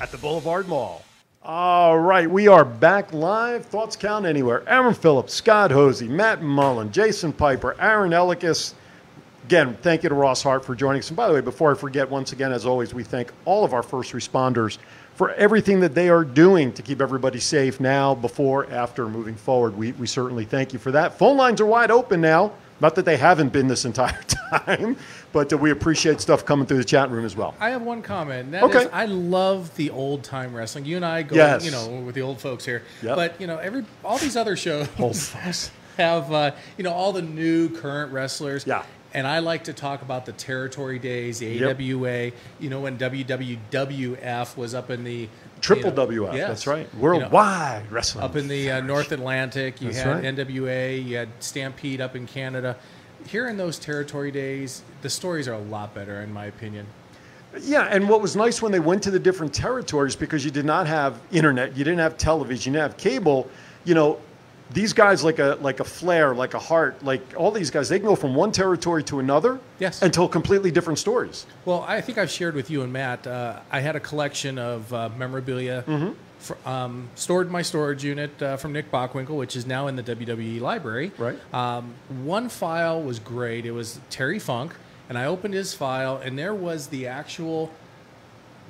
at 0.00 0.10
the 0.10 0.18
Boulevard 0.18 0.68
Mall. 0.68 1.02
All 1.42 1.98
right, 1.98 2.30
we 2.30 2.46
are 2.46 2.64
back 2.64 3.12
live. 3.12 3.64
Thoughts 3.64 3.96
count 3.96 4.26
anywhere. 4.26 4.62
Aaron 4.68 4.94
Phillips, 4.94 5.32
Scott 5.32 5.70
Hosey, 5.70 6.08
Matt 6.08 6.42
Mullen, 6.42 6.92
Jason 6.92 7.32
Piper, 7.32 7.74
Aaron 7.80 8.12
Ellikis. 8.12 8.74
Again, 9.44 9.76
thank 9.80 10.02
you 10.02 10.10
to 10.10 10.14
Ross 10.14 10.42
Hart 10.42 10.64
for 10.64 10.74
joining 10.74 10.98
us. 10.98 11.08
And 11.08 11.16
by 11.16 11.26
the 11.26 11.32
way, 11.32 11.40
before 11.40 11.72
I 11.72 11.74
forget, 11.74 12.10
once 12.10 12.32
again, 12.32 12.52
as 12.52 12.66
always, 12.66 12.92
we 12.92 13.02
thank 13.02 13.32
all 13.46 13.64
of 13.64 13.72
our 13.72 13.82
first 13.82 14.12
responders 14.12 14.78
for 15.14 15.30
everything 15.32 15.80
that 15.80 15.94
they 15.94 16.10
are 16.10 16.22
doing 16.22 16.70
to 16.72 16.82
keep 16.82 17.00
everybody 17.00 17.40
safe 17.40 17.80
now, 17.80 18.14
before, 18.14 18.70
after, 18.70 19.08
moving 19.08 19.34
forward. 19.34 19.76
We, 19.76 19.92
we 19.92 20.06
certainly 20.06 20.44
thank 20.44 20.72
you 20.72 20.78
for 20.78 20.92
that. 20.92 21.18
Phone 21.18 21.36
lines 21.36 21.60
are 21.60 21.66
wide 21.66 21.90
open 21.90 22.20
now. 22.20 22.52
Not 22.80 22.94
that 22.94 23.04
they 23.04 23.16
haven't 23.16 23.52
been 23.52 23.66
this 23.68 23.84
entire 23.84 24.20
time, 24.52 24.96
but 25.32 25.52
uh, 25.52 25.58
we 25.58 25.70
appreciate 25.70 26.20
stuff 26.20 26.44
coming 26.44 26.64
through 26.66 26.76
the 26.78 26.84
chat 26.84 27.10
room 27.10 27.24
as 27.24 27.34
well. 27.36 27.54
I 27.58 27.70
have 27.70 27.82
one 27.82 28.02
comment. 28.02 28.46
and 28.46 28.54
that 28.54 28.64
is, 28.70 28.76
Okay. 28.76 28.90
I 28.92 29.06
love 29.06 29.74
the 29.76 29.90
old 29.90 30.22
time 30.22 30.54
wrestling. 30.54 30.84
You 30.84 30.96
and 30.96 31.04
I 31.04 31.22
go, 31.22 31.34
Yes. 31.36 31.64
you 31.64 31.70
know, 31.72 31.88
with 32.06 32.14
the 32.14 32.22
old 32.22 32.40
folks 32.40 32.64
here. 32.64 32.82
Yep. 33.02 33.16
But 33.16 33.40
you 33.40 33.46
know, 33.46 33.58
every 33.58 33.84
all 34.04 34.18
these 34.18 34.36
other 34.36 34.56
shows. 34.56 34.88
Have 35.96 36.32
uh, 36.32 36.52
you 36.76 36.84
know 36.84 36.92
all 36.92 37.12
the 37.12 37.22
new 37.22 37.68
current 37.68 38.12
wrestlers. 38.12 38.64
Yeah. 38.64 38.84
And 39.14 39.26
I 39.26 39.38
like 39.40 39.64
to 39.64 39.72
talk 39.72 40.02
about 40.02 40.26
the 40.26 40.32
territory 40.32 40.98
days, 41.00 41.40
the 41.40 41.46
Yep. 41.46 41.80
AWA. 41.80 42.30
You 42.60 42.70
know 42.70 42.80
when 42.82 42.96
WWWF 42.98 44.56
was 44.56 44.74
up 44.74 44.90
in 44.90 45.02
the 45.02 45.28
Triple 45.60 45.90
you 45.90 46.20
know, 46.20 46.28
WF. 46.28 46.34
yes. 46.34 46.48
That's 46.48 46.66
right. 46.66 46.88
You 46.92 46.98
know, 46.98 47.02
Worldwide 47.02 47.90
wrestling. 47.90 48.24
up 48.24 48.36
in 48.36 48.48
the 48.48 48.70
uh, 48.70 48.80
North 48.80 49.12
Atlantic. 49.12 49.80
You 49.80 49.90
That's 49.90 50.02
had 50.02 50.24
right. 50.24 50.36
NWA. 50.36 51.04
You 51.04 51.16
had 51.16 51.28
Stampede 51.40 52.00
up 52.00 52.16
in 52.16 52.26
Canada. 52.26 52.76
Here 53.26 53.48
in 53.48 53.56
those 53.56 53.78
territory 53.78 54.30
days, 54.30 54.82
the 55.02 55.10
stories 55.10 55.48
are 55.48 55.54
a 55.54 55.58
lot 55.58 55.94
better, 55.94 56.20
in 56.22 56.32
my 56.32 56.46
opinion. 56.46 56.86
Yeah, 57.60 57.84
and 57.90 58.08
what 58.08 58.20
was 58.20 58.36
nice 58.36 58.60
when 58.62 58.72
they 58.72 58.80
went 58.80 59.02
to 59.04 59.10
the 59.10 59.18
different 59.18 59.54
territories 59.54 60.14
because 60.14 60.44
you 60.44 60.50
did 60.50 60.66
not 60.66 60.86
have 60.86 61.20
internet, 61.32 61.76
you 61.76 61.82
didn't 61.84 62.00
have 62.00 62.16
television, 62.18 62.74
you 62.74 62.78
didn't 62.78 62.90
have 62.92 62.98
cable. 62.98 63.48
You 63.84 63.94
know, 63.94 64.20
these 64.70 64.92
guys 64.92 65.24
like 65.24 65.38
a 65.38 65.58
like 65.62 65.80
a 65.80 65.84
Flair, 65.84 66.34
like 66.34 66.54
a 66.54 66.58
Hart, 66.58 67.02
like 67.02 67.22
all 67.36 67.50
these 67.50 67.70
guys, 67.70 67.88
they 67.88 67.98
can 67.98 68.08
go 68.08 68.14
from 68.16 68.34
one 68.34 68.52
territory 68.52 69.02
to 69.04 69.18
another. 69.18 69.58
Yes. 69.78 70.02
And 70.02 70.12
tell 70.12 70.28
completely 70.28 70.70
different 70.70 70.98
stories. 70.98 71.46
Well, 71.64 71.84
I 71.88 72.00
think 72.00 72.18
I've 72.18 72.30
shared 72.30 72.54
with 72.54 72.70
you 72.70 72.82
and 72.82 72.92
Matt. 72.92 73.26
Uh, 73.26 73.60
I 73.70 73.80
had 73.80 73.96
a 73.96 74.00
collection 74.00 74.58
of 74.58 74.92
uh, 74.92 75.08
memorabilia 75.16 75.84
Mm-hmm. 75.86 76.12
fr- 76.38 76.68
um, 76.68 77.08
stored 77.14 77.46
in 77.46 77.52
my 77.52 77.62
storage 77.62 78.04
unit 78.04 78.42
uh, 78.42 78.56
from 78.58 78.72
Nick 78.72 78.90
Bockwinkel, 78.90 79.36
which 79.38 79.56
is 79.56 79.66
now 79.66 79.86
in 79.86 79.96
the 79.96 80.02
WWE 80.02 80.60
library. 80.60 81.12
Right. 81.16 81.38
Um, 81.54 81.94
one 82.24 82.48
file 82.48 83.00
was 83.02 83.18
great. 83.18 83.64
It 83.64 83.72
was 83.72 83.98
Terry 84.10 84.38
Funk, 84.38 84.74
and 85.08 85.16
I 85.16 85.24
opened 85.26 85.54
his 85.54 85.72
file, 85.74 86.16
and 86.22 86.38
there 86.38 86.54
was 86.54 86.88
the 86.88 87.06
actual 87.06 87.70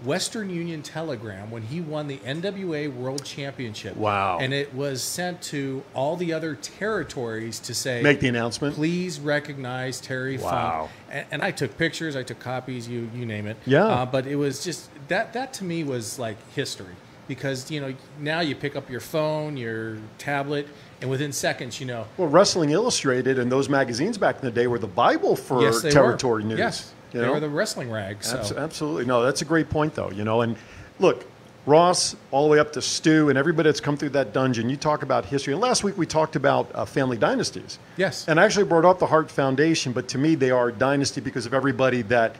Western 0.04 0.48
Union 0.50 0.82
telegram 0.82 1.50
when 1.50 1.62
he 1.62 1.80
won 1.80 2.06
the 2.06 2.18
NWA 2.18 2.92
World 2.92 3.24
Championship. 3.24 3.96
Wow. 3.96 4.38
And 4.40 4.52
it 4.54 4.72
was 4.74 5.02
sent 5.02 5.42
to 5.42 5.82
all 5.94 6.16
the 6.16 6.32
other 6.32 6.54
territories 6.54 7.58
to 7.60 7.74
say, 7.74 8.02
Make 8.02 8.20
the 8.20 8.28
announcement. 8.28 8.74
please 8.74 9.18
recognize 9.20 10.00
Terry 10.00 10.38
Wow. 10.38 10.82
Funk. 10.82 10.90
And, 11.10 11.26
and 11.30 11.42
I 11.42 11.50
took 11.50 11.76
pictures, 11.78 12.16
I 12.16 12.22
took 12.22 12.38
copies, 12.38 12.88
you 12.88 13.10
you 13.14 13.26
name 13.26 13.46
it. 13.46 13.56
Yeah. 13.66 13.84
Uh, 13.86 14.06
but 14.06 14.26
it 14.26 14.36
was 14.36 14.62
just 14.62 14.88
that 15.08 15.32
that 15.32 15.52
to 15.54 15.64
me 15.64 15.84
was 15.84 16.18
like 16.18 16.36
history 16.52 16.94
because 17.26 17.70
you 17.70 17.80
know 17.80 17.94
now 18.20 18.40
you 18.40 18.54
pick 18.54 18.76
up 18.76 18.88
your 18.90 19.00
phone, 19.00 19.56
your 19.56 19.98
tablet, 20.16 20.66
and 21.00 21.10
within 21.10 21.32
seconds 21.32 21.80
you 21.80 21.86
know. 21.86 22.06
Well, 22.16 22.28
Wrestling 22.28 22.70
Illustrated 22.70 23.38
and 23.38 23.50
those 23.52 23.68
magazines 23.68 24.16
back 24.18 24.36
in 24.36 24.42
the 24.42 24.50
day 24.50 24.66
were 24.66 24.78
the 24.78 24.86
Bible 24.86 25.36
for 25.36 25.60
yes, 25.62 25.82
territory 25.82 26.42
were. 26.42 26.48
news. 26.50 26.58
Yes, 26.58 26.92
you 27.12 27.20
they 27.20 27.26
know? 27.26 27.32
were 27.32 27.40
the 27.40 27.48
wrestling 27.48 27.90
rag. 27.90 28.22
So. 28.22 28.38
Abs- 28.38 28.52
Absolutely. 28.52 29.04
No, 29.06 29.22
that's 29.22 29.42
a 29.42 29.44
great 29.44 29.68
point, 29.70 29.94
though. 29.94 30.10
You 30.10 30.24
know, 30.24 30.42
and 30.42 30.56
look, 30.98 31.24
Ross, 31.66 32.16
all 32.30 32.44
the 32.46 32.50
way 32.52 32.58
up 32.58 32.72
to 32.72 32.82
Stu, 32.82 33.28
and 33.28 33.38
everybody 33.38 33.68
that's 33.68 33.80
come 33.80 33.96
through 33.96 34.10
that 34.10 34.32
dungeon. 34.32 34.70
You 34.70 34.76
talk 34.76 35.02
about 35.02 35.24
history, 35.26 35.52
and 35.52 35.60
last 35.60 35.84
week 35.84 35.98
we 35.98 36.06
talked 36.06 36.34
about 36.36 36.70
uh, 36.74 36.84
family 36.86 37.16
dynasties. 37.18 37.78
Yes. 37.98 38.26
And 38.28 38.40
I 38.40 38.44
actually 38.44 38.64
brought 38.64 38.84
up 38.86 38.98
the 38.98 39.06
Hart 39.06 39.30
Foundation, 39.30 39.92
but 39.92 40.08
to 40.08 40.18
me, 40.18 40.34
they 40.34 40.50
are 40.50 40.68
a 40.68 40.72
dynasty 40.72 41.20
because 41.20 41.44
of 41.46 41.52
everybody 41.52 42.02
that 42.02 42.36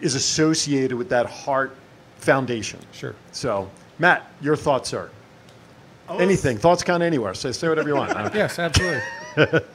is 0.00 0.14
associated 0.14 0.96
with 0.98 1.08
that 1.08 1.24
Hart 1.26 1.74
Foundation. 2.18 2.80
Sure. 2.92 3.14
So, 3.32 3.70
Matt, 3.98 4.30
your 4.42 4.56
thoughts, 4.56 4.90
sir? 4.90 5.08
I 6.08 6.12
was- 6.12 6.22
Anything? 6.22 6.58
Thoughts 6.58 6.82
count 6.82 7.02
anywhere. 7.02 7.32
So 7.34 7.50
say 7.52 7.68
whatever 7.68 7.88
you 7.88 7.96
want. 7.96 8.10
I. 8.16 8.30
Yes, 8.34 8.58
absolutely. 8.58 9.00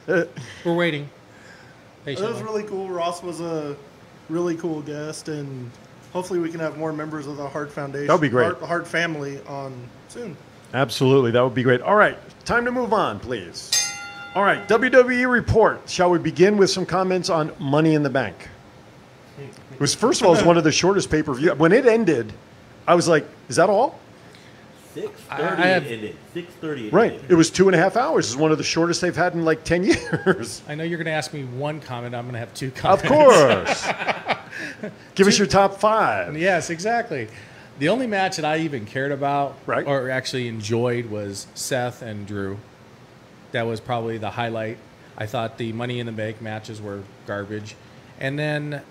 We're 0.64 0.74
waiting. 0.76 1.08
That 2.04 2.20
was 2.20 2.40
really 2.42 2.62
cool. 2.64 2.88
Ross 2.88 3.22
was 3.22 3.40
a 3.40 3.76
really 4.28 4.56
cool 4.56 4.82
guest, 4.82 5.28
and 5.28 5.70
hopefully 6.12 6.40
we 6.40 6.50
can 6.50 6.60
have 6.60 6.78
more 6.78 6.92
members 6.92 7.26
of 7.26 7.36
the 7.36 7.48
Hart 7.48 7.70
Foundation. 7.70 8.06
That'd 8.06 8.20
be 8.20 8.28
great. 8.28 8.44
Hart, 8.44 8.62
Hart 8.62 8.86
family 8.86 9.40
on 9.46 9.72
soon. 10.08 10.36
Absolutely, 10.74 11.30
that 11.32 11.42
would 11.42 11.54
be 11.54 11.62
great. 11.62 11.80
All 11.82 11.96
right, 11.96 12.18
time 12.44 12.64
to 12.64 12.72
move 12.72 12.92
on, 12.92 13.20
please. 13.20 13.70
All 14.34 14.42
right, 14.42 14.66
WWE 14.68 15.30
report. 15.30 15.88
Shall 15.88 16.10
we 16.10 16.18
begin 16.18 16.56
with 16.56 16.70
some 16.70 16.86
comments 16.86 17.28
on 17.28 17.52
Money 17.58 17.94
in 17.94 18.02
the 18.02 18.10
Bank? 18.10 18.48
It 19.38 19.80
was 19.80 19.94
first 19.94 20.20
of 20.20 20.26
all, 20.26 20.34
it 20.34 20.38
was 20.38 20.46
one 20.46 20.56
of 20.56 20.64
the 20.64 20.72
shortest 20.72 21.10
pay 21.10 21.22
per 21.22 21.34
view. 21.34 21.52
When 21.54 21.72
it 21.72 21.86
ended, 21.86 22.32
I 22.86 22.94
was 22.94 23.08
like, 23.08 23.26
"Is 23.48 23.56
that 23.56 23.68
all?" 23.68 23.98
Six 24.94 25.20
I- 25.30 25.36
have- 25.42 25.86
it 25.86 25.92
ended. 25.92 26.16
Six 26.34 26.52
thirty. 26.54 26.90
Right. 26.90 27.20
It 27.28 27.34
was 27.34 27.50
two 27.50 27.68
and 27.68 27.74
a 27.74 27.78
half 27.78 27.96
hours. 27.96 28.26
It's 28.26 28.36
one 28.36 28.52
of 28.52 28.58
the 28.58 28.64
shortest 28.64 29.00
they've 29.00 29.16
had 29.16 29.32
in 29.34 29.44
like 29.44 29.64
ten 29.64 29.84
years. 29.84 30.62
I 30.68 30.74
know 30.74 30.84
you're 30.84 30.98
going 30.98 31.06
to 31.06 31.12
ask 31.12 31.32
me 31.32 31.44
one 31.44 31.80
comment. 31.80 32.14
I'm 32.14 32.24
going 32.24 32.34
to 32.34 32.38
have 32.40 32.52
two 32.54 32.70
comments. 32.70 33.04
Of 33.04 33.08
comments. 33.10 33.82
course. 33.86 34.92
Give 35.14 35.26
us 35.26 35.38
your 35.38 35.46
top 35.46 35.78
five. 35.78 36.36
Yes, 36.36 36.70
exactly. 36.70 37.28
The 37.78 37.88
only 37.88 38.06
match 38.06 38.36
that 38.36 38.44
I 38.44 38.58
even 38.58 38.84
cared 38.84 39.12
about, 39.12 39.56
Right. 39.66 39.86
or 39.86 40.10
actually 40.10 40.46
enjoyed, 40.46 41.06
was 41.06 41.46
Seth 41.54 42.02
and 42.02 42.26
Drew. 42.26 42.58
That 43.52 43.66
was 43.66 43.80
probably 43.80 44.18
the 44.18 44.30
highlight. 44.30 44.78
I 45.16 45.26
thought 45.26 45.58
the 45.58 45.72
Money 45.72 46.00
in 46.00 46.06
the 46.06 46.12
Bank 46.12 46.40
matches 46.42 46.80
were 46.82 47.02
garbage, 47.26 47.74
and 48.20 48.38
then 48.38 48.82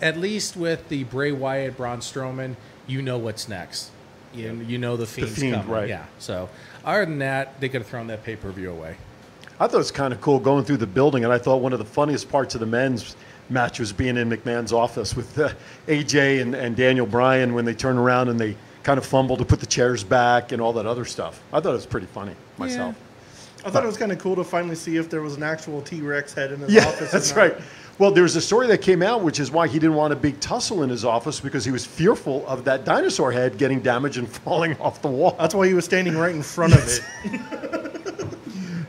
at 0.00 0.16
least 0.16 0.56
with 0.56 0.88
the 0.88 1.04
Bray 1.04 1.32
Wyatt 1.32 1.76
Braun 1.76 1.98
Strowman, 2.00 2.56
you 2.86 3.02
know 3.02 3.18
what's 3.18 3.48
next. 3.48 3.90
You, 4.34 4.54
you 4.66 4.78
know 4.78 4.96
the 4.96 5.06
Fiend's 5.06 5.38
Fiend, 5.38 5.54
coming. 5.56 5.70
right. 5.70 5.88
Yeah. 5.88 6.04
So 6.18 6.48
other 6.84 7.04
than 7.06 7.18
that, 7.20 7.60
they 7.60 7.68
could 7.68 7.80
have 7.82 7.88
thrown 7.88 8.06
that 8.08 8.24
pay 8.24 8.36
per 8.36 8.50
view 8.50 8.70
away. 8.70 8.96
I 9.60 9.66
thought 9.68 9.74
it 9.74 9.78
was 9.78 9.90
kind 9.92 10.12
of 10.12 10.20
cool 10.20 10.40
going 10.40 10.64
through 10.64 10.78
the 10.78 10.86
building, 10.86 11.24
and 11.24 11.32
I 11.32 11.38
thought 11.38 11.58
one 11.60 11.72
of 11.72 11.78
the 11.78 11.84
funniest 11.84 12.28
parts 12.28 12.54
of 12.54 12.60
the 12.60 12.66
men's 12.66 13.14
match 13.50 13.78
was 13.78 13.92
being 13.92 14.16
in 14.16 14.28
McMahon's 14.28 14.72
office 14.72 15.14
with 15.14 15.38
uh, 15.38 15.50
AJ 15.86 16.42
and, 16.42 16.54
and 16.54 16.74
Daniel 16.74 17.06
Bryan 17.06 17.54
when 17.54 17.64
they 17.64 17.74
turn 17.74 17.96
around 17.98 18.28
and 18.30 18.40
they 18.40 18.56
kind 18.82 18.98
of 18.98 19.06
fumble 19.06 19.36
to 19.36 19.44
put 19.44 19.60
the 19.60 19.66
chairs 19.66 20.02
back 20.02 20.50
and 20.52 20.60
all 20.60 20.72
that 20.72 20.86
other 20.86 21.04
stuff. 21.04 21.40
I 21.52 21.60
thought 21.60 21.70
it 21.70 21.74
was 21.74 21.86
pretty 21.86 22.06
funny 22.06 22.34
myself. 22.58 22.96
I 23.64 23.70
thought 23.70 23.82
it 23.84 23.86
was 23.86 23.96
kind 23.96 24.12
of 24.12 24.18
cool 24.18 24.34
to 24.36 24.44
finally 24.44 24.74
see 24.74 24.96
if 24.96 25.08
there 25.08 25.22
was 25.22 25.36
an 25.36 25.42
actual 25.42 25.80
T 25.82 26.00
Rex 26.02 26.34
head 26.34 26.52
in 26.52 26.60
his 26.60 26.72
Yeah, 26.72 26.86
office. 26.86 27.08
or 27.08 27.12
that's 27.12 27.30
not. 27.30 27.36
right. 27.36 27.56
Well, 27.98 28.10
there 28.10 28.24
was 28.24 28.34
a 28.34 28.40
story 28.40 28.66
that 28.68 28.78
came 28.78 29.02
out, 29.02 29.22
which 29.22 29.38
is 29.38 29.52
why 29.52 29.68
he 29.68 29.78
didn't 29.78 29.94
want 29.94 30.12
a 30.12 30.16
big 30.16 30.40
tussle 30.40 30.82
in 30.82 30.90
his 30.90 31.04
office 31.04 31.38
because 31.38 31.64
he 31.64 31.70
was 31.70 31.86
fearful 31.86 32.46
of 32.48 32.64
that 32.64 32.84
dinosaur 32.84 33.30
head 33.30 33.56
getting 33.56 33.80
damaged 33.80 34.18
and 34.18 34.28
falling 34.44 34.76
off 34.80 35.00
the 35.00 35.08
wall. 35.08 35.36
That's 35.38 35.54
why 35.54 35.68
he 35.68 35.74
was 35.74 35.84
standing 35.84 36.16
right 36.16 36.34
in 36.34 36.42
front 36.42 36.74
of 36.74 36.80
it. 36.88 37.40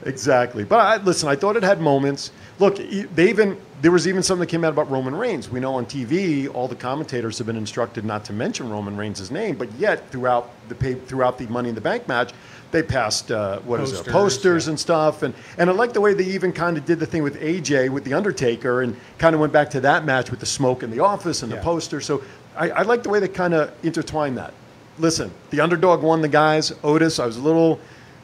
Exactly. 0.06 0.64
But 0.64 0.80
I, 0.80 0.98
listen, 0.98 1.28
I 1.28 1.36
thought 1.36 1.58
it 1.58 1.64
had 1.64 1.82
moments. 1.82 2.32
Look, 2.60 2.78
they 2.78 3.28
even 3.28 3.58
there 3.82 3.92
was 3.92 4.08
even 4.08 4.24
something 4.24 4.42
that 4.42 4.52
came 4.52 4.64
out 4.64 4.72
about 4.72 4.90
Roman 4.90 5.16
Reigns. 5.16 5.50
We 5.50 5.60
know 5.60 5.74
on 5.74 5.86
TV, 5.86 6.54
all 6.54 6.68
the 6.68 6.76
commentators 6.76 7.38
have 7.40 7.48
been 7.48 7.58
instructed 7.58 8.06
not 8.06 8.24
to 8.26 8.34
mention 8.34 8.70
Roman 8.70 8.96
Reigns' 8.96 9.32
name, 9.32 9.58
but 9.58 9.72
yet 9.74 10.10
throughout 10.12 10.52
the 10.70 10.76
pay, 10.76 10.94
throughout 10.94 11.38
the 11.38 11.48
Money 11.48 11.70
in 11.70 11.76
the 11.76 11.82
Bank 11.82 12.08
match, 12.08 12.34
they 12.72 12.84
passed 12.84 13.32
uh, 13.32 13.60
what 13.60 13.80
is 13.80 13.92
it, 13.92 13.96
Posters, 13.96 14.14
posters 14.14 14.66
yeah. 14.66 14.70
and 14.72 14.80
stuff. 14.80 15.24
And 15.24 15.34
and 15.58 15.70
I 15.70 15.74
like 15.74 15.94
the 15.94 16.02
way 16.02 16.14
they 16.14 16.26
even 16.26 16.52
kind 16.52 16.78
of 16.78 16.86
did 16.86 17.00
the 17.00 17.06
thing 17.06 17.24
with 17.24 17.40
AJ 17.40 17.90
with 17.90 18.04
the 18.04 18.14
Undertaker, 18.14 18.82
and 18.82 18.96
kind 19.18 19.34
of 19.34 19.42
went 19.42 19.54
back 19.54 19.70
to 19.72 19.82
that 19.82 20.06
match 20.06 20.32
with 20.32 20.40
the 20.40 20.46
smoke 20.46 20.84
in 20.84 20.92
the 20.92 21.00
office 21.00 21.44
and 21.44 21.52
the 21.52 21.58
poster. 21.58 22.02
So 22.02 22.24
I, 22.58 22.70
I 22.70 22.82
like 22.84 23.04
the 23.04 23.10
way 23.10 23.20
they 23.20 23.28
kind 23.28 23.54
of 23.54 23.74
intertwined 23.84 24.38
that. 24.38 24.54
Listen, 24.98 25.32
the 25.50 25.60
underdog 25.60 26.02
won 26.02 26.22
the 26.22 26.28
guys. 26.28 26.72
Otis, 26.84 27.20
I 27.20 27.26
was 27.26 27.38
a 27.38 27.42
little 27.42 27.80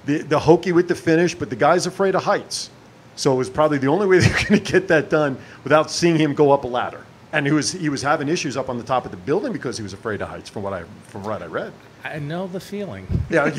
the, 0.05 0.19
the 0.19 0.39
hokey 0.39 0.71
with 0.71 0.87
the 0.87 0.95
finish, 0.95 1.35
but 1.35 1.49
the 1.49 1.55
guy's 1.55 1.85
afraid 1.85 2.15
of 2.15 2.23
heights. 2.23 2.69
So 3.15 3.33
it 3.33 3.35
was 3.35 3.49
probably 3.49 3.77
the 3.77 3.87
only 3.87 4.07
way 4.07 4.19
they 4.19 4.27
were 4.29 4.49
going 4.49 4.63
to 4.63 4.71
get 4.71 4.87
that 4.87 5.09
done 5.09 5.37
without 5.63 5.91
seeing 5.91 6.17
him 6.17 6.33
go 6.33 6.51
up 6.51 6.63
a 6.63 6.67
ladder. 6.67 7.05
And 7.33 7.45
he 7.45 7.53
was 7.53 7.71
he 7.71 7.87
was 7.87 8.01
having 8.01 8.27
issues 8.27 8.57
up 8.57 8.69
on 8.69 8.77
the 8.77 8.83
top 8.83 9.05
of 9.05 9.11
the 9.11 9.17
building 9.17 9.53
because 9.53 9.77
he 9.77 9.83
was 9.83 9.93
afraid 9.93 10.21
of 10.21 10.27
heights, 10.27 10.49
from 10.49 10.63
what 10.63 10.73
I 10.73 10.83
from 11.07 11.23
what 11.23 11.41
I 11.41 11.45
read. 11.45 11.71
I 12.03 12.19
know 12.19 12.47
the 12.47 12.59
feeling. 12.59 13.07
Yeah. 13.29 13.49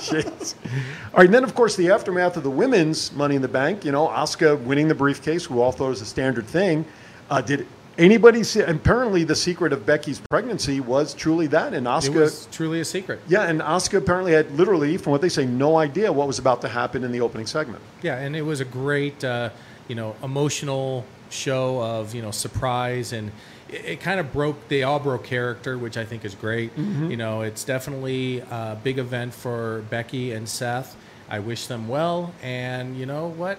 Shit. 0.00 0.26
All 1.12 1.18
right. 1.18 1.26
And 1.26 1.34
then, 1.34 1.44
of 1.44 1.54
course, 1.54 1.76
the 1.76 1.90
aftermath 1.90 2.36
of 2.36 2.42
the 2.42 2.50
women's 2.50 3.12
Money 3.12 3.36
in 3.36 3.42
the 3.42 3.48
Bank. 3.48 3.84
You 3.84 3.92
know, 3.92 4.08
Asuka 4.08 4.60
winning 4.62 4.88
the 4.88 4.94
briefcase, 4.94 5.44
who 5.44 5.60
all 5.60 5.72
thought 5.72 5.90
was 5.90 6.00
a 6.00 6.06
standard 6.06 6.46
thing. 6.46 6.84
Uh, 7.30 7.40
did 7.40 7.66
anybody 7.98 8.42
see? 8.42 8.60
Apparently, 8.60 9.24
the 9.24 9.36
secret 9.36 9.72
of 9.72 9.84
Becky's 9.86 10.20
pregnancy 10.30 10.80
was 10.80 11.14
truly 11.14 11.46
that, 11.48 11.74
and 11.74 11.86
It 11.86 11.90
Asuka. 11.90 12.14
was 12.14 12.48
truly 12.50 12.80
a 12.80 12.84
secret. 12.84 13.20
Yeah, 13.28 13.42
and 13.42 13.60
Asuka 13.60 13.98
apparently 13.98 14.32
had 14.32 14.50
literally, 14.52 14.96
from 14.96 15.12
what 15.12 15.20
they 15.20 15.28
say, 15.28 15.46
no 15.46 15.76
idea 15.78 16.12
what 16.12 16.26
was 16.26 16.38
about 16.38 16.60
to 16.62 16.68
happen 16.68 17.04
in 17.04 17.12
the 17.12 17.20
opening 17.20 17.46
segment. 17.46 17.82
Yeah, 18.02 18.18
and 18.18 18.34
it 18.34 18.42
was 18.42 18.60
a 18.60 18.64
great, 18.64 19.22
uh, 19.24 19.50
you 19.88 19.94
know, 19.94 20.16
emotional 20.22 21.04
show 21.30 21.80
of 21.82 22.14
you 22.14 22.22
know 22.22 22.30
surprise, 22.30 23.12
and 23.12 23.30
it, 23.72 23.84
it 23.84 24.00
kind 24.00 24.20
of 24.20 24.32
broke. 24.32 24.68
They 24.68 24.82
all 24.82 25.00
broke 25.00 25.24
character, 25.24 25.78
which 25.78 25.96
I 25.96 26.04
think 26.04 26.24
is 26.24 26.34
great. 26.34 26.74
Mm-hmm. 26.76 27.10
You 27.10 27.16
know, 27.16 27.42
it's 27.42 27.64
definitely 27.64 28.40
a 28.40 28.78
big 28.82 28.98
event 28.98 29.34
for 29.34 29.82
Becky 29.90 30.32
and 30.32 30.48
Seth. 30.48 30.96
I 31.28 31.38
wish 31.38 31.66
them 31.66 31.88
well, 31.88 32.34
and 32.42 32.96
you 32.96 33.06
know 33.06 33.28
what? 33.28 33.58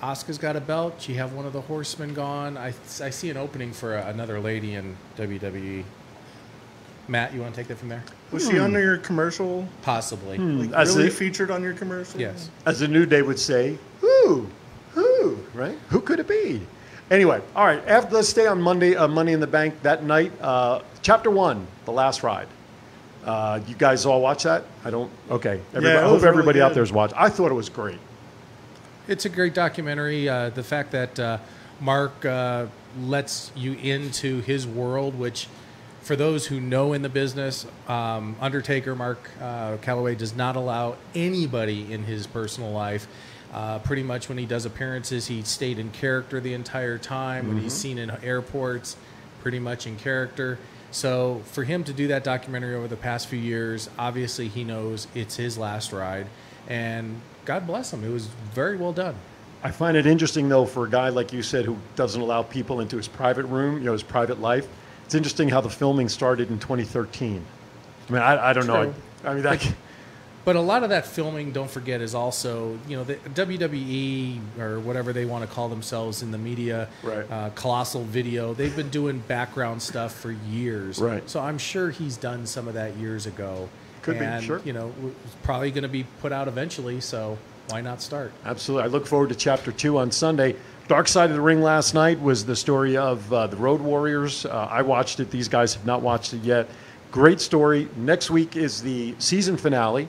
Asuka's 0.00 0.38
got 0.38 0.56
a 0.56 0.60
belt. 0.60 1.08
You 1.08 1.16
have 1.16 1.32
one 1.32 1.46
of 1.46 1.52
the 1.52 1.60
horsemen 1.60 2.14
gone. 2.14 2.56
I, 2.56 2.68
I 3.02 3.10
see 3.10 3.30
an 3.30 3.36
opening 3.36 3.72
for 3.72 3.96
another 3.96 4.38
lady 4.38 4.74
in 4.74 4.96
WWE. 5.16 5.84
Matt, 7.08 7.32
you 7.32 7.40
want 7.40 7.54
to 7.54 7.60
take 7.60 7.68
that 7.68 7.78
from 7.78 7.88
there? 7.88 8.02
Was 8.30 8.48
she 8.48 8.58
on 8.58 8.70
hmm. 8.70 8.76
your 8.76 8.98
commercial? 8.98 9.66
Possibly. 9.82 10.36
Hmm. 10.36 10.60
Like 10.60 10.72
As 10.72 10.96
really 10.96 11.08
it- 11.08 11.12
featured 11.12 11.50
on 11.50 11.62
your 11.62 11.72
commercial? 11.72 12.20
Yes. 12.20 12.50
As 12.66 12.80
the 12.80 12.88
New 12.88 13.06
Day 13.06 13.22
would 13.22 13.38
say, 13.38 13.78
who? 14.00 14.48
Who? 14.92 15.38
Right? 15.54 15.78
Who 15.88 16.00
could 16.00 16.20
it 16.20 16.28
be? 16.28 16.62
Anyway, 17.10 17.40
all 17.54 17.64
right. 17.64 17.86
After, 17.86 18.16
let's 18.16 18.28
stay 18.28 18.46
on 18.46 18.60
Monday, 18.60 18.96
uh, 18.96 19.06
Money 19.06 19.32
in 19.32 19.40
the 19.40 19.46
Bank 19.46 19.80
that 19.82 20.02
night. 20.02 20.32
Uh, 20.40 20.82
chapter 21.02 21.30
one, 21.30 21.66
The 21.84 21.92
Last 21.92 22.22
Ride. 22.22 22.48
Uh, 23.24 23.60
you 23.66 23.74
guys 23.76 24.06
all 24.06 24.20
watch 24.20 24.42
that? 24.42 24.64
I 24.84 24.90
don't. 24.90 25.10
Okay. 25.30 25.60
Everybody, 25.72 25.94
it 25.94 25.98
I 25.98 26.02
hope 26.02 26.14
was 26.14 26.22
really 26.22 26.28
everybody 26.28 26.60
out 26.60 26.68
good. 26.68 26.76
there 26.76 26.82
is 26.82 26.92
watching. 26.92 27.16
I 27.18 27.28
thought 27.28 27.50
it 27.50 27.54
was 27.54 27.68
great. 27.68 27.98
It's 29.08 29.24
a 29.24 29.28
great 29.28 29.54
documentary. 29.54 30.28
Uh, 30.28 30.50
the 30.50 30.62
fact 30.64 30.90
that 30.92 31.18
uh, 31.18 31.38
Mark 31.80 32.24
uh, 32.24 32.66
lets 33.00 33.52
you 33.54 33.74
into 33.74 34.40
his 34.40 34.66
world, 34.66 35.16
which, 35.16 35.46
for 36.00 36.16
those 36.16 36.46
who 36.46 36.60
know 36.60 36.92
in 36.92 37.02
the 37.02 37.08
business, 37.08 37.66
um, 37.86 38.34
Undertaker 38.40 38.96
Mark 38.96 39.30
uh, 39.40 39.76
Calloway 39.76 40.16
does 40.16 40.34
not 40.34 40.56
allow 40.56 40.96
anybody 41.14 41.92
in 41.92 42.02
his 42.02 42.26
personal 42.26 42.72
life. 42.72 43.06
Uh, 43.52 43.78
pretty 43.78 44.02
much 44.02 44.28
when 44.28 44.38
he 44.38 44.46
does 44.46 44.66
appearances, 44.66 45.26
he 45.26 45.42
stayed 45.42 45.78
in 45.78 45.90
character 45.90 46.40
the 46.40 46.52
entire 46.52 46.98
time. 46.98 47.48
When 47.48 47.58
he's 47.58 47.72
seen 47.72 47.98
in 47.98 48.10
airports, 48.22 48.96
pretty 49.40 49.58
much 49.58 49.86
in 49.86 49.96
character. 49.96 50.58
So 50.90 51.42
for 51.46 51.64
him 51.64 51.84
to 51.84 51.92
do 51.92 52.08
that 52.08 52.24
documentary 52.24 52.74
over 52.74 52.88
the 52.88 52.96
past 52.96 53.28
few 53.28 53.38
years, 53.38 53.88
obviously 53.98 54.48
he 54.48 54.64
knows 54.64 55.06
it's 55.14 55.36
his 55.36 55.58
last 55.58 55.92
ride, 55.92 56.26
and 56.68 57.20
God 57.44 57.66
bless 57.66 57.92
him. 57.92 58.04
It 58.04 58.10
was 58.10 58.26
very 58.26 58.76
well 58.76 58.92
done. 58.92 59.14
I 59.62 59.70
find 59.70 59.96
it 59.96 60.06
interesting, 60.06 60.48
though, 60.48 60.64
for 60.64 60.86
a 60.86 60.90
guy 60.90 61.08
like 61.08 61.32
you 61.32 61.42
said 61.42 61.64
who 61.64 61.76
doesn't 61.96 62.20
allow 62.20 62.42
people 62.42 62.80
into 62.80 62.96
his 62.96 63.08
private 63.08 63.46
room, 63.46 63.78
you 63.78 63.84
know, 63.84 63.92
his 63.92 64.02
private 64.02 64.40
life. 64.40 64.68
It's 65.04 65.14
interesting 65.14 65.48
how 65.48 65.60
the 65.60 65.70
filming 65.70 66.08
started 66.08 66.50
in 66.50 66.58
2013. 66.58 67.44
I 68.08 68.12
mean, 68.12 68.22
I, 68.22 68.50
I 68.50 68.52
don't 68.52 68.66
know. 68.66 68.92
I, 69.24 69.28
I 69.28 69.34
mean, 69.34 69.42
that, 69.42 69.74
But 70.46 70.54
a 70.54 70.60
lot 70.60 70.84
of 70.84 70.90
that 70.90 71.04
filming, 71.06 71.50
don't 71.50 71.68
forget, 71.68 72.00
is 72.00 72.14
also 72.14 72.78
you 72.86 72.96
know 72.96 73.02
the 73.02 73.16
WWE 73.16 74.38
or 74.60 74.78
whatever 74.78 75.12
they 75.12 75.24
want 75.24 75.42
to 75.46 75.52
call 75.52 75.68
themselves 75.68 76.22
in 76.22 76.30
the 76.30 76.38
media, 76.38 76.88
Right. 77.02 77.28
uh, 77.28 77.50
Coliseum 77.56 78.04
Video. 78.04 78.54
They've 78.54 78.74
been 78.74 78.88
doing 78.90 79.18
background 79.26 79.82
stuff 79.82 80.14
for 80.14 80.30
years, 80.30 81.00
Right. 81.00 81.28
So 81.28 81.40
I'm 81.40 81.58
sure 81.58 81.90
he's 81.90 82.16
done 82.16 82.46
some 82.46 82.68
of 82.68 82.74
that 82.74 82.94
years 82.94 83.26
ago. 83.26 83.68
Could 84.02 84.20
be, 84.20 84.46
sure. 84.46 84.60
You 84.64 84.72
know, 84.72 84.94
it's 85.24 85.34
probably 85.42 85.72
going 85.72 85.82
to 85.82 85.88
be 85.88 86.04
put 86.20 86.30
out 86.30 86.46
eventually. 86.46 87.00
So 87.00 87.38
why 87.70 87.80
not 87.80 88.00
start? 88.00 88.30
Absolutely. 88.44 88.84
I 88.84 88.86
look 88.86 89.04
forward 89.04 89.30
to 89.30 89.34
chapter 89.34 89.72
two 89.72 89.98
on 89.98 90.12
Sunday. 90.12 90.54
Dark 90.86 91.08
Side 91.08 91.28
of 91.30 91.34
the 91.34 91.42
Ring 91.42 91.60
last 91.60 91.92
night 91.92 92.20
was 92.20 92.46
the 92.46 92.54
story 92.54 92.96
of 92.96 93.32
uh, 93.32 93.48
the 93.48 93.56
Road 93.56 93.80
Warriors. 93.80 94.46
Uh, 94.46 94.68
I 94.70 94.82
watched 94.82 95.18
it. 95.18 95.32
These 95.32 95.48
guys 95.48 95.74
have 95.74 95.84
not 95.84 96.02
watched 96.02 96.34
it 96.34 96.42
yet. 96.44 96.68
Great 97.10 97.40
story. 97.40 97.88
Next 97.96 98.30
week 98.30 98.54
is 98.54 98.80
the 98.80 99.16
season 99.18 99.56
finale. 99.56 100.06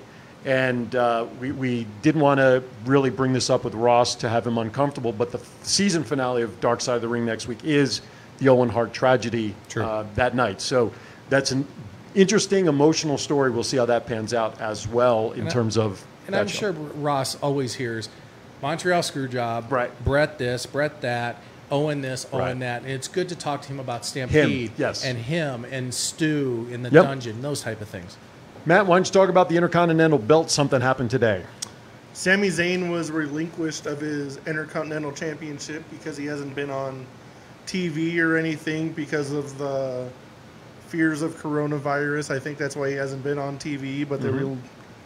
And 0.48 0.96
uh, 0.96 1.28
we, 1.42 1.52
we 1.52 1.86
didn't 2.02 2.22
want 2.22 2.38
to 2.38 2.64
really 2.86 3.10
bring 3.10 3.34
this 3.34 3.50
up 3.50 3.66
with 3.66 3.76
Ross 3.76 4.16
to 4.16 4.30
have 4.30 4.48
him 4.48 4.58
uncomfortable, 4.58 5.12
but 5.12 5.30
the 5.30 5.40
f- 5.40 5.54
season 5.64 6.06
finale 6.06 6.42
of 6.42 6.62
Dark 6.62 6.80
Side 6.80 6.96
of 6.96 7.02
the 7.02 7.08
Ring 7.10 7.26
next 7.26 7.50
week 7.50 7.66
is 7.66 8.00
the 8.38 8.48
Owen 8.48 8.70
Hart 8.70 8.94
tragedy 8.94 9.54
uh, 9.76 10.06
that 10.16 10.36
night. 10.36 10.62
So 10.62 10.94
that's 11.30 11.52
an 11.52 11.68
interesting, 12.16 12.68
emotional 12.68 13.18
story. 13.18 13.52
We'll 13.52 13.64
see 13.66 13.76
how 13.76 13.88
that 13.88 14.06
pans 14.08 14.34
out 14.34 14.62
as 14.62 14.88
well 14.88 15.34
in 15.34 15.42
And 15.42 15.50
I- 15.50 15.52
terms 15.52 15.78
of. 15.78 16.06
And 16.28 16.36
I'm 16.36 16.48
show. 16.48 16.60
sure 16.60 16.72
Ross 16.72 17.36
always 17.42 17.74
hears 17.74 18.08
Montreal 18.62 19.02
Screwjob, 19.02 19.70
Right. 19.70 19.92
Bret 20.06 20.38
this, 20.38 20.66
Bret 20.66 21.02
that, 21.02 21.42
Owen 21.70 22.00
this, 22.02 22.26
Owen 22.32 22.42
Right. 22.42 22.60
that. 22.60 22.84
And 22.84 22.92
it's 22.92 23.10
good 23.10 23.28
to 23.30 23.36
talk 23.36 23.64
to 23.64 23.68
him 23.68 23.82
about 23.82 24.06
Stampede 24.06 24.72
yes. 24.78 25.04
and 25.04 25.18
him 25.18 25.66
and 25.66 25.94
Stu 25.94 26.68
in 26.72 26.84
the 26.84 26.90
Yep. 26.90 27.04
dungeon, 27.04 27.42
those 27.42 27.62
type 27.62 27.82
of 27.82 27.90
things. 27.90 28.16
Matt, 28.68 28.86
why 28.86 28.98
don't 28.98 29.08
you 29.08 29.14
talk 29.14 29.30
about 29.30 29.48
the 29.48 29.56
Intercontinental 29.56 30.20
Belt? 30.20 30.52
Something 30.52 30.82
happened 30.82 31.10
today. 31.10 31.42
Sami 32.12 32.50
Zayn 32.50 32.92
was 32.92 33.10
relinquished 33.12 33.86
of 33.86 34.02
his 34.02 34.42
Intercontinental 34.46 35.14
Championship 35.14 35.86
because 35.90 36.18
he 36.18 36.26
hasn't 36.26 36.54
been 36.54 36.70
on 36.70 37.06
TV 37.66 38.20
or 38.20 38.36
anything 38.36 38.92
because 38.92 39.32
of 39.32 39.58
the 39.58 40.10
fears 40.88 41.22
of 41.22 41.38
coronavirus. 41.38 42.30
I 42.30 42.40
think 42.40 42.58
that's 42.58 42.76
why 42.76 42.90
he 42.90 42.96
hasn't 42.96 43.24
been 43.24 43.38
on 43.38 43.58
TV. 43.58 44.06
But 44.06 44.20
they 44.20 44.28
mm-hmm. 44.28 44.56
re- 44.56 44.58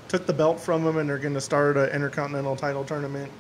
took 0.07 0.26
the 0.26 0.34
belt 0.34 0.59
from 0.59 0.84
him 0.84 0.97
and 0.97 1.07
they're 1.07 1.20
going 1.20 1.36
to 1.36 1.39
start 1.39 1.78
an 1.78 1.89
Intercontinental 1.89 2.55
title 2.55 2.84
tournament 2.84 3.32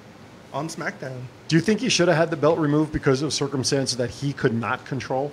on 0.53 0.67
SmackDown. 0.67 1.19
Do 1.47 1.55
you 1.55 1.63
think 1.63 1.79
he 1.79 1.89
should 1.89 2.09
have 2.09 2.17
had 2.17 2.29
the 2.29 2.37
belt 2.37 2.59
removed 2.59 2.91
because 2.91 3.23
of 3.23 3.33
circumstances 3.33 3.97
that 3.97 4.11
he 4.11 4.33
could 4.33 4.53
not 4.53 4.85
control? 4.85 5.31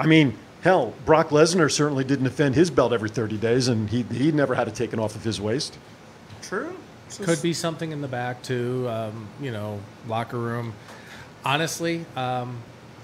I 0.00 0.06
mean, 0.06 0.36
hell, 0.66 0.92
Brock 1.04 1.28
Lesnar 1.28 1.70
certainly 1.70 2.02
didn't 2.02 2.24
defend 2.24 2.56
his 2.56 2.72
belt 2.72 2.92
every 2.92 3.08
30 3.08 3.36
days, 3.36 3.68
and 3.68 3.88
he, 3.88 4.02
he 4.02 4.32
never 4.32 4.52
had 4.52 4.66
it 4.66 4.74
taken 4.74 4.98
off 4.98 5.14
of 5.14 5.22
his 5.22 5.40
waist. 5.40 5.78
True. 6.42 6.76
It's 7.06 7.18
Could 7.18 7.40
be 7.40 7.52
something 7.52 7.92
in 7.92 8.00
the 8.00 8.08
back 8.08 8.42
too, 8.42 8.88
um, 8.88 9.28
you 9.40 9.52
know, 9.52 9.78
locker 10.08 10.38
room. 10.38 10.74
Honestly, 11.44 12.04
um, 12.16 12.58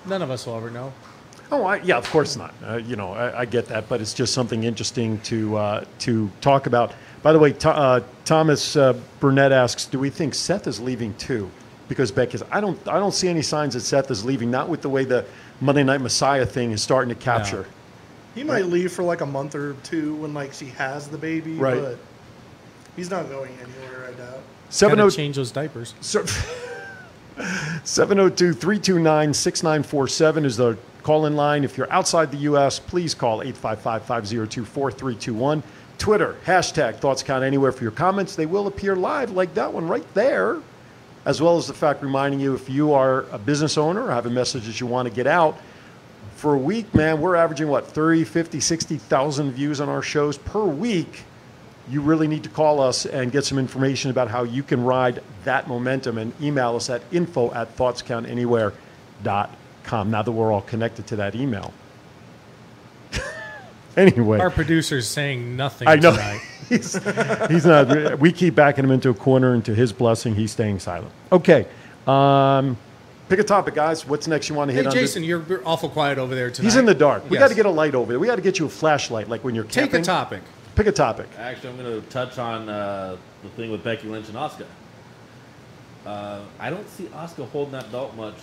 none 0.06 0.22
of 0.22 0.30
us 0.32 0.44
will 0.44 0.56
ever 0.56 0.72
know. 0.72 0.92
Oh, 1.52 1.64
I, 1.64 1.76
yeah, 1.82 1.98
of 1.98 2.10
course 2.10 2.36
not. 2.36 2.52
Uh, 2.64 2.78
you 2.78 2.96
know, 2.96 3.12
I, 3.12 3.42
I 3.42 3.44
get 3.44 3.66
that, 3.66 3.88
but 3.88 4.00
it's 4.00 4.12
just 4.12 4.34
something 4.34 4.64
interesting 4.64 5.20
to 5.20 5.56
uh, 5.56 5.84
to 6.00 6.30
talk 6.40 6.66
about. 6.66 6.94
By 7.22 7.32
the 7.32 7.38
way, 7.38 7.52
Th- 7.52 7.66
uh, 7.66 8.00
Thomas 8.24 8.74
uh, 8.74 8.98
Burnett 9.20 9.52
asks, 9.52 9.84
"Do 9.84 10.00
we 10.00 10.10
think 10.10 10.34
Seth 10.34 10.66
is 10.66 10.80
leaving 10.80 11.14
too?" 11.14 11.48
Because 11.88 12.10
Becky's, 12.10 12.42
I 12.50 12.60
don't, 12.60 12.78
I 12.88 12.98
don't 12.98 13.12
see 13.12 13.28
any 13.28 13.42
signs 13.42 13.74
that 13.74 13.80
Seth 13.80 14.10
is 14.10 14.24
leaving. 14.24 14.50
Not 14.50 14.68
with 14.68 14.82
the 14.82 14.88
way 14.88 15.04
the 15.04 15.24
Monday 15.60 15.82
Night 15.82 16.00
Messiah 16.00 16.46
thing 16.46 16.70
is 16.70 16.82
starting 16.82 17.08
to 17.14 17.20
capture. 17.20 17.66
He 18.34 18.44
might 18.44 18.66
leave 18.66 18.92
for 18.92 19.02
like 19.02 19.20
a 19.20 19.26
month 19.26 19.54
or 19.54 19.74
two 19.82 20.14
when 20.16 20.32
like 20.32 20.52
she 20.54 20.66
has 20.66 21.08
the 21.08 21.18
baby, 21.18 21.52
Right. 21.54 21.80
but 21.80 21.98
he's 22.96 23.10
not 23.10 23.28
going 23.28 23.52
anywhere. 23.52 24.08
I 24.08 24.12
doubt. 24.12 24.40
Seven 24.70 24.96
Gotta 24.96 25.08
oh 25.08 25.10
change 25.10 25.36
those 25.36 25.50
diapers. 25.50 25.94
702 27.84 28.52
329 28.52 29.34
6947 29.34 30.44
is 30.44 30.56
the 30.56 30.78
call 31.02 31.26
in 31.26 31.34
line. 31.36 31.64
If 31.64 31.76
you're 31.76 31.90
outside 31.92 32.30
the 32.30 32.36
U.S., 32.38 32.78
please 32.78 33.14
call 33.14 33.42
855 33.42 34.02
502 34.02 34.64
4321. 34.64 35.62
Twitter, 35.98 36.36
hashtag 36.44 36.96
Thoughts 36.96 37.22
Count 37.22 37.44
Anywhere 37.44 37.72
for 37.72 37.82
your 37.82 37.92
comments. 37.92 38.34
They 38.34 38.46
will 38.46 38.66
appear 38.66 38.96
live 38.96 39.30
like 39.32 39.54
that 39.54 39.72
one 39.72 39.86
right 39.86 40.06
there, 40.14 40.58
as 41.24 41.40
well 41.40 41.56
as 41.56 41.66
the 41.66 41.74
fact 41.74 42.02
reminding 42.02 42.40
you 42.40 42.54
if 42.54 42.68
you 42.68 42.92
are 42.92 43.22
a 43.30 43.38
business 43.38 43.78
owner 43.78 44.04
or 44.04 44.10
have 44.10 44.26
a 44.26 44.30
message 44.30 44.66
that 44.66 44.80
you 44.80 44.86
want 44.86 45.08
to 45.08 45.14
get 45.14 45.26
out. 45.26 45.58
For 46.36 46.54
a 46.54 46.58
week, 46.58 46.92
man, 46.94 47.20
we're 47.20 47.36
averaging 47.36 47.68
what, 47.68 47.86
30, 47.86 48.24
50, 48.24 48.58
60,000 48.58 49.52
views 49.52 49.80
on 49.80 49.88
our 49.88 50.02
shows 50.02 50.38
per 50.38 50.64
week 50.64 51.24
you 51.88 52.00
really 52.00 52.28
need 52.28 52.44
to 52.44 52.48
call 52.48 52.80
us 52.80 53.04
and 53.06 53.32
get 53.32 53.44
some 53.44 53.58
information 53.58 54.10
about 54.10 54.28
how 54.28 54.44
you 54.44 54.62
can 54.62 54.84
ride 54.84 55.20
that 55.44 55.66
momentum 55.68 56.16
and 56.18 56.32
email 56.40 56.76
us 56.76 56.88
at 56.88 57.02
info 57.12 57.52
at 57.52 57.76
thoughtscountanywhere.com 57.76 60.10
now 60.10 60.22
that 60.22 60.32
we're 60.32 60.52
all 60.52 60.62
connected 60.62 61.06
to 61.08 61.16
that 61.16 61.34
email. 61.34 61.74
anyway, 63.96 64.38
Our 64.38 64.50
producer's 64.50 65.06
saying 65.08 65.56
nothing 65.56 65.88
I 65.88 65.96
know 65.96 66.12
tonight. 66.12 66.40
he's, 66.68 66.94
he's 67.48 67.66
not, 67.66 68.18
we 68.18 68.32
keep 68.32 68.54
backing 68.54 68.84
him 68.84 68.90
into 68.90 69.10
a 69.10 69.14
corner 69.14 69.54
and 69.54 69.64
to 69.66 69.74
his 69.74 69.92
blessing, 69.92 70.34
he's 70.34 70.50
staying 70.52 70.78
silent. 70.78 71.12
Okay. 71.30 71.66
Um, 72.06 72.76
pick 73.28 73.38
a 73.38 73.44
topic, 73.44 73.74
guys. 73.74 74.06
What's 74.06 74.26
next 74.26 74.48
you 74.48 74.54
want 74.54 74.70
to 74.70 74.72
Hey, 74.72 74.80
hit 74.80 74.86
on? 74.88 74.92
Jason, 74.92 75.22
you're 75.24 75.42
you're 75.48 75.66
awful 75.66 75.88
quiet 75.88 76.18
over 76.18 76.34
there 76.34 76.50
tonight. 76.50 76.66
He's 76.66 76.76
in 76.76 76.86
the 76.86 76.94
dark. 76.94 77.24
We 77.28 77.36
Yes. 77.36 77.40
got 77.44 77.48
to 77.48 77.54
get 77.54 77.66
a 77.66 77.70
light 77.70 77.94
over 77.94 78.12
there. 78.12 78.18
We 78.18 78.26
got 78.26 78.36
to 78.36 78.42
get 78.42 78.58
you 78.58 78.66
a 78.66 78.70
flashlight 78.70 79.28
like 79.28 79.44
when 79.44 79.54
you're 79.54 79.64
camping. 79.64 79.92
Take 79.92 80.02
a 80.02 80.04
topic. 80.04 80.42
Pick 80.74 80.86
a 80.86 80.92
topic. 80.92 81.28
Actually, 81.38 81.70
I'm 81.70 81.76
going 81.76 82.02
to 82.02 82.08
touch 82.08 82.38
on 82.38 82.68
uh, 82.68 83.16
the 83.42 83.48
thing 83.50 83.70
with 83.70 83.84
Becky 83.84 84.08
Lynch 84.08 84.28
and 84.28 84.36
Asuka. 84.36 84.64
Uh, 86.06 86.40
I 86.58 86.70
don't 86.70 86.88
see 86.88 87.04
Asuka 87.04 87.48
holding 87.50 87.72
that 87.72 87.92
belt 87.92 88.16
much 88.16 88.34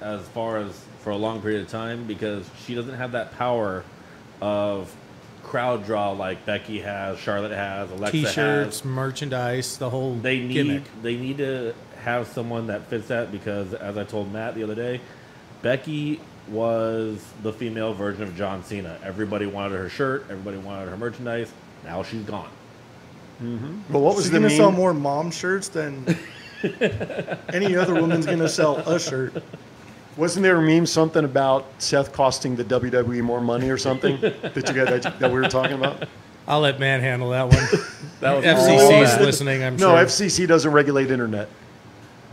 as 0.00 0.26
far 0.28 0.58
as 0.58 0.84
for 1.00 1.10
a 1.10 1.16
long 1.16 1.40
period 1.40 1.62
of 1.62 1.68
time 1.68 2.04
because 2.06 2.48
she 2.66 2.74
doesn't 2.74 2.94
have 2.94 3.12
that 3.12 3.32
power 3.38 3.82
of 4.40 4.94
crowd 5.42 5.84
draw 5.84 6.10
like 6.10 6.44
Becky 6.44 6.80
has, 6.80 7.18
Charlotte 7.18 7.52
has, 7.52 7.90
Alexa 7.90 8.16
has. 8.18 8.28
T-shirts, 8.30 8.80
has. 8.80 8.84
merchandise, 8.84 9.76
the 9.78 9.88
whole 9.90 10.14
They 10.16 10.40
need 10.40 10.52
gimmick. 10.52 10.82
they 11.02 11.16
need 11.16 11.38
to 11.38 11.74
have 12.02 12.26
someone 12.28 12.66
that 12.68 12.86
fits 12.88 13.08
that 13.08 13.30
because 13.32 13.74
as 13.74 13.96
I 13.96 14.04
told 14.04 14.32
Matt 14.32 14.54
the 14.54 14.62
other 14.64 14.74
day, 14.74 15.00
Becky 15.62 16.20
was 16.48 17.24
the 17.42 17.52
female 17.52 17.92
version 17.94 18.22
of 18.22 18.36
John 18.36 18.62
Cena. 18.64 18.98
Everybody 19.02 19.46
wanted 19.46 19.76
her 19.78 19.88
shirt, 19.88 20.24
everybody 20.30 20.58
wanted 20.58 20.88
her 20.88 20.96
merchandise. 20.96 21.52
Now 21.84 22.02
she's 22.02 22.22
gone. 22.22 22.50
Mm-hmm. 23.42 23.78
But 23.90 23.98
what 23.98 24.16
was 24.16 24.24
She's 24.24 24.32
the 24.32 24.38
gonna 24.38 24.50
sell 24.50 24.72
more 24.72 24.94
mom 24.94 25.30
shirts 25.30 25.68
than 25.68 26.04
any 27.52 27.76
other 27.76 27.94
woman's 27.94 28.26
gonna 28.26 28.48
sell 28.48 28.76
a 28.78 28.98
shirt. 28.98 29.42
Wasn't 30.16 30.42
there 30.42 30.56
a 30.56 30.62
meme 30.62 30.86
something 30.86 31.24
about 31.24 31.66
Seth 31.78 32.12
costing 32.12 32.56
the 32.56 32.64
WWE 32.64 33.22
more 33.22 33.40
money 33.40 33.68
or 33.68 33.76
something 33.76 34.18
that 34.20 34.54
you 34.56 34.74
got 34.74 34.88
that, 34.88 35.18
that 35.18 35.30
we 35.30 35.38
were 35.38 35.48
talking 35.48 35.74
about? 35.74 36.08
I'll 36.48 36.60
let 36.60 36.78
man 36.78 37.00
handle 37.00 37.30
that 37.30 37.48
one. 37.48 37.82
That 38.20 38.34
was 38.34 38.46
FCC's 38.46 39.20
listening, 39.20 39.62
I'm 39.62 39.76
no, 39.76 39.94
sure. 39.94 40.06
FCC 40.06 40.48
doesn't 40.48 40.72
regulate 40.72 41.10
internet. 41.10 41.48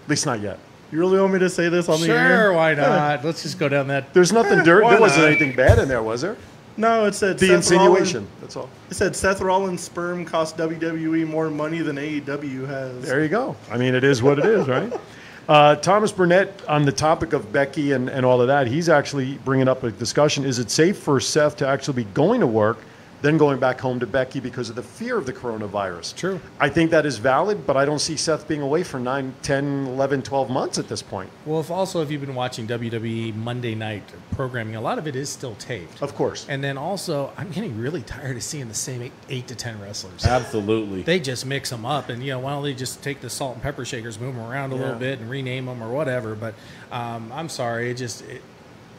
At 0.03 0.09
least 0.09 0.25
not 0.25 0.39
yet. 0.39 0.57
You 0.93 0.99
really 0.99 1.19
want 1.19 1.33
me 1.33 1.39
to 1.39 1.49
say 1.49 1.67
this 1.67 1.89
on 1.89 1.99
the 1.99 2.07
air? 2.07 2.37
Sure, 2.37 2.53
why 2.53 2.73
not? 2.73 3.25
Let's 3.25 3.43
just 3.43 3.59
go 3.59 3.67
down 3.67 3.89
that. 3.89 4.13
There's 4.13 4.31
nothing 4.31 4.63
dirty. 4.63 4.87
There 4.87 5.01
wasn't 5.01 5.23
not? 5.23 5.27
anything 5.27 5.53
bad 5.53 5.79
in 5.79 5.89
there, 5.89 6.01
was 6.01 6.21
there? 6.21 6.37
No, 6.77 7.05
it 7.05 7.15
said 7.15 7.37
The 7.37 7.47
Seth 7.47 7.55
insinuation. 7.57 8.21
Rollins, 8.21 8.41
That's 8.41 8.55
all. 8.55 8.69
it 8.89 8.93
said 8.93 9.13
Seth 9.15 9.41
Rollins' 9.41 9.81
sperm 9.81 10.23
cost 10.23 10.55
WWE 10.55 11.27
more 11.27 11.49
money 11.49 11.79
than 11.79 11.97
AEW 11.97 12.65
has. 12.65 13.01
There 13.03 13.21
you 13.21 13.29
go. 13.29 13.57
I 13.69 13.77
mean, 13.77 13.93
it 13.93 14.05
is 14.05 14.23
what 14.23 14.39
it 14.39 14.45
is, 14.45 14.67
right? 14.69 14.93
Uh, 15.47 15.75
Thomas 15.75 16.11
Burnett, 16.11 16.65
on 16.69 16.85
the 16.85 16.91
topic 16.91 17.33
of 17.33 17.51
Becky 17.51 17.91
and, 17.91 18.09
and 18.09 18.25
all 18.25 18.39
of 18.39 18.47
that, 18.47 18.67
he's 18.67 18.87
actually 18.87 19.35
bringing 19.39 19.67
up 19.67 19.83
a 19.83 19.91
discussion. 19.91 20.45
Is 20.45 20.57
it 20.57 20.71
safe 20.71 20.97
for 20.97 21.19
Seth 21.19 21.57
to 21.57 21.67
actually 21.67 22.03
be 22.03 22.09
going 22.11 22.39
to 22.39 22.47
work 22.47 22.77
then 23.23 23.37
going 23.37 23.57
back 23.57 23.79
home 23.79 24.01
to 24.01 24.05
Becky 24.05 24.41
because 24.41 24.69
of 24.69 24.75
the 24.75 24.83
fear 24.83 25.17
of 25.17 25.25
the 25.25 25.31
coronavirus. 25.31 26.13
True. 26.17 26.41
I 26.59 26.67
think 26.67 26.91
that 26.91 27.05
is 27.05 27.17
valid, 27.17 27.65
but 27.65 27.77
I 27.77 27.85
don't 27.85 27.99
see 27.99 28.17
Seth 28.17 28.49
being 28.49 28.61
away 28.61 28.83
for 28.83 28.99
9, 28.99 29.33
10, 29.41 29.87
11, 29.87 30.21
12 30.23 30.49
months 30.49 30.77
at 30.77 30.89
this 30.89 31.01
point. 31.01 31.29
Well, 31.45 31.61
if 31.61 31.71
also 31.71 32.01
if 32.01 32.11
you've 32.11 32.19
been 32.19 32.35
watching 32.35 32.67
WWE 32.67 33.33
Monday 33.33 33.75
night 33.75 34.03
programming, 34.31 34.75
a 34.75 34.81
lot 34.81 34.97
of 34.97 35.07
it 35.07 35.15
is 35.15 35.29
still 35.29 35.55
taped. 35.55 36.01
Of 36.01 36.15
course. 36.15 36.45
And 36.49 36.61
then 36.61 36.77
also, 36.77 37.31
I'm 37.37 37.49
getting 37.49 37.79
really 37.79 38.01
tired 38.01 38.35
of 38.35 38.43
seeing 38.43 38.67
the 38.67 38.73
same 38.73 39.01
eight, 39.01 39.13
eight 39.29 39.47
to 39.47 39.55
ten 39.55 39.79
wrestlers. 39.79 40.25
Absolutely. 40.25 41.03
They 41.03 41.21
just 41.21 41.45
mix 41.45 41.69
them 41.69 41.85
up, 41.85 42.09
and 42.09 42.21
you 42.21 42.31
know, 42.31 42.39
why 42.39 42.51
don't 42.51 42.63
they 42.63 42.73
just 42.73 43.01
take 43.01 43.21
the 43.21 43.29
salt 43.29 43.53
and 43.53 43.63
pepper 43.63 43.85
shakers, 43.85 44.19
move 44.19 44.35
them 44.35 44.43
around 44.45 44.73
a 44.73 44.75
Yeah. 44.75 44.81
little 44.81 44.99
bit, 44.99 45.19
and 45.19 45.29
rename 45.29 45.67
them 45.67 45.81
or 45.81 45.89
whatever? 45.89 46.35
But 46.35 46.55
um, 46.91 47.31
I'm 47.33 47.47
sorry, 47.47 47.89
it 47.89 47.93
just 47.95 48.21
it, 48.23 48.41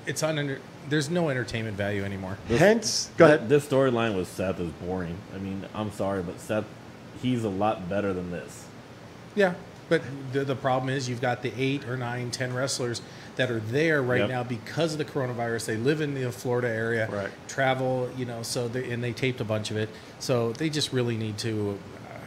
it's 0.06 0.22
un- 0.22 0.58
There's 0.88 1.08
no 1.10 1.28
entertainment 1.30 1.76
value 1.76 2.04
anymore. 2.04 2.36
Hence, 2.48 3.10
go 3.16 3.24
ahead. 3.26 3.48
This 3.48 3.66
storyline 3.66 4.16
with 4.16 4.28
Seth 4.28 4.60
is 4.60 4.70
boring. 4.72 5.16
I 5.34 5.38
mean, 5.38 5.64
I'm 5.74 5.90
sorry, 5.92 6.22
but 6.22 6.38
Seth, 6.40 6.64
he's 7.22 7.44
a 7.44 7.48
lot 7.48 7.88
better 7.88 8.12
than 8.12 8.30
this. 8.30 8.66
Yeah, 9.34 9.54
but 9.88 10.02
the, 10.32 10.44
the 10.44 10.54
problem 10.56 10.90
is 10.94 11.08
you've 11.08 11.20
got 11.20 11.42
the 11.42 11.52
eight 11.58 11.88
or 11.88 11.96
nine, 11.96 12.30
ten 12.30 12.52
wrestlers 12.54 13.00
that 13.36 13.50
are 13.50 13.60
there 13.60 14.00
right 14.02 14.20
Yep. 14.20 14.28
now 14.28 14.42
because 14.44 14.92
of 14.92 14.98
the 14.98 15.04
coronavirus. 15.04 15.66
They 15.66 15.76
live 15.76 16.00
in 16.00 16.14
the 16.14 16.30
Florida 16.30 16.68
area, 16.68 17.08
Right. 17.10 17.30
travel, 17.48 18.08
you 18.16 18.24
know, 18.26 18.42
so 18.42 18.68
they, 18.68 18.90
and 18.92 19.02
they 19.02 19.12
taped 19.12 19.40
a 19.40 19.44
bunch 19.44 19.70
of 19.70 19.76
it. 19.76 19.88
So 20.20 20.52
they 20.52 20.68
just 20.70 20.92
really 20.92 21.16
need 21.16 21.38
to. 21.38 21.78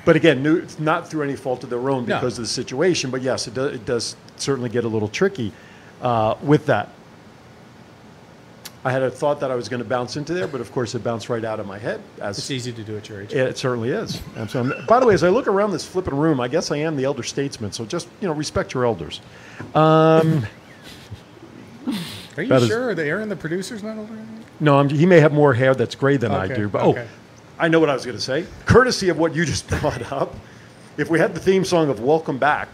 But 0.03 0.15
again, 0.15 0.41
new, 0.43 0.57
it's 0.57 0.79
not 0.79 1.09
through 1.09 1.23
any 1.23 1.35
fault 1.35 1.63
of 1.63 1.69
their 1.69 1.89
own 1.89 2.05
No. 2.05 2.15
because 2.15 2.37
of 2.37 2.43
the 2.43 2.49
situation. 2.49 3.09
But 3.11 3.21
yes, 3.21 3.47
it, 3.47 3.53
do, 3.53 3.65
it 3.65 3.85
does 3.85 4.15
certainly 4.37 4.69
get 4.69 4.83
a 4.83 4.87
little 4.87 5.07
tricky 5.09 5.51
uh, 6.01 6.35
with 6.41 6.65
that. 6.67 6.89
I 8.87 8.91
had 8.91 9.01
a 9.01 9.11
thought 9.11 9.41
that 9.41 9.51
I 9.51 9.55
was 9.55 9.67
going 9.67 9.83
to 9.83 9.87
bounce 9.89 10.15
into 10.15 10.33
there, 10.33 10.47
but 10.47 10.61
of 10.61 10.71
course 10.71 10.95
it 10.95 11.03
bounced 11.03 11.27
right 11.27 11.43
out 11.43 11.59
of 11.59 11.67
my 11.67 11.77
head. 11.77 12.01
It's 12.21 12.49
easy 12.49 12.71
to 12.71 12.83
do 12.83 12.95
at 12.95 13.09
your 13.09 13.21
age. 13.21 13.33
it 13.33 13.57
certainly 13.57 13.89
is. 13.89 14.21
And 14.37 14.49
so 14.49 14.71
by 14.87 15.01
the 15.01 15.05
way, 15.05 15.13
as 15.13 15.25
I 15.25 15.29
look 15.29 15.45
around 15.45 15.71
this 15.71 15.85
flipping 15.85 16.15
room, 16.15 16.39
I 16.39 16.47
guess 16.47 16.71
I 16.71 16.77
am 16.77 16.95
the 16.95 17.03
elder 17.03 17.21
statesman. 17.23 17.73
So 17.73 17.83
just 17.83 18.07
you 18.21 18.29
know, 18.29 18.33
respect 18.33 18.73
your 18.73 18.85
elders. 18.85 19.19
Um, 19.75 20.45
Are 22.37 22.43
you 22.43 22.47
that 22.47 22.61
is- 22.61 22.69
sure 22.69 22.95
the 22.95 23.03
Aaron, 23.03 23.27
the 23.27 23.35
producer's 23.35 23.83
not 23.83 23.97
older? 23.97 24.17
no, 24.61 24.79
I'm, 24.79 24.87
he 24.87 25.05
may 25.05 25.19
have 25.19 25.33
more 25.33 25.53
hair 25.53 25.75
that's 25.75 25.95
gray 25.95 26.15
than 26.15 26.31
I 26.31 26.47
do. 26.47 26.69
But 26.69 26.83
okay. 26.83 27.07
oh, 27.09 27.59
I 27.59 27.67
know 27.67 27.81
what 27.81 27.89
I 27.89 27.93
was 27.93 28.05
going 28.05 28.17
to 28.17 28.23
say. 28.23 28.45
Courtesy 28.65 29.09
of 29.09 29.17
what 29.17 29.35
you 29.35 29.43
just 29.43 29.67
brought 29.81 30.13
up, 30.13 30.33
if 30.97 31.09
we 31.09 31.19
had 31.19 31.35
the 31.35 31.41
theme 31.41 31.65
song 31.65 31.89
of 31.89 31.99
"Welcome 31.99 32.37
Back," 32.37 32.69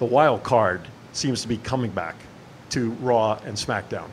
the 0.00 0.04
wild 0.04 0.42
card 0.42 0.82
seems 1.14 1.40
to 1.40 1.48
be 1.48 1.56
coming 1.56 1.90
back 1.92 2.14
to 2.70 2.90
Raw 3.00 3.38
and 3.46 3.56
SmackDown, 3.56 4.08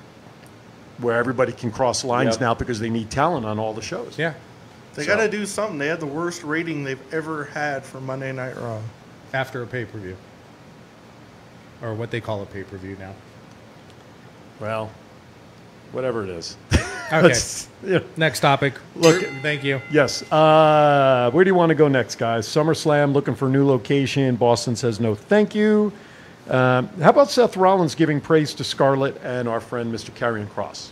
where 1.02 1.18
everybody 1.18 1.52
can 1.52 1.72
cross 1.72 2.04
lines 2.04 2.36
Yep. 2.36 2.42
now 2.42 2.54
because 2.54 2.80
they 2.80 2.90
need 2.90 3.10
talent 3.10 3.46
on 3.46 3.60
all 3.60 3.74
the 3.74 3.82
shows. 3.82 4.16
Yeah, 4.18 4.34
They 4.94 5.04
So- 5.06 5.16
got 5.16 5.22
to 5.22 5.30
do 5.30 5.46
something. 5.46 5.78
They 5.78 5.88
had 5.88 6.00
the 6.02 6.06
worst 6.06 6.44
rating 6.44 6.84
they've 6.84 7.00
ever 7.14 7.46
had 7.54 7.84
for 7.86 8.00
Monday 8.02 8.32
Night 8.34 8.56
Raw. 8.58 8.80
after 9.34 9.64
a 9.64 9.68
pay 9.68 9.86
per 9.86 9.98
view, 9.98 10.18
or 11.82 11.94
what 11.94 12.12
they 12.12 12.20
call 12.22 12.42
a 12.42 12.46
pay 12.46 12.64
per 12.64 12.76
view 12.78 12.98
now. 13.00 13.14
Well, 14.60 14.90
whatever 15.92 16.24
it 16.24 16.30
is. 16.30 16.58
Okay, 17.14 17.34
yeah. 17.86 18.00
next 18.16 18.40
topic. 18.40 18.74
Look- 18.96 19.22
thank 19.42 19.66
you. 19.66 19.82
Yes. 19.92 20.24
Uh, 20.32 21.30
where 21.32 21.44
do 21.44 21.50
you 21.50 21.56
want 21.56 21.68
to 21.68 21.76
go 21.76 21.90
next, 21.90 22.16
guys? 22.16 22.48
SummerSlam 22.48 23.12
looking 23.12 23.36
for 23.36 23.48
a 23.48 23.50
new 23.50 23.66
location. 23.68 24.38
Boston 24.38 24.78
says 24.78 25.02
no, 25.02 25.14
thank 25.14 25.54
you. 25.54 25.92
Um, 26.50 26.90
how 27.02 27.12
about 27.12 27.30
Seth 27.30 27.56
Rollins 27.56 27.96
giving 27.96 28.20
praise 28.20 28.54
to 28.56 28.64
Scarlett 28.64 29.20
and 29.24 29.48
our 29.48 29.62
friend 29.62 29.94
Mr. 29.94 30.12
Karrion 30.12 30.50
Cross? 30.50 30.92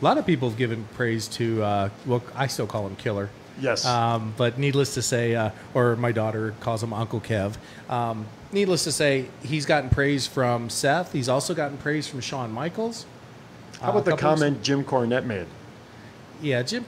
A 0.00 0.04
lot 0.04 0.18
of 0.18 0.26
people 0.26 0.48
have 0.50 0.58
given 0.58 0.84
praise 0.94 1.26
to, 1.28 1.62
uh, 1.62 1.88
well, 2.04 2.22
I 2.34 2.46
still 2.48 2.66
call 2.66 2.86
him 2.86 2.96
Killer. 2.96 3.30
Yes. 3.58 3.86
Um, 3.86 4.34
but 4.36 4.58
needless 4.58 4.92
to 4.94 5.02
say, 5.02 5.34
uh, 5.34 5.50
or 5.72 5.96
my 5.96 6.12
daughter 6.12 6.54
calls 6.60 6.82
him 6.82 6.92
Uncle 6.92 7.20
Kev. 7.20 7.54
Um, 7.88 8.26
needless 8.52 8.84
to 8.84 8.92
say, 8.92 9.30
he's 9.42 9.64
gotten 9.64 9.88
praise 9.88 10.26
from 10.26 10.68
Seth. 10.68 11.12
He's 11.12 11.30
also 11.30 11.54
gotten 11.54 11.78
praise 11.78 12.06
from 12.06 12.20
Shawn 12.20 12.52
Michaels. 12.52 13.06
how 13.80 13.88
Uh, 13.88 13.90
about 13.92 14.08
a 14.08 14.10
the 14.10 14.16
comment 14.18 14.62
Jim 14.62 14.84
Cornette 14.84 15.24
made? 15.24 15.46
Yeah, 16.42 16.62
Jim. 16.62 16.84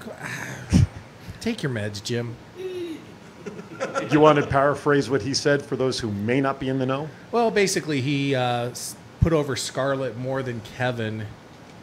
Take 1.41 1.63
your 1.63 1.73
meds, 1.73 2.03
Jim. 2.05 2.37
Do 3.79 4.09
you 4.11 4.21
want 4.21 4.39
to 4.39 4.47
paraphrase 4.47 5.09
what 5.09 5.23
he 5.23 5.35
said 5.35 5.63
for 5.63 5.77
those 5.77 5.99
who 5.99 6.11
may 6.11 6.41
not 6.41 6.61
be 6.61 6.69
in 6.69 6.79
the 6.79 6.87
know? 6.87 7.09
Well, 7.33 7.51
basically, 7.51 8.01
he 8.01 8.35
uh, 8.35 8.73
put 9.21 9.33
over 9.33 9.57
Scarlett 9.57 10.17
more 10.17 10.43
than 10.43 10.61
Kevin 10.77 11.27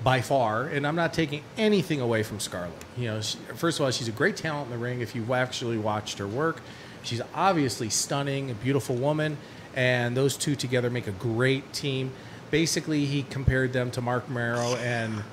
by 0.04 0.22
far, 0.22 0.66
and 0.66 0.86
I'm 0.86 0.96
not 0.96 1.14
taking 1.14 1.44
anything 1.58 2.02
away 2.02 2.24
from 2.24 2.40
Scarlett. 2.40 2.74
You 2.98 3.06
know, 3.06 3.22
she, 3.22 3.38
first 3.56 3.80
of 3.80 3.86
all, 3.86 3.92
she's 3.92 4.08
a 4.08 4.12
great 4.12 4.38
talent 4.38 4.68
in 4.68 4.72
the 4.72 4.78
ring. 4.78 5.02
If 5.02 5.16
you've 5.16 5.32
actually 5.32 5.78
watched 5.78 6.20
her 6.20 6.28
work, 6.28 6.62
she's 7.04 7.22
obviously 7.34 7.90
stunning, 7.90 8.52
a 8.52 8.54
beautiful 8.56 8.96
woman, 8.96 9.38
and 9.76 10.16
those 10.16 10.38
two 10.38 10.56
together 10.56 10.90
make 10.90 11.08
a 11.08 11.12
great 11.12 11.74
team. 11.74 12.12
Basically, 12.52 13.06
he 13.06 13.24
compared 13.24 13.74
them 13.74 13.92
to 13.92 14.02
Marc 14.02 14.30
Mero 14.30 14.76
and 14.76 15.24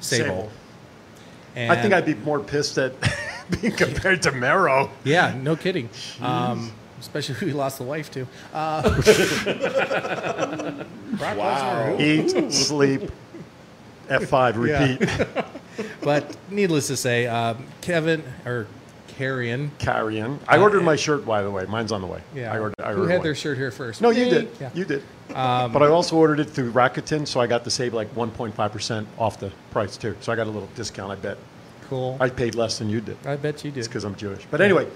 Sable. 0.00 0.24
Sable. 0.26 0.50
And 1.54 1.72
I 1.72 1.80
think 1.80 1.94
I'd 1.94 2.04
be 2.04 2.14
more 2.14 2.40
pissed 2.40 2.76
at 2.78 2.92
being 3.60 3.74
compared 3.74 4.22
to 4.22 4.32
Mero. 4.32 4.90
Yeah, 5.04 5.34
no 5.40 5.56
kidding. 5.56 5.88
Um, 6.20 6.72
especially 7.00 7.34
who 7.36 7.46
he 7.46 7.52
lost 7.52 7.78
the 7.78 7.84
wife 7.84 8.10
to. 8.12 8.26
Uh, 8.52 8.82
Brock 11.16 11.36
Lesnar, 11.36 12.00
Eat, 12.00 12.52
sleep, 12.52 13.10
F5, 14.08 14.56
repeat, 14.56 15.86
But 16.02 16.36
needless 16.50 16.86
to 16.88 16.96
say, 16.96 17.26
um, 17.26 17.66
Kevin 17.80 18.22
or 18.44 18.66
Karrion. 19.08 19.70
carrying. 19.78 20.38
I 20.48 20.58
ordered 20.58 20.82
my 20.82 20.96
shirt, 20.96 21.24
by 21.24 21.42
the 21.42 21.50
way. 21.50 21.64
Mine's 21.66 21.92
on 21.92 22.00
the 22.02 22.06
way. 22.06 22.20
Yeah. 22.34 22.52
I 22.52 22.58
ordered, 22.58 22.74
I 22.82 22.92
who 22.92 23.04
had 23.04 23.18
one. 23.18 23.24
their 23.24 23.34
shirt 23.34 23.56
here 23.56 23.70
first? 23.70 24.02
No, 24.02 24.10
you 24.10 24.26
did. 24.26 24.50
Yeah. 24.60 24.70
You 24.74 24.84
did. 24.84 25.02
but 25.28 25.82
I 25.82 25.86
also 25.88 26.16
ordered 26.16 26.40
it 26.40 26.50
through 26.50 26.72
Rakuten, 26.72 27.26
so 27.26 27.40
I 27.40 27.46
got 27.46 27.64
to 27.64 27.70
save 27.70 27.94
like 27.94 28.14
1.5% 28.14 29.06
off 29.18 29.38
the 29.40 29.50
price 29.70 29.96
too. 29.96 30.16
So 30.20 30.32
I 30.32 30.36
got 30.36 30.46
a 30.46 30.50
little 30.50 30.68
discount, 30.74 31.12
I 31.12 31.14
bet. 31.16 31.38
Cool. 31.88 32.16
I 32.20 32.28
paid 32.30 32.54
less 32.54 32.78
than 32.78 32.90
you 32.90 33.00
did. 33.00 33.16
I 33.26 33.36
bet 33.36 33.64
you 33.64 33.70
did. 33.70 33.78
It's 33.80 33.88
because 33.88 34.04
I'm 34.04 34.14
Jewish. 34.16 34.44
But 34.50 34.60
anyway, 34.60 34.86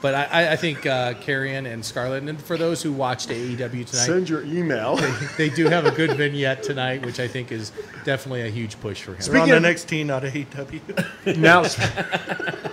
But 0.00 0.14
I- 0.14 0.24
I, 0.44 0.52
I 0.52 0.56
think 0.56 0.86
uh, 0.86 1.14
Karrion 1.14 1.66
and 1.72 1.84
Scarlett, 1.84 2.22
and 2.22 2.40
for 2.40 2.56
those 2.56 2.82
who 2.82 2.92
watched 2.92 3.30
AEW 3.30 3.58
tonight, 3.58 3.84
send 3.86 4.28
your 4.28 4.44
email. 4.44 4.96
they 5.36 5.48
do 5.48 5.66
have 5.68 5.86
a 5.86 5.90
good 5.90 6.16
vignette 6.16 6.62
tonight, 6.62 7.04
which 7.04 7.18
I 7.18 7.26
think 7.26 7.50
is 7.50 7.72
definitely 8.04 8.42
a 8.42 8.50
huge 8.50 8.78
push 8.80 9.02
for 9.02 9.12
him. 9.14 9.18
They're 9.20 9.40
on 9.40 9.48
Speaking 9.48 9.64
of- 9.64 9.74
NXT, 9.74 10.06
not 10.06 10.22
AEW. 10.22 11.36
now, 11.38 11.62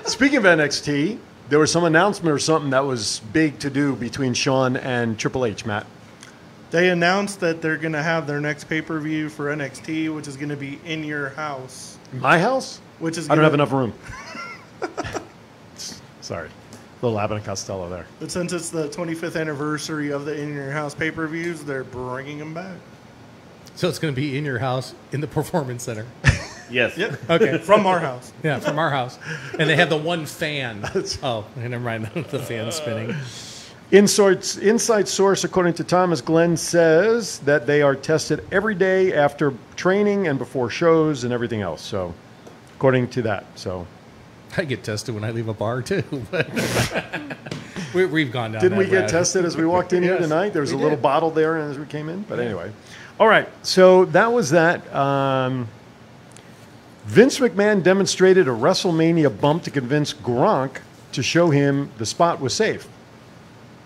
speaking 0.06 0.38
of 0.38 0.44
NXT, 0.44 1.18
there 1.50 1.60
was 1.60 1.72
some 1.72 1.84
announcement 1.84 2.34
or 2.34 2.40
something 2.40 2.72
that 2.72 2.86
was 2.86 3.22
big 3.32 3.60
to 3.60 3.70
do 3.70 3.96
between 3.96 4.34
Shawn 4.34 4.78
and 4.78 5.18
Triple 5.18 5.46
H, 5.46 5.66
Matt. 5.66 5.86
they 6.72 6.90
announced 6.90 7.40
that 7.42 7.62
they're 7.62 7.78
going 7.78 7.94
to 7.94 8.04
have 8.04 8.28
their 8.28 8.40
next 8.40 8.66
pay 8.66 8.82
per 8.82 9.00
view 9.00 9.30
for 9.30 9.46
NXT, 9.56 10.14
which 10.16 10.28
is 10.28 10.36
going 10.38 10.50
to 10.50 10.56
be 10.58 10.80
in 10.86 11.04
your 11.04 11.30
house. 11.30 11.98
My 12.14 12.38
house? 12.40 12.80
Which 13.04 13.18
is 13.18 13.30
I 13.30 13.36
don't 13.36 13.44
have 13.44 13.54
enough 13.54 13.74
room. 13.74 13.92
Sorry. 16.22 16.50
Little 17.02 17.20
Abbott 17.20 17.36
and 17.36 17.46
Costello 17.46 17.90
there. 17.90 18.06
But 18.22 18.32
since 18.32 18.54
it's 18.54 18.70
the 18.70 18.88
25th 18.88 19.38
anniversary 19.38 20.12
of 20.12 20.24
the 20.24 20.42
In 20.42 20.54
Your 20.54 20.72
House 20.72 20.96
pay 20.96 21.12
per 21.12 21.28
views, 21.28 21.66
they're 21.66 21.84
bringing 21.84 22.38
them 22.38 22.54
back. 22.54 22.78
So 23.76 23.90
it's 23.90 24.00
going 24.00 24.14
to 24.14 24.16
be 24.16 24.38
in 24.38 24.46
your 24.46 24.58
house 24.58 24.96
in 25.12 25.20
the 25.20 25.28
performance 25.28 25.84
center. 25.84 26.06
Yes. 26.72 26.98
Yep. 26.98 27.30
Okay. 27.30 27.58
From 27.58 27.86
our 27.86 28.00
house. 28.00 28.32
Yeah, 28.44 28.58
from 28.58 28.80
our 28.80 28.90
house. 28.90 29.20
And 29.60 29.70
they 29.70 29.76
have 29.76 29.90
the 29.90 29.98
one 29.98 30.26
fan. 30.26 30.82
Oh, 31.22 31.46
never 31.58 31.78
mind. 31.78 32.06
The 32.06 32.40
fan 32.40 32.72
spinning. 32.72 33.16
Inside, 33.92 34.44
inside 34.60 35.08
source, 35.08 35.44
according 35.44 35.74
to 35.76 35.84
Thomas 35.84 36.22
Glenn, 36.22 36.56
says 36.58 37.40
that 37.40 37.68
they 37.68 37.84
are 37.84 37.96
tested 37.96 38.44
every 38.52 38.74
day 38.74 39.14
after 39.14 39.54
training 39.76 40.30
and 40.30 40.40
before 40.40 40.70
shows 40.70 41.26
and 41.26 41.34
everything 41.34 41.62
else. 41.62 41.82
So, 41.82 42.16
according 42.84 43.08
to 43.08 43.22
that, 43.22 43.46
so 43.56 43.88
I 44.58 44.66
get 44.66 44.84
tested 44.84 45.16
when 45.16 45.24
I 45.24 45.32
leave 45.32 45.48
a 45.48 45.54
bar 45.54 45.82
too. 45.82 46.04
We, 47.94 48.08
we've 48.08 48.32
gone 48.32 48.54
down. 48.54 48.62
didn't 48.64 48.80
we 48.80 48.86
get 48.86 48.94
rabbit- 48.94 49.12
tested 49.12 49.46
as 49.46 49.56
we 49.56 49.68
walked 49.68 49.94
in 49.94 50.02
here 50.02 50.18
tonight? 50.28 50.52
There 50.52 50.64
was 50.64 50.72
a 50.72 50.76
little 50.76 50.98
did. 50.98 51.04
bottle 51.04 51.30
there 51.30 51.60
as 51.60 51.78
we 51.78 51.86
came 51.86 52.10
in. 52.10 52.24
But 52.24 52.40
anyway, 52.40 52.72
all 53.20 53.28
right. 53.28 53.48
So 53.62 54.06
that 54.06 54.34
was 54.34 54.50
that. 54.50 54.92
Um, 54.96 55.68
Vince 57.06 57.38
McMahon 57.38 57.84
demonstrated 57.84 58.48
a 58.48 58.52
WrestleMania 58.52 59.40
bump 59.40 59.62
to 59.66 59.70
convince 59.70 60.12
Gronk 60.12 60.78
to 61.12 61.22
show 61.22 61.52
him 61.52 61.92
the 62.00 62.06
spot 62.08 62.42
was 62.42 62.56
safe. 62.56 62.88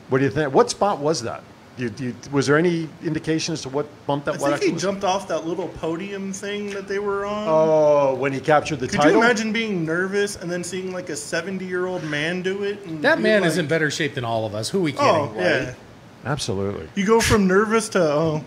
What 0.07 0.19
do 0.19 0.23
you 0.23 0.31
think? 0.31 0.53
What 0.53 0.69
spot 0.69 0.99
was 0.99 1.23
that? 1.23 1.43
Do 1.77 1.83
you, 1.83 1.93
you, 1.99 2.15
was 2.31 2.47
there 2.47 2.57
any 2.57 2.89
indication 3.03 3.53
as 3.53 3.61
to 3.61 3.69
what 3.69 3.87
bump 4.07 4.25
that 4.25 4.35
I 4.35 4.37
was? 4.37 4.43
I 4.43 4.57
think 4.57 4.63
he 4.63 4.73
was? 4.73 4.81
jumped 4.81 5.03
off 5.03 5.27
that 5.27 5.45
little 5.45 5.67
podium 5.67 6.33
thing 6.33 6.71
that 6.71 6.87
they 6.87 6.97
were 6.97 7.25
on. 7.25 7.47
Oh, 7.47 8.15
when 8.15 8.33
he 8.33 8.39
captured 8.39 8.79
the 8.79 8.87
Could 8.87 8.97
title. 8.97 9.11
you 9.13 9.23
imagine 9.23 9.53
being 9.53 9.85
nervous 9.85 10.35
and 10.37 10.51
then 10.51 10.63
seeing 10.63 10.91
like 10.91 11.09
a 11.09 11.15
70 11.15 11.63
year 11.65 11.85
old 11.85 12.03
man 12.03 12.41
do 12.41 12.63
it? 12.63 12.83
and 12.85 13.03
That 13.03 13.19
man 13.19 13.41
like, 13.41 13.49
is 13.49 13.57
in 13.59 13.67
better 13.67 13.91
shape 13.91 14.15
than 14.15 14.25
all 14.25 14.45
of 14.45 14.55
us. 14.55 14.69
Who 14.69 14.79
are 14.79 14.81
we 14.81 14.93
oh, 14.97 15.27
kidding? 15.31 15.39
Oh, 15.39 15.49
yeah. 15.49 15.73
Absolutely. 16.25 16.89
You 16.95 17.05
go 17.05 17.21
from 17.21 17.47
nervous 17.47 17.89
to, 17.89 18.01
oh, 18.01 18.43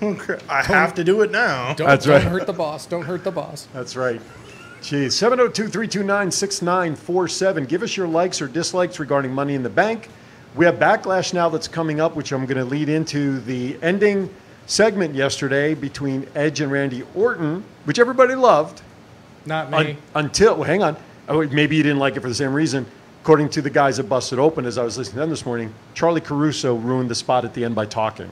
I 0.48 0.62
have 0.62 0.94
to 0.94 1.04
do 1.04 1.22
it 1.22 1.30
now. 1.30 1.74
Don't, 1.74 1.86
That's 1.86 2.04
don't 2.04 2.22
hurt 2.22 2.46
the 2.46 2.52
boss. 2.52 2.84
Don't 2.84 3.04
hurt 3.04 3.24
the 3.24 3.30
boss. 3.30 3.68
That's 3.72 3.96
right. 3.96 4.20
Geez, 4.82 5.14
702 5.14 5.68
329 5.68 6.30
6947. 6.30 7.64
Give 7.66 7.82
us 7.82 7.96
your 7.96 8.08
likes 8.08 8.42
or 8.42 8.48
dislikes 8.48 8.98
regarding 8.98 9.32
Money 9.32 9.54
in 9.54 9.62
the 9.62 9.70
Bank. 9.70 10.08
We 10.56 10.64
have 10.64 10.76
Backlash 10.76 11.32
now 11.32 11.48
that's 11.48 11.68
coming 11.68 12.00
up, 12.00 12.16
which 12.16 12.32
I'm 12.32 12.44
going 12.46 12.58
to 12.58 12.64
lead 12.64 12.88
into 12.88 13.40
the 13.40 13.78
ending 13.82 14.32
segment 14.66 15.14
yesterday 15.14 15.74
between 15.74 16.26
Edge 16.34 16.60
and 16.60 16.70
Randy 16.72 17.04
Orton, 17.14 17.64
which 17.84 17.98
everybody 17.98 18.34
loved 18.34 18.82
Not 19.46 19.72
un- 19.72 19.86
me. 19.86 19.96
until, 20.14 20.54
well, 20.56 20.64
hang 20.64 20.82
on. 20.82 20.96
Oh, 21.28 21.46
maybe 21.46 21.76
you 21.76 21.82
didn't 21.82 21.98
like 22.00 22.16
it 22.16 22.20
for 22.20 22.28
the 22.28 22.34
same 22.34 22.52
reason. 22.52 22.84
According 23.22 23.50
to 23.50 23.62
the 23.62 23.70
guys 23.70 23.98
that 23.98 24.04
busted 24.08 24.38
open, 24.38 24.64
as 24.66 24.78
I 24.78 24.82
was 24.82 24.96
listening 24.98 25.14
to 25.14 25.20
them 25.20 25.30
this 25.30 25.44
morning, 25.46 25.72
Charly 25.94 26.20
Caruso 26.24 26.74
ruined 26.74 27.10
the 27.10 27.14
spot 27.14 27.44
at 27.44 27.54
the 27.54 27.64
end 27.64 27.74
by 27.74 27.86
talking. 27.86 28.30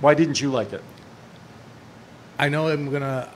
Why 0.00 0.14
didn't 0.14 0.40
you 0.40 0.50
like 0.50 0.72
it? 0.72 0.82
I 2.38 2.48
know 2.48 2.68
I'm 2.68 2.90
going 2.90 3.02
to 3.02 3.28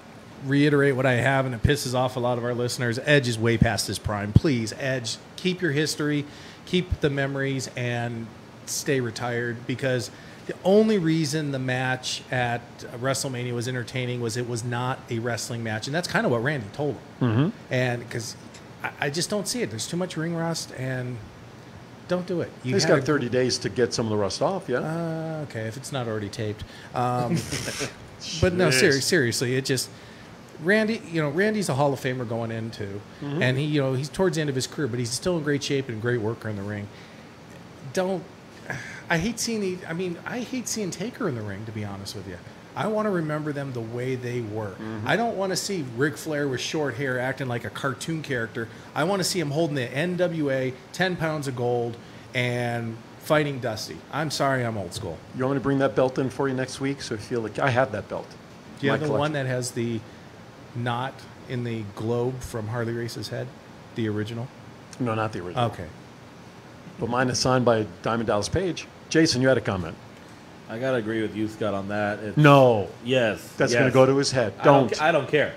reiterate 0.45 0.95
what 0.95 1.07
I 1.07 1.15
have, 1.15 1.47
and 1.47 1.55
it 1.55 1.63
pisses 1.63 1.95
off 1.95 2.17
a 2.17 2.21
lot 2.21 2.39
of 2.39 2.45
our 2.45 2.55
listeners. 2.55 2.99
Edge 3.05 3.27
is 3.29 3.39
way 3.39 3.59
past 3.59 3.87
his 3.89 3.99
prime. 3.99 4.33
Please, 4.33 4.73
Edge, 4.79 5.17
keep 5.37 5.61
your 5.61 5.73
history, 5.73 6.25
keep 6.67 7.01
the 7.01 7.11
memories, 7.11 7.69
and 7.77 8.27
stay 8.67 9.01
retired 9.01 9.67
because 9.67 10.11
the 10.47 10.55
only 10.65 10.99
reason 10.99 11.53
the 11.53 11.59
match 11.59 12.23
at 12.31 12.61
WrestleMania 13.01 13.55
was 13.55 13.69
entertaining 13.69 14.21
was 14.21 14.37
it 14.37 14.49
was 14.49 14.65
not 14.65 14.99
a 15.11 15.19
wrestling 15.21 15.63
match. 15.63 15.87
And 15.87 15.95
that's 15.95 16.09
kind 16.09 16.27
of 16.27 16.33
what 16.33 16.43
Randy 16.43 16.67
told 16.73 16.97
him. 17.21 17.29
Mm-hmm. 17.29 17.49
And 17.73 18.01
because 18.03 18.35
I, 18.83 18.91
I 19.03 19.11
just 19.11 19.31
don't 19.31 19.47
see 19.47 19.63
it. 19.63 19.71
There's 19.71 19.87
too 19.87 19.97
much 19.97 20.17
ring 20.17 20.35
rust, 20.35 20.73
and 20.77 21.17
don't 22.09 22.27
do 22.27 22.41
it. 22.41 22.51
You 22.65 22.75
He's 22.75 22.83
had 22.85 22.89
got 22.91 22.99
a- 23.01 23.03
30 23.03 23.29
days 23.29 23.59
to 23.59 23.69
get 23.69 23.95
some 23.95 24.07
of 24.07 24.11
the 24.11 24.17
rust 24.17 24.43
off, 24.43 24.69
yeah? 24.69 24.79
uh, 24.79 25.45
okay, 25.49 25.63
if 25.69 25.77
it's 25.77 25.93
not 25.93 26.09
already 26.09 26.29
taped. 26.29 26.65
Um, 26.95 27.37
but 28.41 28.53
no, 28.53 28.71
seri- 28.71 29.01
seriously, 29.01 29.57
it 29.57 29.65
just 29.65 29.89
Randy. 30.63 31.03
You 31.11 31.23
know, 31.23 31.31
Randy's 31.31 31.69
a 31.69 31.75
Hall 31.75 31.93
of 31.93 32.01
Famer 32.01 32.29
going 32.29 32.51
into, 32.51 33.01
mm-hmm. 33.21 33.43
and 33.43 33.59
he, 33.59 33.65
you 33.65 33.81
know, 33.81 33.95
he's 33.95 34.09
towards 34.09 34.37
the 34.37 34.41
end 34.41 34.51
of 34.51 34.57
his 34.57 34.67
career, 34.67 34.89
but 34.89 34.99
he's 34.99 35.11
still 35.11 35.39
in 35.39 35.45
great 35.45 35.63
shape 35.63 35.89
and 35.89 35.99
a 35.99 36.01
great 36.01 36.21
worker 36.21 36.49
in 36.49 36.57
the 36.57 36.63
ring. 36.63 36.89
Don't. 37.93 38.23
I 39.11 39.19
hate 39.19 39.39
seeing 39.39 39.61
the. 39.61 39.79
I 39.87 39.93
mean, 39.93 40.19
I 40.27 40.41
hate 40.41 40.69
seeing 40.69 40.91
Taker 40.91 41.29
in 41.29 41.35
the 41.35 41.43
ring. 41.43 41.65
To 41.67 41.73
be 41.73 41.85
honest 41.85 42.15
with 42.15 42.29
you, 42.29 42.39
I 42.75 42.87
want 42.87 43.07
to 43.07 43.11
remember 43.11 43.53
them 43.53 43.73
the 43.73 43.81
way 43.81 44.15
they 44.15 44.41
were. 44.41 44.71
Mm-hmm. 44.71 45.07
I 45.07 45.17
don't 45.17 45.37
want 45.37 45.51
to 45.51 45.57
see 45.57 45.85
Ric 45.97 46.17
Flair 46.17 46.49
with 46.49 46.61
short 46.61 46.95
hair 46.95 47.19
acting 47.19 47.49
like 47.49 47.65
a 47.65 47.71
cartoon 47.71 48.23
character. 48.23 48.69
I 48.95 49.05
want 49.05 49.21
to 49.21 49.25
see 49.25 49.41
him 49.41 49.51
holding 49.51 49.77
the 49.77 49.89
NWA, 49.89 50.73
ten 50.93 51.17
pounds 51.17 51.49
of 51.49 51.57
gold, 51.57 51.97
and 52.35 52.97
fighting 53.21 53.61
Dusty. 53.61 53.97
I'm 54.13 54.31
sorry, 54.31 54.65
I'm 54.65 54.77
old 54.77 54.95
school. 54.95 55.19
You 55.37 55.45
want 55.45 55.55
me 55.55 55.61
to 55.61 55.63
bring 55.63 55.79
that 55.79 55.95
belt 55.95 56.19
in 56.19 56.31
for 56.31 56.49
you 56.49 56.55
next 56.55 56.81
week? 56.81 57.03
So 57.03 57.15
I 57.15 57.19
feel 57.19 57.41
like 57.41 57.59
I 57.59 57.71
have 57.71 57.93
that 57.93 58.09
belt. 58.09 58.27
Do 58.81 58.87
you 58.87 58.93
have 58.93 59.01
the 59.01 59.13
one 59.13 59.33
that 59.33 59.47
has 59.47 59.71
the 59.71 60.01
knot 60.75 61.15
in 61.49 61.65
the 61.65 61.83
globe 61.97 62.41
from 62.41 62.69
Harley 62.69 62.93
Race's 62.93 63.29
head? 63.29 63.47
The 63.95 64.09
original? 64.09 64.49
No, 65.01 65.15
not 65.15 65.33
the 65.33 65.41
original. 65.41 65.67
Okay. 65.67 65.87
But 66.99 67.09
mine 67.09 67.29
is 67.29 67.39
signed 67.39 67.65
by 67.65 67.87
Diamond 68.03 68.27
Dallas 68.29 68.49
Page. 68.49 68.87
Jason, 69.09 69.43
you 69.43 69.49
had 69.49 69.59
a 69.59 69.63
comment. 69.63 69.97
I 70.69 70.79
gotta 70.79 70.97
agree 70.97 71.21
with 71.21 71.35
you, 71.37 71.49
Scott, 71.49 71.75
on 71.75 71.89
that. 71.89 72.19
It's, 72.21 72.37
No, 72.37 72.89
Yes. 73.05 73.47
that's 73.59 73.73
yes. 73.73 73.79
going 73.81 73.91
to 73.91 73.95
go 73.95 74.07
to 74.07 74.17
his 74.17 74.31
head. 74.31 74.55
Don't. 74.63 74.89
Don't. 74.91 75.03
I 75.03 75.13
don't 75.13 75.29
care. 75.29 75.55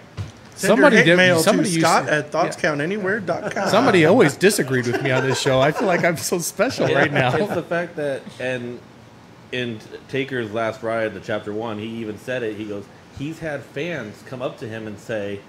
Send 0.55 0.72
Somebody 0.72 0.95
your 0.97 1.03
hate 1.05 1.11
did- 1.11 1.18
mail 1.18 1.39
somebody 1.39 1.70
to 1.70 1.76
used 1.76 1.86
Scott 1.86 2.05
to- 2.07 2.13
at 2.13 2.32
thoughtscountanywhere.com. 2.32 3.70
Somebody 3.70 4.05
always 4.05 4.36
disagreed 4.38 4.88
with 4.88 5.01
me 5.01 5.11
on 5.11 5.26
this 5.28 5.39
show. 5.39 5.59
I 5.61 5.72
feel 5.72 5.88
like 5.88 6.03
I'm 6.03 6.18
so 6.18 6.39
special 6.39 6.88
right 6.88 7.11
now. 7.11 7.36
It's 7.36 7.49
now. 7.49 7.55
the 7.55 7.63
fact 7.63 7.95
that, 7.97 8.22
and 8.39 8.80
in 9.51 9.80
Taker's 10.09 10.51
last 10.51 10.82
ride, 10.84 11.13
the 11.13 11.20
chapter 11.20 11.53
one, 11.53 11.78
he 11.78 11.88
even 11.88 12.18
said 12.18 12.43
it. 12.43 12.55
He 12.55 12.66
goes, 12.66 12.86
he's 13.18 13.39
had 13.39 13.63
fans 13.63 14.22
come 14.26 14.41
up 14.41 14.57
to 14.59 14.68
him 14.68 14.88
and 14.88 14.97
say, 14.99 15.39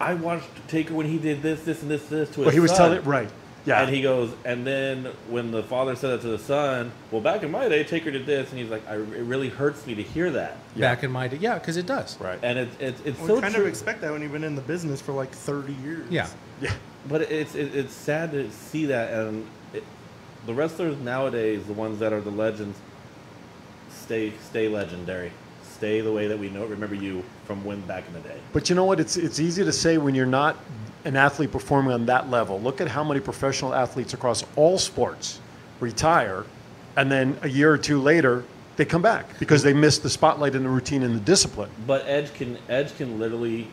"I 0.00 0.14
watched 0.14 0.48
Taker 0.68 0.94
when 0.94 1.06
he 1.06 1.18
did 1.18 1.42
this, 1.42 1.62
this, 1.62 1.82
and 1.82 1.90
this, 1.90 2.06
this 2.06 2.28
to 2.30 2.36
his 2.36 2.46
Well, 2.46 2.50
he 2.50 2.60
was 2.60 2.70
son." 2.72 2.90
telling 2.92 3.04
right. 3.04 3.30
Yeah. 3.64 3.82
And 3.82 3.94
he 3.94 4.02
goes, 4.02 4.34
and 4.44 4.66
then 4.66 5.04
when 5.30 5.52
the 5.52 5.62
father 5.62 5.94
said 5.94 6.10
that 6.10 6.22
to 6.22 6.28
the 6.30 6.38
son, 6.40 6.90
well, 7.12 7.20
back 7.20 7.44
in 7.44 7.52
my 7.52 7.68
day, 7.68 7.84
Taker 7.84 8.10
did 8.10 8.26
this, 8.26 8.50
and 8.50 8.58
he's 8.58 8.68
like, 8.68 8.82
I, 8.88 8.94
it 8.94 8.98
really 9.22 9.50
hurts 9.50 9.86
me 9.86 9.94
to 9.94 10.02
hear 10.02 10.32
that. 10.32 10.56
Back 10.76 11.04
in 11.04 11.12
my 11.12 11.28
day. 11.28 11.36
Yeah, 11.40 11.60
because 11.60 11.76
it 11.76 11.86
does. 11.86 12.18
right. 12.20 12.40
And 12.42 12.58
it's 12.58 12.74
it's 12.80 13.00
it's 13.04 13.20
We 13.20 13.26
so 13.28 13.40
kind 13.40 13.54
true. 13.54 13.62
of 13.62 13.68
expect 13.68 14.00
that 14.00 14.10
when 14.10 14.20
you've 14.20 14.32
been 14.32 14.42
in 14.42 14.56
the 14.56 14.62
business 14.62 15.00
for 15.00 15.12
like 15.12 15.30
30 15.30 15.74
years. 15.74 16.10
Yeah. 16.10 16.26
yeah. 16.60 16.72
But 17.08 17.22
it's 17.22 17.54
it, 17.54 17.72
it's 17.74 17.94
sad 17.94 18.32
to 18.32 18.50
see 18.50 18.86
that, 18.86 19.12
and 19.12 19.46
it, 19.72 19.84
the 20.46 20.54
wrestlers 20.54 20.96
nowadays, 20.98 21.64
the 21.64 21.72
ones 21.72 22.00
that 22.00 22.12
are 22.12 22.20
the 22.20 22.30
legends, 22.32 22.76
stay 23.90 24.32
stay 24.42 24.68
legendary, 24.68 25.30
stay 25.82 26.00
the 26.00 26.12
way 26.12 26.28
that 26.28 26.38
we 26.38 26.48
know 26.48 26.64
remember 26.64 26.94
you 26.94 27.24
from 27.44 27.64
when 27.64 27.80
back 27.82 28.04
in 28.06 28.14
the 28.14 28.20
day. 28.20 28.38
But 28.52 28.70
you 28.70 28.76
know 28.76 28.84
what? 28.84 29.00
It's 29.00 29.16
it's 29.16 29.40
easy 29.40 29.64
to 29.64 29.72
say 29.72 29.98
when 29.98 30.14
you're 30.14 30.26
not 30.26 30.56
an 31.04 31.16
athlete 31.16 31.50
performing 31.50 31.92
on 31.92 32.06
that 32.06 32.30
level. 32.30 32.60
Look 32.60 32.80
at 32.80 32.86
how 32.86 33.02
many 33.02 33.18
professional 33.18 33.74
athletes 33.74 34.14
across 34.14 34.44
all 34.54 34.78
sports 34.78 35.40
retire, 35.80 36.44
and 36.96 37.10
then 37.10 37.36
a 37.42 37.48
year 37.48 37.72
or 37.72 37.78
two 37.78 38.00
later 38.00 38.44
they 38.76 38.84
come 38.84 39.02
back 39.02 39.36
because 39.40 39.64
they 39.64 39.72
missed 39.72 40.04
the 40.04 40.08
spotlight 40.10 40.54
and 40.54 40.64
the 40.64 40.68
routine 40.68 41.02
and 41.02 41.16
the 41.16 41.20
discipline. 41.20 41.68
But 41.84 42.06
Edge 42.06 42.32
can 42.32 42.58
Edge 42.68 42.96
can 42.96 43.18
literally 43.18 43.66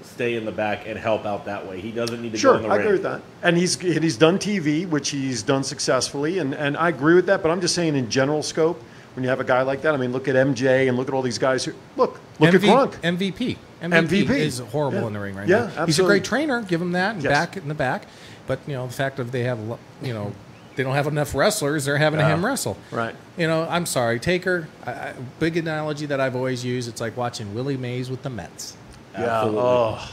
stay 0.00 0.36
in 0.36 0.46
the 0.46 0.52
back 0.52 0.88
and 0.88 0.98
help 0.98 1.26
out 1.26 1.44
that 1.44 1.68
way. 1.68 1.78
He 1.78 1.90
doesn't 1.92 2.22
need 2.22 2.32
to 2.32 2.38
Sure, 2.38 2.52
go 2.52 2.56
in 2.56 2.62
the 2.62 2.68
I 2.70 2.76
ring. 2.76 2.86
agree 2.86 2.92
with 2.94 3.02
that. 3.02 3.20
And 3.42 3.58
he's 3.58 3.76
and 3.84 4.02
he's 4.02 4.16
done 4.16 4.38
TV, 4.38 4.88
which 4.88 5.10
he's 5.10 5.42
done 5.42 5.62
successfully, 5.62 6.38
and, 6.38 6.54
and 6.54 6.74
I 6.78 6.88
agree 6.88 7.16
with 7.16 7.26
that. 7.26 7.42
But 7.42 7.50
I'm 7.50 7.60
just 7.60 7.74
saying, 7.74 7.96
in 7.96 8.08
general 8.08 8.42
scope, 8.42 8.82
when 9.20 9.24
you 9.24 9.28
have 9.28 9.40
a 9.40 9.44
guy 9.44 9.60
like 9.60 9.82
that, 9.82 9.92
I 9.92 9.98
mean, 9.98 10.12
look 10.12 10.28
at 10.28 10.34
MJ 10.34 10.88
and 10.88 10.96
look 10.96 11.06
at 11.08 11.12
all 11.12 11.20
these 11.20 11.36
guys 11.36 11.62
who 11.66 11.72
look 11.98 12.18
look 12.38 12.54
at 12.54 12.60
MV 12.62 12.64
Gronk. 12.64 12.92
MVP. 13.02 13.58
MVP. 13.82 14.24
MVP. 14.24 14.30
is 14.30 14.60
horrible 14.60 15.00
Yeah. 15.02 15.06
in 15.08 15.12
the 15.12 15.20
ring 15.20 15.34
right 15.34 15.46
Yeah, 15.46 15.70
now. 15.76 15.84
He's 15.84 15.98
a 15.98 16.04
great 16.04 16.24
trainer. 16.24 16.62
Give 16.62 16.80
him 16.80 16.92
that. 16.92 17.16
And 17.16 17.22
Yes. 17.22 17.30
back 17.30 17.56
in 17.58 17.68
the 17.68 17.74
back. 17.74 18.04
But, 18.46 18.60
you 18.66 18.72
know, 18.72 18.86
the 18.86 18.92
fact 18.94 19.18
of 19.18 19.30
they 19.30 19.42
have, 19.42 19.60
lo- 19.60 19.78
you 20.00 20.14
know, 20.14 20.32
they 20.74 20.82
don't 20.84 20.94
have 20.94 21.06
enough 21.06 21.34
wrestlers. 21.34 21.84
They're 21.84 21.98
having 21.98 22.18
Yeah. 22.20 22.32
him 22.32 22.44
wrestle. 22.46 22.78
Right. 22.90 23.14
You 23.36 23.46
know, 23.46 23.66
I'm 23.68 23.84
sorry. 23.84 24.18
Taker, 24.18 24.68
I, 24.86 24.90
I, 24.90 25.12
big 25.38 25.58
analogy 25.58 26.06
that 26.06 26.18
I've 26.18 26.34
always 26.34 26.64
used. 26.64 26.88
It's 26.88 27.02
like 27.02 27.14
watching 27.14 27.54
Willie 27.54 27.76
Mays 27.76 28.10
with 28.10 28.22
the 28.22 28.30
Mets. 28.30 28.74
Yeah. 29.12 29.24
Absolutely. 29.26 29.60
Oh, 29.62 30.10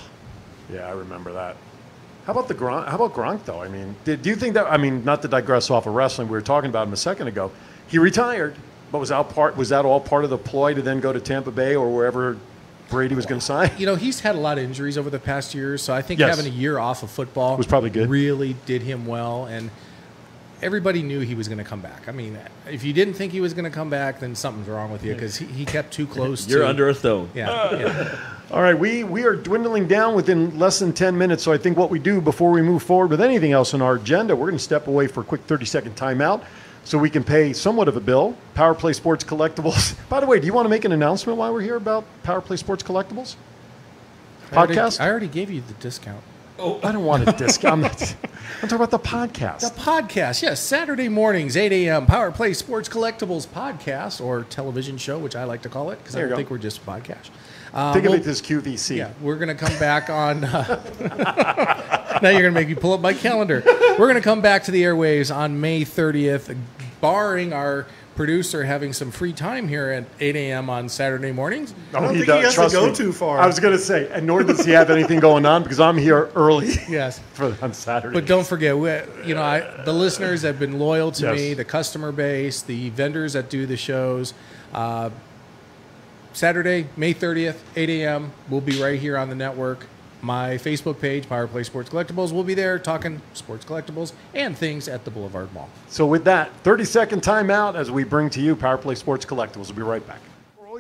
yeah, 0.74 0.88
I 0.88 0.92
remember 0.92 1.32
that. 1.32 1.56
How 2.26 2.34
about 2.34 2.50
the 2.50 2.56
Gronk? 2.56 2.90
How 2.90 2.96
about 2.96 3.14
Gronk 3.14 3.46
though? 3.46 3.62
I 3.62 3.70
mean, 3.70 3.96
did, 4.04 4.22
do 4.22 4.30
you 4.30 4.36
think 4.36 4.56
that? 4.56 4.66
I 4.70 4.76
mean, 4.76 5.06
not 5.06 5.22
to 5.22 5.30
digress 5.30 5.70
off 5.72 5.88
of 5.88 5.94
wrestling, 5.96 6.28
we 6.28 6.34
were 6.34 6.42
talking 6.42 6.70
about 6.70 6.88
him 6.88 6.92
a 6.92 6.98
second 6.98 7.28
ago. 7.30 7.52
He 7.88 8.00
retired, 8.00 8.56
but 8.92 9.00
was 9.00 9.12
out 9.12 9.34
part? 9.34 9.58
Was 9.58 9.70
that 9.70 9.86
all 9.86 10.00
part 10.00 10.24
of 10.24 10.30
the 10.30 10.38
ploy 10.38 10.74
to 10.74 10.82
then 10.82 11.00
go 11.00 11.12
to 11.12 11.20
Tampa 11.20 11.52
Bay 11.52 11.76
or 11.76 11.94
wherever 11.94 12.38
Brady 12.90 13.16
was 13.16 13.26
going 13.26 13.40
to 13.40 13.46
sign? 13.46 13.72
You 13.78 13.86
know, 13.86 13.96
he's 13.96 14.22
had 14.22 14.36
a 14.36 14.40
lot 14.40 14.58
of 14.58 14.64
injuries 14.64 14.98
over 14.98 15.10
the 15.10 15.20
past 15.20 15.54
years, 15.54 15.82
so 15.82 15.94
I 15.94 16.02
think 16.02 16.20
Yes. 16.20 16.36
having 16.38 16.52
a 16.52 16.56
year 16.56 16.78
off 16.80 17.04
of 17.04 17.12
football 17.12 17.58
Was 17.58 17.68
probably 17.68 17.90
good. 17.90 18.10
Really 18.10 18.56
did 18.66 18.82
him 18.82 19.06
well, 19.06 19.46
and 19.46 19.70
everybody 20.62 21.04
knew 21.04 21.20
he 21.20 21.36
was 21.36 21.48
going 21.48 21.58
to 21.58 21.64
come 21.64 21.82
back. 21.82 22.08
I 22.08 22.12
mean, 22.12 22.38
if 22.70 22.84
you 22.84 22.94
didn't 22.94 23.14
think 23.16 23.32
he 23.32 23.42
was 23.42 23.54
going 23.54 23.66
to 23.66 23.72
come 23.72 23.90
back, 23.90 24.20
then 24.20 24.36
something's 24.36 24.68
wrong 24.68 24.92
with 24.92 25.04
you 25.04 25.14
because 25.14 25.36
he, 25.38 25.46
he 25.46 25.66
kept 25.66 25.92
too 25.92 26.08
close. 26.08 26.48
You're 26.48 26.62
to, 26.62 26.70
under 26.70 26.88
a 26.90 26.96
stone. 26.96 27.30
Yeah, 27.34 27.76
yeah. 27.76 28.20
All 28.52 28.62
right, 28.62 28.80
we, 28.80 29.04
we 29.04 29.26
are 29.26 29.36
dwindling 29.36 29.88
down 29.90 30.16
within 30.16 30.58
less 30.58 30.80
than 30.80 30.94
10 30.94 31.18
minutes. 31.18 31.44
So 31.44 31.52
I 31.52 31.58
think 31.58 31.76
what 31.78 31.90
we 31.90 32.00
do 32.00 32.22
before 32.22 32.50
we 32.52 32.62
move 32.62 32.82
forward 32.82 33.10
with 33.10 33.20
anything 33.20 33.52
else 33.52 33.74
on 33.74 33.82
our 33.82 33.96
agenda, 33.96 34.38
we're 34.38 34.48
going 34.48 34.58
to 34.58 34.64
step 34.64 34.88
away 34.88 35.08
for 35.08 35.20
a 35.20 35.24
quick 35.26 35.42
30 35.42 35.66
second 35.66 35.96
timeout 35.98 36.46
so 36.88 36.98
we 36.98 37.10
can 37.10 37.22
pay 37.22 37.52
somewhat 37.52 37.90
of 37.90 37.98
a 37.98 38.00
bill. 38.00 38.38
Power 38.54 38.74
Play 38.74 38.94
Sports 38.94 39.22
Collectibles. 39.26 39.94
By 40.10 40.22
the 40.22 40.26
way, 40.26 40.40
do 40.40 40.46
you 40.48 40.54
want 40.54 40.66
to 40.66 40.70
make 40.70 40.86
an 40.86 40.94
announcement 40.94 41.38
while 41.38 41.52
we're 41.54 41.60
here 41.60 41.76
about 41.76 42.06
Power 42.24 42.40
Play 42.40 42.56
Sports 42.56 42.82
Collectibles? 42.82 43.36
I 44.54 44.56
already- 44.56 44.76
Podcast? 44.76 45.02
I 45.02 45.10
already 45.10 45.28
gave 45.28 45.52
you 45.52 45.60
the 45.60 45.74
discount. 45.74 46.24
Oh, 46.58 46.80
I 46.82 46.94
don't 46.94 47.04
want 47.04 47.28
a 47.28 47.34
discount. 47.34 47.74
I'm, 47.74 47.82
not- 47.82 48.16
I'm 48.64 48.70
talking 48.70 48.78
about 48.78 48.92
the 48.92 49.00
podcast. 49.00 49.60
The 49.60 49.80
podcast, 49.82 50.42
yes, 50.42 50.62
Saturday 50.62 51.10
mornings, 51.10 51.58
8 51.58 51.74
a.m. 51.74 52.06
Power 52.06 52.32
Play 52.32 52.54
Sports 52.54 52.88
Collectibles 52.88 53.46
podcast 53.46 54.24
or 54.24 54.44
television 54.44 54.98
show, 54.98 55.20
which 55.20 55.36
I 55.36 55.44
like 55.44 55.64
to 55.64 55.70
call 55.70 55.92
it 55.92 55.98
because 56.00 56.16
I 56.16 56.22
don't 56.22 56.38
think 56.38 56.50
we're 56.50 56.58
just 56.58 56.78
a 56.78 56.82
podcast. 56.82 57.32
Um, 57.74 57.94
Think 57.94 58.06
of 58.06 58.12
we'll- 58.12 58.22
it 58.22 58.28
as 58.28 58.42
QVC. 58.42 58.96
Yeah, 58.96 59.12
we're 59.22 59.36
going 59.36 59.50
to 59.50 59.56
come 59.56 59.78
back 59.78 60.10
on. 60.10 60.46
Uh, 60.46 62.20
now 62.24 62.30
you're 62.30 62.44
going 62.44 62.54
to 62.54 62.60
make 62.60 62.70
me 62.70 62.76
pull 62.76 62.94
up 62.94 63.02
my 63.02 63.14
calendar. 63.14 63.62
We're 63.98 64.06
going 64.08 64.16
to 64.16 64.22
come 64.22 64.42
back 64.42 64.64
to 64.66 64.72
the 64.72 64.84
airwaves 64.84 65.36
on 65.36 65.60
May 65.60 65.82
30th, 65.84 66.56
barring 67.02 67.52
our 67.52 67.88
producer 68.16 68.64
having 68.64 68.94
some 68.94 69.12
free 69.12 69.34
time 69.34 69.68
here 69.68 69.90
at 69.90 70.06
8 70.20 70.36
a.m. 70.36 70.70
on 70.70 70.90
Saturday 70.90 71.32
mornings. 71.32 71.74
Oh, 71.94 71.98
I 71.98 72.02
don't 72.02 72.14
think 72.14 72.26
does- 72.28 72.56
he 72.56 72.62
has 72.62 72.72
to 72.74 72.78
go 72.78 72.88
me. 72.88 72.96
too 72.96 73.12
far. 73.14 73.40
I 73.40 73.46
was 73.48 73.60
going 73.60 73.76
to 73.76 73.82
say, 73.84 74.10
and 74.12 74.26
nor 74.28 74.44
does 74.44 74.66
he 74.66 74.72
have 74.72 74.90
anything 74.90 75.20
going 75.20 75.46
on 75.46 75.64
because 75.64 75.80
I'm 75.80 75.98
here 75.98 76.30
early 76.36 76.68
Yes. 76.90 77.20
for 77.34 77.56
on 77.62 77.74
Saturday. 77.74 78.14
But 78.14 78.26
don't 78.28 78.46
forget, 78.46 78.78
we, 78.78 78.90
you 79.26 79.34
know, 79.36 79.42
I, 79.44 79.84
the 79.84 79.94
listeners 79.94 80.42
have 80.44 80.60
been 80.60 80.78
loyal 80.80 81.12
to 81.14 81.24
Yes. 81.26 81.36
me, 81.36 81.54
the 81.56 81.66
customer 81.66 82.12
base, 82.12 82.62
the 82.64 82.90
vendors 82.92 83.34
that 83.34 83.50
do 83.50 83.66
the 83.66 83.78
shows. 83.78 84.34
Uh, 84.74 85.10
Saturday, 86.34 86.88
May 86.98 87.14
30th, 87.16 87.58
8 87.76 87.90
a.m. 87.90 88.32
We'll 88.50 88.62
be 88.62 88.80
right 88.82 89.00
here 89.00 89.18
on 89.18 89.30
the 89.30 89.36
network. 89.36 89.86
My 90.28 90.56
Facebook 90.58 91.00
page, 91.00 91.30
Power 91.30 91.48
Play 91.48 91.64
Sports 91.64 91.90
Collectibles, 91.90 92.34
will 92.34 92.44
be 92.44 92.54
there 92.54 92.78
talking 92.78 93.22
sports 93.34 93.64
collectibles 93.64 94.12
and 94.34 94.58
things 94.58 94.90
at 94.90 95.06
the 95.06 95.10
Boulevard 95.10 95.54
Mall. 95.54 95.70
So 95.88 96.06
with 96.06 96.26
that, 96.26 96.52
30 96.64 96.84
second 96.84 97.22
timeout 97.22 97.76
as 97.76 97.90
we 97.90 98.04
bring 98.04 98.30
to 98.32 98.42
you 98.42 98.54
Power 98.54 98.78
Play 98.78 98.96
Sports 98.96 99.26
Collectibles. 99.26 99.68
We'll 99.68 99.78
be 99.78 99.84
right 99.84 100.06
back. 100.06 100.20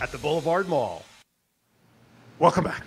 at 0.00 0.12
the 0.12 0.18
Boulevard 0.18 0.68
Mall. 0.68 1.04
Welcome 2.38 2.64
back. 2.64 2.86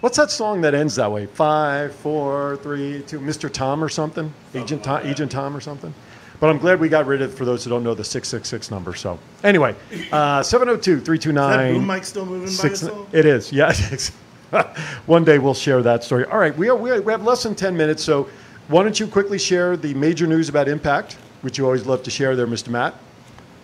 What's 0.00 0.16
that 0.16 0.30
song 0.30 0.60
that 0.60 0.74
ends 0.74 0.94
that 0.94 1.10
way? 1.10 1.26
Five, 1.26 1.94
four, 1.94 2.58
three, 2.62 3.02
two. 3.02 3.18
Mr. 3.18 3.52
Tom 3.52 3.82
or 3.82 3.88
something? 3.88 4.32
Agent 4.54 4.84
Tom, 4.84 5.04
Agent 5.04 5.32
Tom 5.32 5.56
or 5.56 5.60
something? 5.60 5.92
But 6.38 6.50
I'm 6.50 6.58
glad 6.58 6.78
we 6.78 6.88
got 6.88 7.06
rid 7.06 7.20
of, 7.20 7.32
it 7.32 7.36
for 7.36 7.44
those 7.44 7.64
who 7.64 7.70
don't 7.70 7.82
know, 7.82 7.94
the 7.94 8.04
666 8.04 8.70
number. 8.70 8.94
So, 8.94 9.18
anyway, 9.42 9.74
uh, 10.12 10.40
702 10.44 11.00
329. 11.00 11.34
That 11.34 11.72
boom 11.72 11.86
mic 11.86 12.04
still 12.04 12.24
moving 12.24 12.56
by 12.56 12.68
itself? 12.68 13.12
it 13.12 13.26
is, 13.26 13.52
yes. 13.52 14.10
One 15.06 15.24
day 15.24 15.38
we'll 15.40 15.54
share 15.54 15.82
that 15.82 16.04
story. 16.04 16.24
All 16.26 16.38
right, 16.38 16.56
we, 16.56 16.68
are, 16.68 16.76
we, 16.76 16.92
are, 16.92 17.02
we 17.02 17.10
have 17.10 17.24
less 17.24 17.42
than 17.42 17.56
10 17.56 17.76
minutes, 17.76 18.04
so 18.04 18.28
why 18.68 18.84
don't 18.84 19.00
you 19.00 19.08
quickly 19.08 19.38
share 19.38 19.76
the 19.76 19.92
major 19.94 20.28
news 20.28 20.48
about 20.48 20.68
Impact, 20.68 21.14
which 21.40 21.58
you 21.58 21.64
always 21.64 21.86
love 21.86 22.04
to 22.04 22.10
share 22.10 22.36
there, 22.36 22.46
Mr. 22.46 22.68
Matt? 22.68 22.94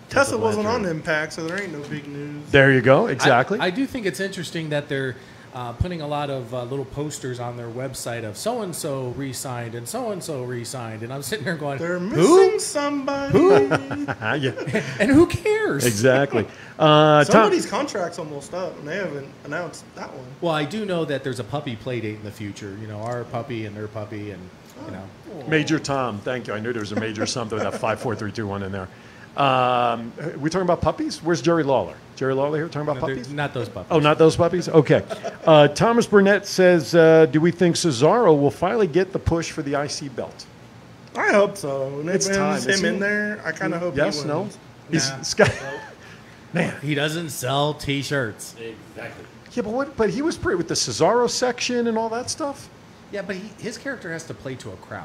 Tessa 0.08 0.36
wasn't 0.38 0.66
on 0.66 0.84
Impact, 0.84 1.32
so 1.32 1.46
there 1.46 1.60
ain't 1.60 1.72
no 1.72 1.82
big 1.88 2.06
news. 2.06 2.48
There 2.50 2.72
you 2.72 2.80
go, 2.80 3.06
exactly. 3.06 3.58
I, 3.58 3.66
I 3.66 3.70
do 3.70 3.86
think 3.86 4.06
it's 4.06 4.20
interesting 4.20 4.68
that 4.70 4.88
they're 4.88 5.16
uh, 5.54 5.72
putting 5.72 6.00
a 6.00 6.06
lot 6.06 6.30
of 6.30 6.52
uh, 6.52 6.64
little 6.64 6.84
posters 6.84 7.38
on 7.38 7.56
their 7.56 7.68
website 7.68 8.24
of 8.24 8.36
so 8.36 8.62
and 8.62 8.74
so 8.74 9.10
re-signed 9.16 9.76
and 9.76 9.88
so 9.88 10.10
and 10.10 10.22
so 10.22 10.42
re-signed, 10.42 11.02
and 11.04 11.12
I'm 11.12 11.22
sitting 11.22 11.44
there 11.44 11.56
going, 11.56 11.78
They're 11.78 11.98
who? 12.00 12.46
missing 12.48 12.58
somebody. 12.58 13.38
Ah, 14.20 14.34
yeah, 14.34 14.50
And 15.00 15.10
who 15.10 15.26
cares? 15.26 15.84
exactly. 15.86 16.46
Uh, 16.76 17.22
Tom, 17.22 17.32
Somebody's 17.32 17.66
contract's 17.66 18.18
almost 18.18 18.52
up, 18.52 18.76
and 18.80 18.88
they 18.88 18.96
haven't 18.96 19.28
announced 19.44 19.84
that 19.94 20.12
one. 20.12 20.26
Well, 20.40 20.52
I 20.52 20.64
do 20.64 20.84
know 20.84 21.04
that 21.04 21.22
there's 21.22 21.38
a 21.38 21.44
puppy 21.44 21.76
play 21.76 22.00
date 22.00 22.16
in 22.16 22.24
the 22.24 22.32
future. 22.32 22.76
You 22.80 22.88
know, 22.88 22.98
our 22.98 23.22
puppy 23.22 23.66
and 23.66 23.76
their 23.76 23.86
puppy, 23.86 24.32
and 24.32 24.42
you 24.86 24.90
know, 24.90 25.46
Major 25.46 25.78
Tom, 25.78 26.18
thank 26.18 26.48
you. 26.48 26.52
I 26.52 26.58
knew 26.58 26.72
there 26.72 26.80
was 26.80 26.90
a 26.90 26.98
major 26.98 27.26
something 27.26 27.54
with 27.54 27.62
that 27.62 27.74
54321 27.78 28.64
in 28.64 28.72
there. 28.72 28.88
Um, 29.36 30.12
we 30.38 30.48
talking 30.50 30.62
about 30.66 30.80
puppies? 30.80 31.22
Where's 31.22 31.42
Jerry 31.42 31.64
Lawler? 31.64 31.94
Jerry 32.16 32.34
Lawler 32.34 32.58
here 32.58 32.68
talking 32.68 32.82
about 32.88 33.04
they're 33.06 33.16
puppies? 33.16 33.32
not 33.32 33.52
those 33.52 33.68
puppies. 33.68 33.88
Oh, 33.90 33.98
not 33.98 34.18
those 34.18 34.36
puppies? 34.36 34.68
Okay. 34.68 35.02
Uh, 35.44 35.68
Thomas 35.68 36.06
Burnett 36.06 36.46
says, 36.46 36.94
uh, 36.94 37.26
do 37.26 37.38
we 37.38 37.50
think 37.50 37.76
Cesaro 37.76 38.34
will 38.40 38.50
finally 38.50 38.86
get 38.86 39.12
the 39.12 39.18
push 39.18 39.50
for 39.50 39.60
the 39.60 39.78
IC 39.78 40.16
belt? 40.16 40.46
I 41.14 41.32
hope 41.32 41.58
so. 41.58 42.00
And 42.00 42.08
It's 42.08 42.26
time, 42.26 42.56
it's 42.56 42.66
isn't 42.66 42.82
him 42.82 42.94
in 42.94 43.00
there, 43.00 43.42
I 43.44 43.52
kind 43.52 43.74
of 43.74 43.80
hope 43.80 43.94
Yes, 43.94 44.22
he 44.22 44.28
no? 44.28 44.40
wins. 44.42 44.58
He's, 44.90 45.10
Nah. 45.10 45.20
Scott, 45.20 45.52
man. 46.54 46.74
He 46.80 46.94
doesn't 46.94 47.28
sell 47.28 47.74
T-shirts. 47.74 48.54
Exactly. 48.58 49.26
Yeah, 49.52 49.62
but 49.64 49.72
what? 49.74 49.96
But 49.98 50.08
he 50.08 50.22
was 50.22 50.38
pretty 50.38 50.56
with 50.56 50.68
the 50.68 50.74
Cesaro 50.74 51.28
section 51.28 51.88
and 51.88 51.98
all 51.98 52.08
that 52.08 52.30
stuff. 52.30 52.70
Yeah, 53.12 53.20
but 53.20 53.36
he, 53.36 53.48
his 53.62 53.76
character 53.76 54.10
has 54.10 54.24
to 54.24 54.32
play 54.34 54.54
to 54.54 54.70
a 54.70 54.76
crowd, 54.76 55.04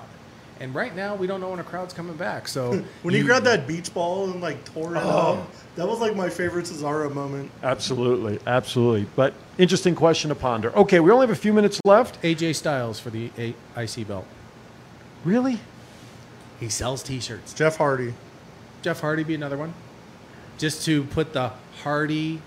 and 0.60 0.76
right 0.76 0.96
now 0.96 1.16
we 1.16 1.26
don't 1.28 1.40
know 1.42 1.50
when 1.50 1.60
a 1.60 1.64
crowd's 1.64 1.94
coming 1.94 2.16
back. 2.16 2.48
So 2.48 2.84
When 3.02 3.14
he 3.14 3.20
you- 3.22 3.26
grabbed 3.26 3.46
that 3.46 3.68
beach 3.68 3.94
ball 3.94 4.30
and 4.30 4.42
like 4.42 4.64
tore 4.66 4.96
it 4.96 5.00
Oh. 5.04 5.10
up, 5.42 5.52
that 5.76 5.88
was 5.88 6.00
like 6.00 6.16
my 6.16 6.30
favorite 6.30 6.66
Cesaro 6.66 7.14
moment. 7.14 7.52
Absolutely, 7.64 8.40
absolutely. 8.46 9.08
But 9.16 9.34
interesting 9.58 9.96
question 9.96 10.30
to 10.30 10.36
ponder. 10.36 10.76
Okay, 10.76 11.00
we 11.00 11.12
only 11.12 11.28
have 11.28 11.36
a 11.36 11.40
few 11.40 11.54
minutes 11.54 11.80
left. 11.86 12.22
AJ 12.22 12.56
Styles 12.56 13.00
for 13.00 13.10
the 13.10 13.32
A- 13.38 13.56
IC 13.82 14.08
belt. 14.08 14.26
Really? 15.24 15.60
He 16.60 16.70
sells 16.70 17.04
T-shirts. 17.04 17.54
Jeff 17.54 17.78
Hardy. 17.78 18.14
Jeff 18.82 19.00
Hardy 19.02 19.24
be 19.24 19.36
another 19.36 19.58
one, 19.58 19.74
just 20.58 20.86
to 20.86 21.04
put 21.06 21.34
the 21.34 21.52
Hardy 21.84 22.42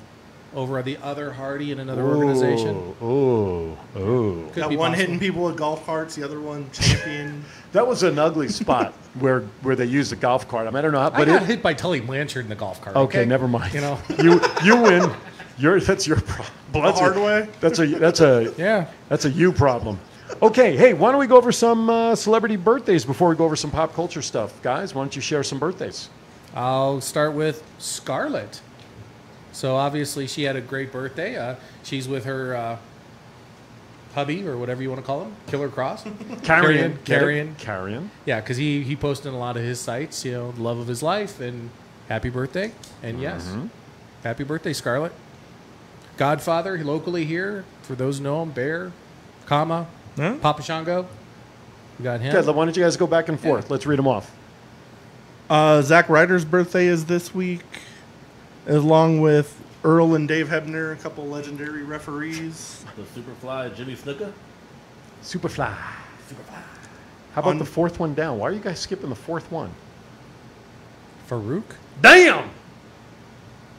over 0.54 0.82
the 0.82 0.96
other 0.98 1.32
Hardy 1.32 1.72
in 1.72 1.78
another 1.80 2.02
organization. 2.02 2.94
Oh, 3.02 3.76
oh. 3.96 4.44
Could 4.52 4.62
that 4.62 4.68
one 4.70 4.76
possible. 4.78 4.92
hitting 4.94 5.18
people 5.18 5.44
with 5.44 5.56
golf 5.56 5.84
carts, 5.86 6.14
the 6.14 6.22
other 6.22 6.40
one 6.40 6.70
champion. 6.72 7.44
That 7.72 7.86
was 7.86 8.02
an 8.02 8.18
ugly 8.18 8.48
spot 8.60 8.92
where 9.18 9.40
where 9.62 9.76
they 9.76 9.86
used 9.86 10.12
the 10.12 10.16
golf 10.16 10.48
cart. 10.48 10.66
I, 10.66 10.70
mean, 10.70 10.76
I 10.76 10.80
don't 10.82 10.92
know 10.92 11.00
how, 11.00 11.06
I 11.06 11.18
but 11.18 11.26
got 11.26 11.42
it, 11.42 11.46
hit 11.46 11.62
by 11.62 11.74
Tully 11.74 12.00
Blanchard 12.00 12.44
in 12.44 12.48
the 12.48 12.54
golf 12.54 12.80
cart. 12.80 12.96
okay, 12.96 13.20
Okay, 13.20 13.28
never 13.28 13.48
mind. 13.48 13.74
You 13.74 13.80
know, 13.80 13.98
you 14.22 14.40
you 14.64 14.80
win. 14.80 15.10
You're 15.58 15.80
that's 15.80 16.06
your 16.06 16.20
problem. 16.20 16.52
That's 16.72 17.00
hard 17.00 17.16
a, 17.16 17.20
way? 17.20 17.48
That's 17.60 17.78
a 17.78 17.86
that's 17.86 18.20
a 18.20 18.54
yeah. 18.56 18.86
that's 19.08 19.24
a 19.24 19.30
you 19.30 19.52
problem. 19.52 19.98
Okay, 20.40 20.76
hey, 20.76 20.94
why 20.94 21.10
don't 21.10 21.20
we 21.20 21.26
go 21.26 21.36
over 21.36 21.52
some 21.52 21.90
uh, 21.90 22.14
celebrity 22.14 22.56
birthdays 22.56 23.04
before 23.04 23.28
we 23.28 23.36
go 23.36 23.44
over 23.44 23.54
some 23.54 23.70
pop 23.70 23.92
culture 23.92 24.22
stuff, 24.22 24.60
guys? 24.62 24.94
Why 24.94 25.02
don't 25.02 25.14
you 25.14 25.20
share 25.20 25.42
some 25.42 25.58
birthdays? 25.58 26.08
I'll 26.54 27.00
start 27.02 27.34
with 27.34 27.62
Scarlett. 27.78 28.62
So 29.52 29.76
obviously 29.76 30.26
she 30.26 30.44
had 30.44 30.56
a 30.56 30.60
great 30.62 30.90
birthday. 30.90 31.36
Uh, 31.36 31.56
she's 31.82 32.08
with 32.08 32.24
her 32.24 32.56
uh, 32.56 32.78
hubby 34.14 34.46
or 34.46 34.56
whatever 34.58 34.82
you 34.82 34.88
want 34.90 35.00
to 35.00 35.06
call 35.06 35.22
him, 35.24 35.34
Killer 35.46 35.68
Cross. 35.68 36.04
Karrion, 36.42 36.96
Karrion. 37.04 37.54
Karrion. 37.56 38.08
Yeah, 38.26 38.40
because 38.40 38.56
he 38.56 38.82
he 38.82 38.96
posted 38.96 39.26
in 39.28 39.34
a 39.34 39.38
lot 39.38 39.56
of 39.56 39.62
his 39.62 39.80
sites, 39.80 40.24
you 40.24 40.32
know, 40.32 40.54
love 40.58 40.78
of 40.78 40.86
his 40.86 41.02
life 41.02 41.40
and 41.40 41.70
happy 42.08 42.28
birthday. 42.30 42.72
And 43.02 43.20
yes, 43.20 43.46
Mm-hmm. 43.48 43.66
happy 44.24 44.44
birthday, 44.44 44.72
Scarlett. 44.72 45.12
Godfather 46.16 46.76
locally 46.84 47.24
here 47.24 47.64
for 47.82 47.94
those 47.94 48.18
who 48.18 48.24
know 48.24 48.42
him, 48.42 48.50
Bear, 48.50 48.92
comma, 49.46 49.86
Huh? 50.16 50.36
Papa 50.42 50.62
Shango. 50.62 51.06
We 51.98 52.04
got 52.04 52.20
him. 52.20 52.34
Okay, 52.36 52.46
why 52.52 52.64
don't 52.66 52.76
you 52.76 52.82
guys 52.82 52.96
go 52.98 53.06
back 53.06 53.28
and 53.28 53.40
forth? 53.40 53.70
Let's 53.70 53.86
read 53.86 53.98
them 53.98 54.08
off. 54.08 54.30
Uh, 55.48 55.80
Zack 55.82 56.08
Ryder's 56.08 56.44
birthday 56.44 56.86
is 56.86 57.06
this 57.06 57.34
week, 57.34 57.60
along 58.66 59.20
with 59.20 59.58
Earl 59.84 60.14
and 60.14 60.28
Dave 60.28 60.48
Hebner, 60.48 60.92
a 60.92 60.96
couple 60.96 61.26
legendary 61.26 61.82
referees. 61.82 62.84
The 62.96 63.02
Superfly 63.20 63.74
Jimmy 63.74 63.96
Snuka. 63.96 64.32
Superfly. 65.22 65.74
Superfly. 66.28 66.62
How 67.34 67.40
about 67.40 67.50
On- 67.52 67.58
the 67.58 67.64
fourth 67.64 67.98
one 67.98 68.14
down? 68.14 68.38
Why 68.38 68.48
are 68.48 68.52
you 68.52 68.60
guys 68.60 68.78
skipping 68.78 69.08
the 69.08 69.16
fourth 69.16 69.50
one? 69.50 69.70
Farouk. 71.28 71.64
Damn! 72.00 72.50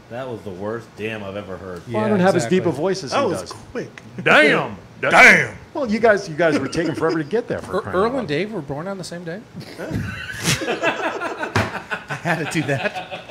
That 0.10 0.28
was 0.28 0.42
the 0.42 0.50
worst 0.50 0.88
damn 0.98 1.24
I've 1.24 1.36
ever 1.38 1.56
heard. 1.58 1.82
Well, 1.92 2.04
I 2.04 2.10
don't 2.10 2.20
have 2.20 2.36
exactly. 2.36 2.58
as 2.58 2.64
deep 2.64 2.68
a 2.68 2.72
voice 2.76 3.04
as 3.04 3.12
That 3.12 3.22
he 3.24 3.28
was 3.28 3.52
quick. 3.52 3.90
Damn! 4.24 4.78
Damn! 5.02 5.56
Well, 5.74 5.90
you 5.90 6.00
guys, 6.00 6.30
you 6.30 6.36
guys 6.36 6.60
were 6.60 6.68
taking 6.68 6.94
forever 6.96 7.18
to 7.18 7.24
get 7.24 7.48
there. 7.48 7.60
For 7.60 7.78
Er- 7.80 7.92
Earl 7.92 8.20
and. 8.20 8.28
Dave 8.28 8.52
were 8.54 8.62
born 8.62 8.88
on 8.88 8.98
the 8.98 9.04
same 9.04 9.24
day. 9.24 9.42
I 9.80 9.90
had 12.22 12.46
to 12.46 12.52
do 12.52 12.62
that. 12.68 13.24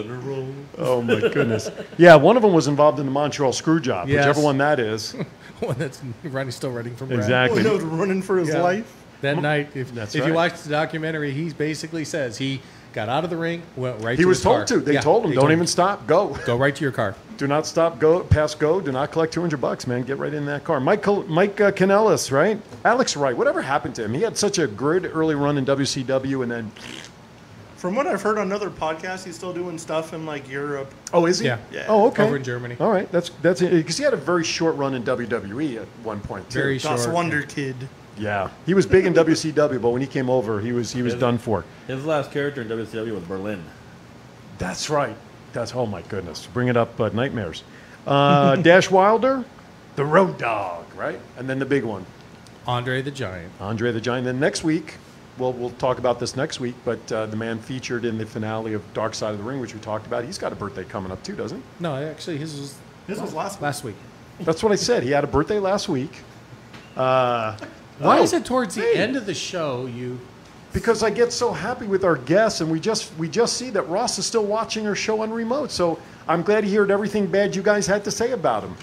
And 0.00 0.10
the 0.10 0.14
thunder 0.14 0.28
roll. 0.28 0.48
Oh 0.78 1.02
my 1.02 1.20
goodness! 1.20 1.70
Yeah, 1.98 2.16
one 2.16 2.36
of 2.36 2.42
them 2.42 2.52
was 2.52 2.68
involved 2.68 2.98
in 2.98 3.06
the 3.06 3.12
Montreal 3.12 3.52
screw 3.52 3.80
job, 3.80 4.08
Yes. 4.08 4.26
whichever 4.26 4.42
one 4.44 4.58
that 4.58 4.78
is. 4.80 5.14
One 5.60 5.74
that's 5.78 6.02
running, 6.22 6.50
still 6.50 6.70
running 6.70 6.94
from 6.96 7.08
Brad. 7.08 7.20
Exactly. 7.20 7.62
He 7.62 7.68
was 7.70 7.82
running 7.82 8.20
for 8.20 8.36
his 8.36 8.50
Yeah. 8.50 8.60
life. 8.60 8.92
That 9.22 9.40
night, 9.40 9.70
if, 9.74 9.90
That's 9.94 10.14
if 10.14 10.20
right. 10.20 10.28
you 10.28 10.34
watch 10.34 10.60
the 10.60 10.68
documentary, 10.68 11.30
he 11.32 11.50
basically 11.50 12.04
says 12.04 12.36
he 12.36 12.60
got 12.92 13.08
out 13.08 13.24
of 13.24 13.30
the 13.30 13.38
ring, 13.38 13.62
went 13.74 14.04
right. 14.04 14.18
He 14.18 14.24
to 14.24 14.28
was 14.28 14.36
his 14.36 14.44
told 14.44 14.56
car. 14.58 14.64
to. 14.66 14.80
They 14.80 14.92
Yeah, 14.92 15.00
told 15.00 15.24
him, 15.24 15.30
they 15.30 15.36
"Don't 15.36 15.44
told 15.44 15.52
even 15.52 15.66
stop. 15.66 16.06
Go. 16.06 16.36
go 16.44 16.56
right 16.58 16.76
to 16.76 16.82
your 16.82 16.92
car." 16.92 17.14
Do 17.38 17.46
not 17.46 17.66
stop. 17.66 17.98
Go 17.98 18.20
past 18.20 18.58
go. 18.58 18.82
Do 18.82 18.92
not 18.92 19.12
collect 19.12 19.32
two 19.32 19.40
hundred 19.40 19.62
bucks, 19.62 19.86
man. 19.86 20.02
Get 20.02 20.18
right 20.18 20.34
in 20.34 20.44
that 20.44 20.64
car." 20.64 20.78
Mike 20.78 21.02
Cal- 21.02 21.22
Mike 21.22 21.58
uh, 21.58 21.70
Kanellis, 21.72 22.30
right? 22.30 22.60
Alex 22.84 23.16
Wright. 23.16 23.34
Whatever 23.34 23.62
happened 23.62 23.94
to 23.94 24.04
him? 24.04 24.12
He 24.12 24.20
had 24.20 24.36
such 24.36 24.58
a 24.58 24.66
good 24.66 25.10
early 25.14 25.34
run 25.36 25.56
in 25.56 25.64
WCW, 25.64 26.42
and 26.42 26.52
then 26.52 26.70
From 27.76 27.94
what 27.94 28.06
I've 28.06 28.22
heard 28.22 28.38
on 28.38 28.52
other 28.52 28.70
podcasts, 28.70 29.24
he's 29.24 29.36
still 29.36 29.52
doing 29.52 29.76
stuff 29.78 30.14
in 30.14 30.24
like 30.24 30.48
Europe. 30.48 30.92
oh, 31.12 31.26
is 31.26 31.38
he? 31.38 31.46
Yeah. 31.46 31.58
Yeah. 31.70 31.84
Oh, 31.88 32.06
okay. 32.08 32.24
Over 32.24 32.36
in 32.36 32.44
Germany. 32.44 32.76
All 32.80 32.90
right. 32.90 33.10
That's 33.12 33.30
that's 33.42 33.60
because 33.60 33.98
he 33.98 34.04
had 34.04 34.14
a 34.14 34.18
very 34.18 34.44
short 34.44 34.76
run 34.76 34.94
in 34.94 35.02
WWE 35.04 35.82
at 35.82 35.88
one 36.02 36.20
point 36.20 36.48
too. 36.50 36.58
Very 36.58 36.78
Das 36.78 37.04
Sure. 37.04 37.12
Wunderkind. 37.12 37.74
Yeah, 38.18 38.48
he 38.64 38.72
was 38.72 38.86
big 38.86 39.04
in 39.04 39.12
WCW, 39.12 39.78
but 39.80 39.90
when 39.90 40.00
he 40.00 40.06
came 40.06 40.30
over, 40.30 40.58
he 40.60 40.72
was 40.72 40.90
he 40.90 41.02
was 41.02 41.12
Yeah. 41.12 41.20
done 41.20 41.36
for. 41.38 41.64
His 41.86 42.04
last 42.06 42.32
character 42.32 42.62
in 42.62 42.68
WCW 42.68 43.12
was 43.14 43.24
Berlin. 43.24 43.62
That's 44.58 44.88
right. 44.88 45.14
That's 45.52 45.74
oh 45.74 45.84
my 45.84 46.00
goodness. 46.02 46.46
Bring 46.52 46.68
it 46.68 46.76
up, 46.78 46.98
uh, 46.98 47.10
nightmares. 47.12 47.62
Uh, 48.06 48.56
Dash 48.62 48.90
Wilder, 48.90 49.44
the 49.96 50.04
Road 50.04 50.38
Dog, 50.38 50.86
right? 50.96 51.20
And 51.36 51.46
then 51.48 51.58
the 51.58 51.66
big 51.66 51.84
one, 51.84 52.06
Andre 52.66 53.02
the 53.02 53.10
Giant. 53.10 53.52
Andre 53.60 53.92
the 53.92 54.00
Giant. 54.00 54.24
Then 54.24 54.40
next 54.40 54.64
week, 54.64 54.94
we'll 55.38 55.52
we'll 55.52 55.70
talk 55.70 55.98
about 55.98 56.20
this 56.20 56.36
next 56.36 56.60
week. 56.60 56.74
But 56.84 57.12
uh, 57.12 57.26
the 57.26 57.36
man 57.36 57.58
featured 57.58 58.04
in 58.04 58.18
the 58.18 58.26
finale 58.26 58.74
of 58.74 58.82
Dark 58.94 59.14
Side 59.14 59.32
of 59.32 59.38
the 59.38 59.44
Ring, 59.44 59.60
which 59.60 59.74
we 59.74 59.80
talked 59.80 60.06
about, 60.06 60.24
he's 60.24 60.38
got 60.38 60.52
a 60.52 60.56
birthday 60.56 60.84
coming 60.84 61.12
up 61.12 61.22
too, 61.22 61.34
doesn't 61.34 61.58
he? 61.58 61.64
No, 61.80 61.96
actually, 61.96 62.38
his 62.38 62.58
was 62.58 62.78
This 63.06 63.20
was 63.20 63.34
last 63.34 63.54
week. 63.54 63.62
last 63.62 63.84
week. 63.84 63.96
That's 64.40 64.62
what 64.62 64.72
I 64.72 64.76
said. 64.76 65.02
He 65.02 65.10
had 65.10 65.24
a 65.24 65.28
birthday 65.28 65.58
last 65.58 65.88
week. 65.88 66.12
Uh, 66.96 67.56
Why 67.98 68.18
oh, 68.18 68.22
is 68.22 68.32
it 68.32 68.44
towards 68.44 68.74
the 68.74 68.82
hey. 68.82 68.96
end 68.96 69.16
of 69.16 69.26
the 69.26 69.34
show 69.34 69.86
you 69.86 70.18
because 70.72 71.02
I 71.02 71.08
get 71.08 71.32
so 71.32 71.52
happy 71.52 71.86
with 71.86 72.04
our 72.04 72.16
guests, 72.16 72.60
and 72.60 72.70
we 72.70 72.78
just 72.80 73.16
we 73.16 73.28
just 73.28 73.56
see 73.56 73.70
that 73.70 73.88
Ross 73.88 74.18
is 74.18 74.26
still 74.26 74.44
watching 74.44 74.86
our 74.86 74.94
show 74.94 75.22
on 75.22 75.30
remote. 75.30 75.70
So 75.70 75.98
I'm 76.28 76.42
glad 76.42 76.64
he 76.64 76.74
heard 76.74 76.90
everything 76.90 77.26
bad 77.26 77.56
you 77.56 77.62
guys 77.62 77.86
had 77.86 78.04
to 78.04 78.10
say 78.10 78.32
about 78.32 78.62
him. 78.62 78.76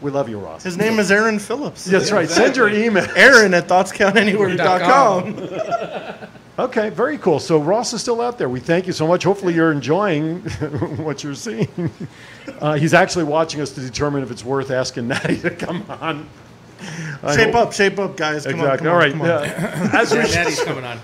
We 0.00 0.10
love 0.10 0.28
you, 0.28 0.38
Ross. 0.38 0.62
His 0.62 0.76
name 0.76 0.98
is 0.98 1.10
Aaron 1.10 1.38
Phillips. 1.38 1.84
That's 1.86 2.12
right. 2.12 2.28
Send 2.28 2.56
your 2.56 2.68
email. 2.68 3.06
Aaron 3.16 3.54
at 3.54 3.68
thoughtscountanywhere.com. 3.68 6.28
Okay, 6.56 6.88
very 6.90 7.18
cool. 7.18 7.40
So 7.40 7.58
Ross 7.58 7.92
is 7.94 8.00
still 8.00 8.20
out 8.20 8.38
there. 8.38 8.48
We 8.48 8.60
thank 8.60 8.86
you 8.86 8.92
so 8.92 9.08
much. 9.08 9.24
Hopefully 9.24 9.54
you're 9.54 9.72
enjoying 9.72 10.38
what 11.02 11.24
you're 11.24 11.34
seeing. 11.34 11.90
Uh, 12.60 12.74
he's 12.74 12.94
actually 12.94 13.24
watching 13.24 13.60
us 13.60 13.72
to 13.72 13.80
determine 13.80 14.22
if 14.22 14.30
it's 14.30 14.44
worth 14.44 14.70
asking 14.70 15.08
Natty 15.08 15.38
to 15.40 15.50
come 15.50 15.84
on. 15.88 16.28
I 17.24 17.34
Shape 17.34 17.54
hope- 17.54 17.66
up, 17.66 17.72
shape 17.72 17.98
up, 17.98 18.16
guys. 18.16 18.44
Come 18.46 18.60
on, 18.60 18.66
Exactly. 18.66 18.86
come 18.86 18.88
All 18.94 18.94
on, 18.94 19.00
right. 19.00 19.10
come 19.10 19.22
on. 19.22 19.26
yeah. 19.26 19.90
As 20.00 20.12
we 20.12 20.18
Yeah, 20.18 20.26
Natty's 20.26 20.62
coming 20.62 20.84
on. 20.84 21.00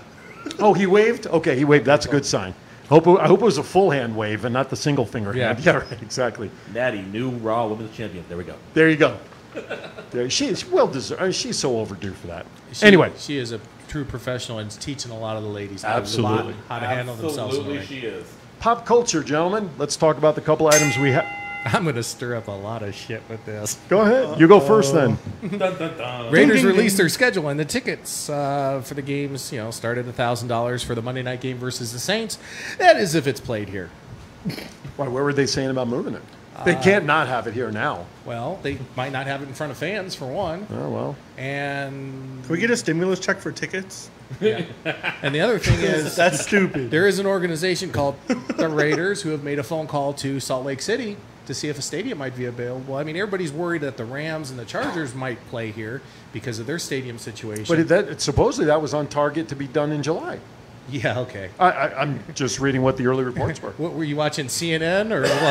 Oh, 0.60 0.72
he 0.72 0.86
waved. 0.86 1.26
Okay, 1.26 1.56
he 1.56 1.64
waved. 1.64 1.84
That's 1.84 2.06
a 2.06 2.10
good 2.10 2.24
sign. 2.24 2.54
Hope 2.90 3.06
I 3.06 3.26
hope 3.28 3.40
it 3.40 3.44
was 3.44 3.56
a 3.58 3.62
full 3.62 3.90
hand 3.90 4.14
wave 4.16 4.44
and 4.44 4.52
not 4.52 4.68
the 4.68 4.76
single 4.76 5.06
finger 5.06 5.34
Yeah. 5.34 5.54
hand. 5.54 5.60
Yeah, 5.64 5.76
right. 5.76 6.02
Exactly. 6.02 6.50
Natty, 6.74 7.02
new 7.02 7.30
Raw 7.30 7.66
Women's 7.68 7.96
Champion. 7.96 8.24
There 8.28 8.36
we 8.36 8.44
go. 8.44 8.56
There 8.74 8.90
you 8.90 8.96
go. 8.96 9.16
There, 10.10 10.28
she 10.28 10.46
is 10.46 10.64
well 10.66 10.86
deserved. 10.88 11.20
I 11.20 11.24
mean, 11.24 11.32
she's 11.32 11.58
so 11.58 11.78
overdue 11.78 12.12
for 12.12 12.26
that. 12.28 12.46
She- 12.72 12.84
anyway, 12.86 13.12
she 13.16 13.36
is 13.38 13.52
a 13.52 13.60
true 13.88 14.04
professional 14.04 14.58
and 14.58 14.68
is 14.68 14.76
teaching 14.76 15.10
a 15.12 15.18
lot 15.18 15.36
of 15.36 15.42
the 15.44 15.48
ladies 15.48 15.82
how, 15.82 15.94
Absolutely. 15.96 16.54
how 16.68 16.78
to 16.80 16.86
handle 16.86 17.14
themselves. 17.16 17.56
In 17.56 17.64
the 17.64 17.70
Absolutely, 17.74 17.78
ring. 17.78 17.86
she 18.02 18.06
is. 18.06 18.26
pop 18.60 18.84
culture, 18.86 19.22
gentlemen. 19.22 19.70
Let's 19.78 19.96
talk 19.96 20.18
about 20.18 20.34
the 20.34 20.40
couple 20.40 20.66
items 20.68 20.96
we 20.98 21.10
have. 21.12 21.26
I'm 21.64 21.82
going 21.84 21.94
to 21.96 22.02
stir 22.02 22.34
up 22.36 22.48
a 22.48 22.52
lot 22.52 22.82
of 22.82 22.94
shit 22.94 23.22
with 23.28 23.44
this. 23.44 23.78
Go 23.88 24.00
ahead. 24.00 24.40
You 24.40 24.48
go 24.48 24.60
first, 24.60 24.94
then. 24.94 25.18
Dun, 25.42 25.58
dun, 25.58 25.96
dun. 25.98 26.32
Raiders 26.32 26.62
ding, 26.62 26.66
released 26.70 26.96
ding. 26.96 27.02
their 27.04 27.08
schedule, 27.10 27.48
and 27.48 27.60
the 27.60 27.64
tickets 27.64 28.30
uh, 28.30 28.80
for 28.84 28.94
the 28.94 29.02
games, 29.02 29.52
you 29.52 29.58
know, 29.58 29.70
start 29.70 29.98
at 29.98 30.06
thousand 30.06 30.48
dollars 30.48 30.82
for 30.82 30.94
the 30.94 31.02
Monday 31.02 31.22
night 31.22 31.40
game 31.40 31.58
versus 31.58 31.92
the 31.92 31.98
Saints. 31.98 32.38
That 32.78 32.96
is 32.96 33.14
if 33.14 33.26
it's 33.26 33.40
played 33.40 33.68
here. 33.68 33.90
Why? 34.96 35.06
What 35.08 35.22
were 35.22 35.32
they 35.32 35.46
saying 35.46 35.70
about 35.70 35.88
moving 35.88 36.14
it? 36.14 36.22
They 36.64 36.74
can't 36.74 37.06
not 37.06 37.26
have 37.26 37.46
it 37.46 37.54
here 37.54 37.70
now. 37.70 38.04
Well, 38.26 38.58
they 38.62 38.76
might 38.94 39.12
not 39.12 39.26
have 39.26 39.40
it 39.42 39.48
in 39.48 39.54
front 39.54 39.72
of 39.72 39.78
fans 39.78 40.14
for 40.14 40.26
one, 40.26 40.66
Oh 40.70 40.90
well. 40.90 41.16
and 41.38 42.42
Can 42.44 42.52
we 42.52 42.58
get 42.58 42.70
a 42.70 42.76
stimulus 42.76 43.18
check 43.18 43.38
for 43.38 43.50
tickets? 43.50 44.10
yeah. 44.42 44.64
and 45.22 45.34
the 45.34 45.40
other 45.40 45.58
thing 45.58 45.80
is 45.80 46.16
That's 46.16 46.42
stupid. 46.42 46.90
there 46.90 47.06
is 47.06 47.18
an 47.18 47.24
organization 47.24 47.90
called 47.92 48.16
the 48.28 48.68
Raiders 48.68 49.22
who 49.22 49.30
have 49.30 49.42
made 49.42 49.58
a 49.58 49.62
phone 49.62 49.86
call 49.86 50.12
to 50.14 50.38
Salt 50.38 50.66
Lake 50.66 50.82
City 50.82 51.16
to 51.50 51.54
see 51.54 51.68
if 51.68 51.78
a 51.78 51.82
stadium 51.82 52.18
might 52.18 52.36
be 52.36 52.46
available. 52.46 52.96
I 52.96 53.04
mean, 53.04 53.16
everybody's 53.16 53.52
worried 53.52 53.82
that 53.82 53.96
the 53.96 54.04
Rams 54.04 54.50
and 54.50 54.58
the 54.58 54.64
Chargers 54.64 55.14
might 55.14 55.44
play 55.48 55.70
here 55.70 56.00
because 56.32 56.58
of 56.58 56.66
their 56.66 56.78
stadium 56.78 57.18
situation. 57.18 57.64
But 57.68 57.88
that 57.88 58.20
supposedly 58.20 58.66
that 58.66 58.80
was 58.80 58.94
on 58.94 59.08
target 59.08 59.48
to 59.48 59.56
be 59.56 59.66
done 59.66 59.92
in 59.92 60.02
July. 60.02 60.38
yeah, 60.88 61.18
okay. 61.20 61.50
I, 61.58 61.70
I, 61.70 62.02
I'm 62.02 62.20
just 62.34 62.60
reading 62.60 62.82
what 62.82 62.96
the 62.96 63.06
early 63.06 63.24
reports 63.24 63.60
were. 63.60 63.70
What 63.78 63.92
were 63.94 64.04
you 64.04 64.16
watching 64.16 64.46
CNN 64.46 65.10
or 65.12 65.22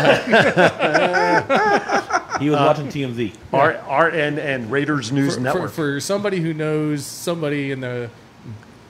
what? 2.31 2.41
He 2.41 2.49
was 2.49 2.59
watching 2.59 2.87
uh, 2.87 2.91
TMZ. 2.91 3.33
Art, 3.51 3.81
Art 3.85 4.15
and, 4.15 4.39
and 4.39 4.71
Raiders 4.71 5.11
News 5.11 5.35
for, 5.35 5.39
for, 5.39 5.43
Network. 5.43 5.71
for 5.71 5.99
somebody 5.99 6.39
who 6.39 6.53
knows 6.53 7.05
somebody 7.05 7.71
in 7.71 7.81
the 7.81 8.09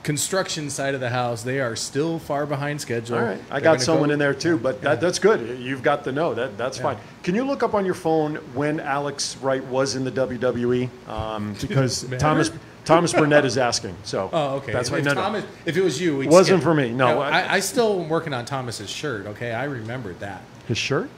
construction 0.02 0.70
side 0.70 0.94
of 0.94 1.00
the 1.00 1.10
house, 1.10 1.42
they 1.42 1.60
are 1.60 1.76
still 1.76 2.18
far 2.18 2.46
behind 2.46 2.80
schedule. 2.80 3.18
All 3.18 3.24
right, 3.24 3.40
I 3.50 3.54
They're 3.60 3.72
got 3.72 3.80
someone 3.82 4.08
go- 4.08 4.14
in 4.14 4.18
there 4.18 4.34
too, 4.34 4.56
but 4.58 4.80
that, 4.82 5.00
that's 5.00 5.18
good. 5.18 5.58
You've 5.58 5.82
got 5.82 6.04
the 6.04 6.12
know. 6.12 6.34
That 6.34 6.56
that's 6.56 6.78
fine. 6.78 6.96
Can 7.22 7.34
you 7.34 7.44
look 7.44 7.62
up 7.62 7.74
on 7.74 7.84
your 7.84 7.94
phone 7.94 8.36
when 8.54 8.80
Alex 8.80 9.36
Wright 9.38 9.64
was 9.64 9.94
in 9.96 10.04
the 10.04 10.10
WWE? 10.12 10.88
Um, 11.08 11.54
because 11.60 12.04
Thomas 12.18 12.50
Thomas 12.86 13.12
Burnett 13.12 13.44
is 13.44 13.58
asking. 13.58 13.94
So 14.04 14.30
Oh, 14.32 14.56
okay. 14.56 14.72
That's 14.72 14.88
if, 14.88 14.92
why. 14.92 14.98
if 15.00 15.04
No, 15.04 15.12
no. 15.14 15.20
Thomas, 15.20 15.44
if 15.66 15.76
it 15.76 15.82
was 15.82 16.00
you, 16.00 16.16
we'd 16.16 16.30
Wasn't 16.30 16.58
skip- 16.60 16.64
for 16.64 16.74
me. 16.74 16.90
No, 16.92 17.20
I- 17.20 17.40
I, 17.42 17.52
I 17.54 17.60
still 17.60 18.00
am 18.02 18.08
working 18.08 18.32
on 18.32 18.44
Thomas's 18.46 18.88
shirt. 18.90 19.26
Okay, 19.26 19.52
I 19.52 19.64
remembered 19.64 20.18
that. 20.20 20.42
His 20.66 20.78
shirt. 20.78 21.10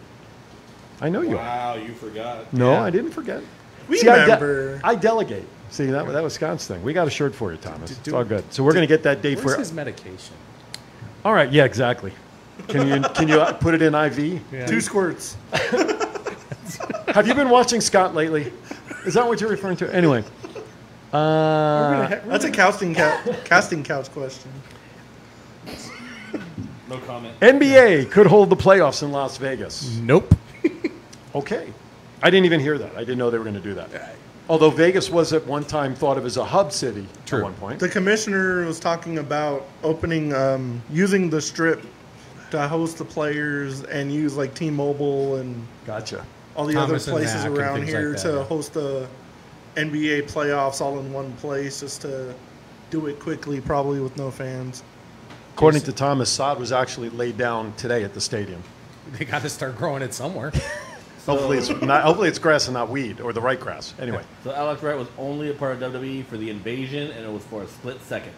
I 1.01 1.09
know 1.09 1.21
you. 1.23 1.33
are. 1.33 1.37
Wow, 1.37 1.75
you 1.75 1.95
forgot. 1.95 2.53
No, 2.53 2.73
Yeah. 2.73 2.83
I 2.85 2.91
didn't 2.91 3.11
forget. 3.13 3.43
We 3.89 3.99
See, 3.99 4.09
I, 4.09 4.17
de- 4.17 4.23
remember. 4.23 4.81
I 4.85 4.95
delegate. 4.95 5.45
See 5.73 5.87
that 5.87 6.07
that 6.07 6.23
was 6.23 6.35
Scott's 6.35 6.67
thing. 6.67 6.83
We 6.83 6.93
got 6.93 7.07
a 7.07 7.11
shirt 7.11 7.35
for 7.35 7.51
you, 7.51 7.57
Thomas. 7.57 7.91
Do- 7.97 7.97
It's 8.11 8.13
all 8.13 8.25
good. 8.25 8.45
So 8.53 8.63
we're 8.63 8.75
gonna 8.75 8.87
get 8.87 9.03
that 9.05 9.23
date 9.23 9.39
Where's 9.39 9.55
for. 9.55 9.59
his 9.61 9.73
medication? 9.73 10.35
All 11.25 11.33
right. 11.33 11.51
Yeah. 11.51 11.65
Exactly. 11.65 12.13
Can 12.69 12.87
you 12.87 13.01
can 13.15 13.27
you 13.27 13.41
uh, 13.41 13.55
put 13.55 13.73
it 13.75 13.81
in 13.83 13.95
IV? 13.95 14.41
Yeah. 14.53 14.67
Two 14.67 14.81
squirts. 14.83 15.37
Have 17.09 17.27
you 17.27 17.35
been 17.35 17.49
watching 17.51 17.81
Scott 17.81 18.15
lately? 18.15 18.53
Is 19.07 19.15
that 19.15 19.27
what 19.27 19.41
you're 19.41 19.51
referring 19.51 19.77
to? 19.79 19.95
Anyway. 19.95 20.25
Uh, 21.13 22.09
That's 22.27 22.45
a 22.45 22.51
casting 22.51 22.95
couch, 22.95 23.27
casting 23.45 23.83
couch 23.83 24.11
question. 24.13 24.51
No 26.89 26.99
comment. 27.07 27.39
NBA 27.41 28.11
could 28.11 28.27
hold 28.27 28.51
the 28.51 28.57
playoffs 28.57 29.03
in 29.03 29.11
Las 29.13 29.37
Vegas. 29.39 29.97
Nope. 29.99 30.35
Okay. 31.35 31.73
I 32.23 32.29
didn't 32.29 32.45
even 32.45 32.61
hear 32.61 32.77
that. 32.77 32.95
I 32.95 32.99
didn't 33.01 33.17
know 33.17 33.31
they 33.31 33.39
were 33.39 33.45
going 33.45 33.55
to 33.57 33.61
do 33.63 33.73
that. 33.73 33.89
Although 34.49 34.71
Vegas 34.71 35.09
was 35.09 35.33
at 35.33 35.47
one 35.47 35.65
time 35.65 35.95
thought 35.95 36.19
of 36.19 36.27
as 36.27 36.37
a 36.37 36.45
hub 36.45 36.73
city 36.73 37.07
True. 37.27 37.39
at 37.39 37.45
one 37.45 37.55
point. 37.55 37.79
The 37.81 37.89
commissioner 37.89 38.65
was 38.65 38.81
talking 38.81 39.19
about 39.19 39.67
opening, 39.83 40.35
um, 40.35 40.83
using 40.91 41.31
the 41.31 41.41
strip 41.41 41.85
to 42.51 42.69
host 42.69 42.99
the 42.99 43.05
players 43.05 43.83
and 43.85 44.13
use 44.13 44.37
like 44.37 44.55
T-Mobile 44.55 45.37
and 45.37 45.67
Gotcha. 45.87 46.25
all 46.55 46.67
the 46.67 46.75
Thomas 46.75 47.09
other 47.09 47.19
places 47.19 47.45
around 47.45 47.85
here 47.85 48.11
like 48.11 48.23
to 48.23 48.29
yeah. 48.29 48.45
host 48.45 48.75
the 48.75 49.09
NBA 49.77 50.31
playoffs 50.31 50.81
all 50.81 50.99
in 50.99 51.13
one 51.13 51.33
place, 51.35 51.81
just 51.81 52.03
to 52.03 52.35
do 52.91 53.07
it 53.07 53.19
quickly, 53.19 53.61
probably 53.61 54.01
with 54.01 54.17
no 54.17 54.31
fans. 54.31 54.83
According 55.55 55.83
to 55.83 55.93
Thomas, 55.93 56.29
Sod 56.29 56.59
was 56.59 56.73
actually 56.73 57.11
laid 57.11 57.39
down 57.39 57.73
today 57.77 58.05
at 58.05 58.13
the 58.15 58.21
stadium. 58.21 58.63
They 59.19 59.25
got 59.25 59.43
to 59.43 59.49
start 59.49 59.77
growing 59.77 60.03
it 60.03 60.15
somewhere. 60.15 60.53
Hopefully 61.27 61.59
it's 61.59 61.69
not. 61.83 62.03
Hopefully 62.03 62.29
it's 62.29 62.39
grass 62.39 62.67
and 62.67 62.75
not 62.75 62.89
weed, 62.91 63.21
or 63.21 63.33
the 63.33 63.41
right 63.41 63.59
grass. 63.61 63.95
Anyway, 64.01 64.23
So 64.45 64.53
Alex 64.53 64.83
Wright 64.83 64.97
was 64.99 65.09
only 65.19 65.51
a 65.51 65.55
part 65.55 65.81
of 65.81 65.93
WWE 65.93 66.25
for 66.27 66.37
the 66.37 66.51
invasion, 66.51 67.11
and 67.13 67.25
it 67.25 67.31
was 67.33 67.45
for 67.45 67.63
a 67.63 67.69
split 67.69 68.01
second. 68.03 68.33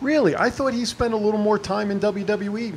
really, 0.00 0.36
I 0.36 0.48
thought 0.50 0.72
he 0.72 0.84
spent 0.84 1.14
a 1.14 1.16
little 1.16 1.40
more 1.40 1.58
time 1.58 1.90
in 1.90 1.98
WWE 2.00 2.74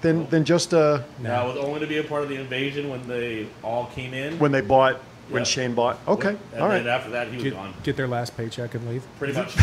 than 0.00 0.28
than 0.30 0.44
just 0.44 0.74
uh, 0.74 1.00
That 1.22 1.44
was 1.46 1.56
only 1.56 1.80
to 1.80 1.86
be 1.86 1.98
a 1.98 2.04
part 2.04 2.22
of 2.24 2.28
the 2.28 2.36
invasion 2.36 2.88
when 2.88 3.06
they 3.06 3.46
all 3.62 3.86
came 3.86 4.14
in. 4.14 4.38
when 4.40 4.50
they 4.52 4.60
bought 4.60 4.96
when 5.30 5.40
Yeah. 5.40 5.44
Shane 5.44 5.74
bought. 5.74 5.98
Okay, 6.06 6.36
And 6.52 6.60
all 6.62 6.68
then 6.68 6.86
after 6.86 7.10
that, 7.10 7.28
he 7.28 7.36
was 7.36 7.44
Get, 7.44 7.54
gone. 7.54 7.72
get 7.82 7.96
their 7.96 8.08
last 8.08 8.36
paycheck 8.36 8.74
and 8.74 8.86
leave. 8.90 9.02
Pretty 9.18 9.32
much. 9.40 9.56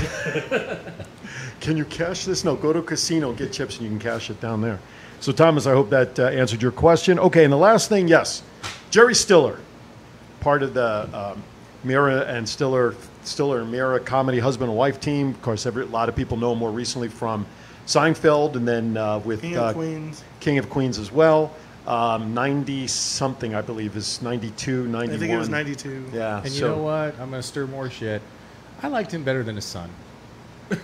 Can 1.60 1.78
you 1.78 1.86
cash 1.86 2.26
this? 2.26 2.44
No, 2.44 2.56
go 2.56 2.74
to 2.74 2.80
a 2.80 2.84
casino, 2.84 3.32
get 3.34 3.52
chips, 3.54 3.76
and 3.76 3.84
you 3.84 3.90
can 3.90 4.00
cash 4.00 4.30
it 4.30 4.42
down 4.42 4.62
there. 4.62 4.80
So, 5.20 5.32
Thomas, 5.32 5.68
I 5.68 5.72
hope 5.74 5.92
that 5.92 6.18
uh, 6.20 6.24
answered 6.30 6.62
your 6.64 6.72
question. 6.72 7.20
Okay, 7.20 7.44
and 7.44 7.54
the 7.54 7.58
last 7.58 7.90
thing, 7.90 8.08
yes, 8.08 8.42
Jerry 8.90 9.16
Stiller, 9.16 9.60
part 10.40 10.64
of 10.64 10.74
the 10.74 11.10
um, 11.18 11.44
Meara 11.84 12.22
and 12.28 12.48
Stiller, 12.48 12.96
Stiller 13.24 13.62
and 13.62 13.72
Meara 13.72 14.00
comedy 14.00 14.40
husband 14.40 14.70
and 14.70 14.78
wife 14.78 15.00
team. 15.00 15.30
Of 15.30 15.42
course, 15.42 15.66
every, 15.66 15.84
a 15.84 15.88
lot 15.88 16.10
of 16.10 16.16
people 16.16 16.38
know 16.38 16.54
him 16.54 16.60
more 16.60 16.72
recently 16.72 17.08
from 17.08 17.46
Seinfeld, 17.86 18.56
and 18.56 18.68
then 18.68 18.98
uh, 18.98 19.20
with 19.20 19.42
King 19.42 19.58
uh, 19.58 19.70
of 19.70 19.76
Queens. 19.76 20.24
King 20.40 20.58
of 20.58 20.70
Queens 20.70 21.00
as 21.00 21.12
well. 21.12 21.54
Um, 21.88 22.34
90 22.34 22.88
something, 22.88 23.56
I 23.56 23.62
believe, 23.62 23.98
is 23.98 24.22
92, 24.22 24.88
91. 24.88 25.16
I 25.16 25.20
think 25.20 25.32
it 25.32 25.38
was 25.38 25.50
92. 25.50 26.06
Yeah. 26.14 26.42
And 26.44 26.52
you 26.52 26.62
know 26.62 26.78
what? 26.78 27.20
I'm 27.20 27.32
going 27.32 27.42
to 27.42 27.44
stir 27.44 27.66
more 27.66 27.90
shit. 27.90 28.22
I 28.84 28.88
liked 28.88 29.12
him 29.12 29.24
better 29.24 29.42
than 29.44 29.56
his 29.56 29.66
son. 29.66 29.90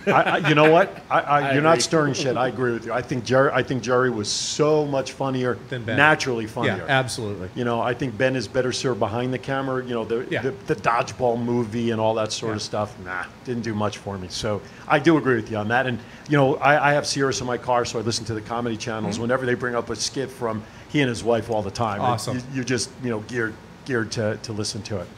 I, 0.06 0.10
I, 0.10 0.48
you 0.48 0.54
know 0.54 0.70
what? 0.70 1.02
I, 1.10 1.52
you're 1.54 1.62
not 1.62 1.80
stirring 1.82 2.14
shit. 2.14 2.36
I 2.36 2.48
agree 2.48 2.72
with 2.72 2.86
you. 2.86 2.92
I 2.92 3.02
think 3.02 3.24
Jerry. 3.24 3.50
I 3.52 3.62
think 3.62 3.82
Jerry 3.82 4.10
was 4.10 4.30
so 4.30 4.84
much 4.86 5.12
funnier, 5.12 5.58
Than 5.68 5.84
Ben. 5.84 5.96
naturally 5.96 6.46
funnier. 6.46 6.78
Yeah, 6.78 6.84
absolutely. 6.86 7.48
You 7.54 7.64
know, 7.64 7.80
I 7.80 7.94
think 7.94 8.16
Ben 8.16 8.36
is 8.36 8.48
better 8.48 8.72
served 8.72 9.00
behind 9.00 9.32
the 9.32 9.38
camera. 9.38 9.82
You 9.84 9.94
know, 9.94 10.04
the 10.04 10.26
Yeah. 10.30 10.42
the, 10.42 10.50
the 10.66 10.76
dodgeball 10.76 11.42
movie 11.42 11.90
and 11.90 12.00
all 12.00 12.14
that 12.14 12.32
sort 12.32 12.54
of 12.54 12.62
stuff. 12.62 12.98
Nah, 13.04 13.24
didn't 13.44 13.62
do 13.62 13.74
much 13.74 13.98
for 13.98 14.18
me. 14.18 14.28
So 14.30 14.60
I 14.86 14.98
do 14.98 15.16
agree 15.16 15.36
with 15.36 15.50
you 15.50 15.56
on 15.56 15.68
that. 15.68 15.86
And 15.86 15.98
you 16.28 16.36
know, 16.36 16.56
I, 16.56 16.90
I 16.90 16.92
have 16.92 17.06
Sirius 17.06 17.40
in 17.40 17.46
my 17.46 17.58
car, 17.58 17.84
so 17.84 17.98
I 17.98 18.02
listen 18.02 18.24
to 18.26 18.34
the 18.34 18.40
comedy 18.40 18.76
channels. 18.76 19.14
Mm-hmm. 19.14 19.22
Whenever 19.22 19.46
they 19.46 19.54
bring 19.54 19.74
up 19.74 19.90
a 19.90 19.96
skit 19.96 20.30
from 20.30 20.62
he 20.88 21.00
and 21.00 21.08
his 21.08 21.22
wife 21.24 21.50
all 21.50 21.62
the 21.62 21.70
time, 21.70 22.00
Awesome. 22.00 22.36
You, 22.38 22.42
you're 22.54 22.64
just 22.64 22.90
you 23.02 23.10
know 23.10 23.20
geared 23.20 23.54
geared 23.84 24.10
to 24.12 24.36
to 24.42 24.52
listen 24.52 24.82
to 24.82 25.00
it. 25.00 25.08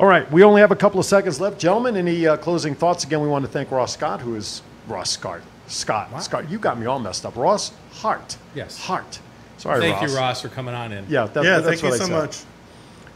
All 0.00 0.06
right, 0.06 0.28
we 0.32 0.42
only 0.44 0.62
have 0.62 0.70
a 0.70 0.76
couple 0.76 0.98
of 0.98 1.04
seconds 1.04 1.42
left, 1.42 1.60
gentlemen. 1.60 1.94
Any 1.94 2.26
uh, 2.26 2.38
closing 2.38 2.74
thoughts? 2.74 3.04
Again, 3.04 3.20
we 3.20 3.28
want 3.28 3.44
to 3.44 3.50
thank 3.50 3.70
Ross 3.70 3.92
Scott, 3.92 4.22
who 4.22 4.34
is 4.34 4.62
Ross 4.88 5.10
Scott. 5.10 5.42
Scott, 5.66 6.22
Scott, 6.22 6.48
you 6.50 6.58
got 6.58 6.78
me 6.78 6.86
all 6.86 6.98
messed 6.98 7.26
up. 7.26 7.36
Ross 7.36 7.72
Hart. 7.92 8.38
Yes. 8.54 8.78
Hart. 8.78 9.20
Sorry, 9.58 9.78
Thank 9.78 10.00
Ross. 10.00 10.10
you, 10.10 10.16
Ross, 10.16 10.40
for 10.40 10.48
coming 10.48 10.74
on 10.74 10.90
in. 10.90 11.04
Yeah, 11.06 11.26
that, 11.26 11.44
yeah, 11.44 11.58
that's 11.58 11.82
thank 11.82 11.82
you 11.82 11.88
I 11.88 11.98
so 11.98 12.06
said. 12.06 12.12
much. 12.12 12.38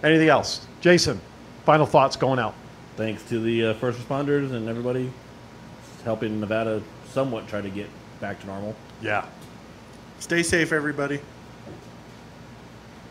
Anything 0.03 0.29
else, 0.29 0.67
Jason? 0.83 1.19
Final 1.65 1.87
thoughts 1.87 2.17
going 2.17 2.39
out. 2.39 2.55
Thanks 2.97 3.23
to 3.31 3.41
the 3.41 3.69
uh, 3.69 3.75
first 3.77 3.99
responders 3.99 4.53
and 4.53 4.69
everybody 4.69 5.11
helping 6.05 6.39
Nevada 6.39 6.83
somewhat 7.09 7.49
try 7.49 7.63
to 7.63 7.71
get 7.71 7.89
back 8.21 8.41
to 8.41 8.47
normal. 8.47 8.77
Yeah. 9.01 9.25
Stay 10.19 10.43
safe, 10.43 10.71
everybody. 10.71 11.19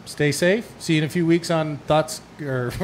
Stay 0.06 0.32
safe. 0.32 0.70
See 0.80 0.94
you 0.96 1.00
in 1.00 1.06
a 1.06 1.10
few 1.10 1.26
weeks 1.26 1.50
on 1.52 1.78
Thoughts. 1.78 2.22
Or, 2.42 2.72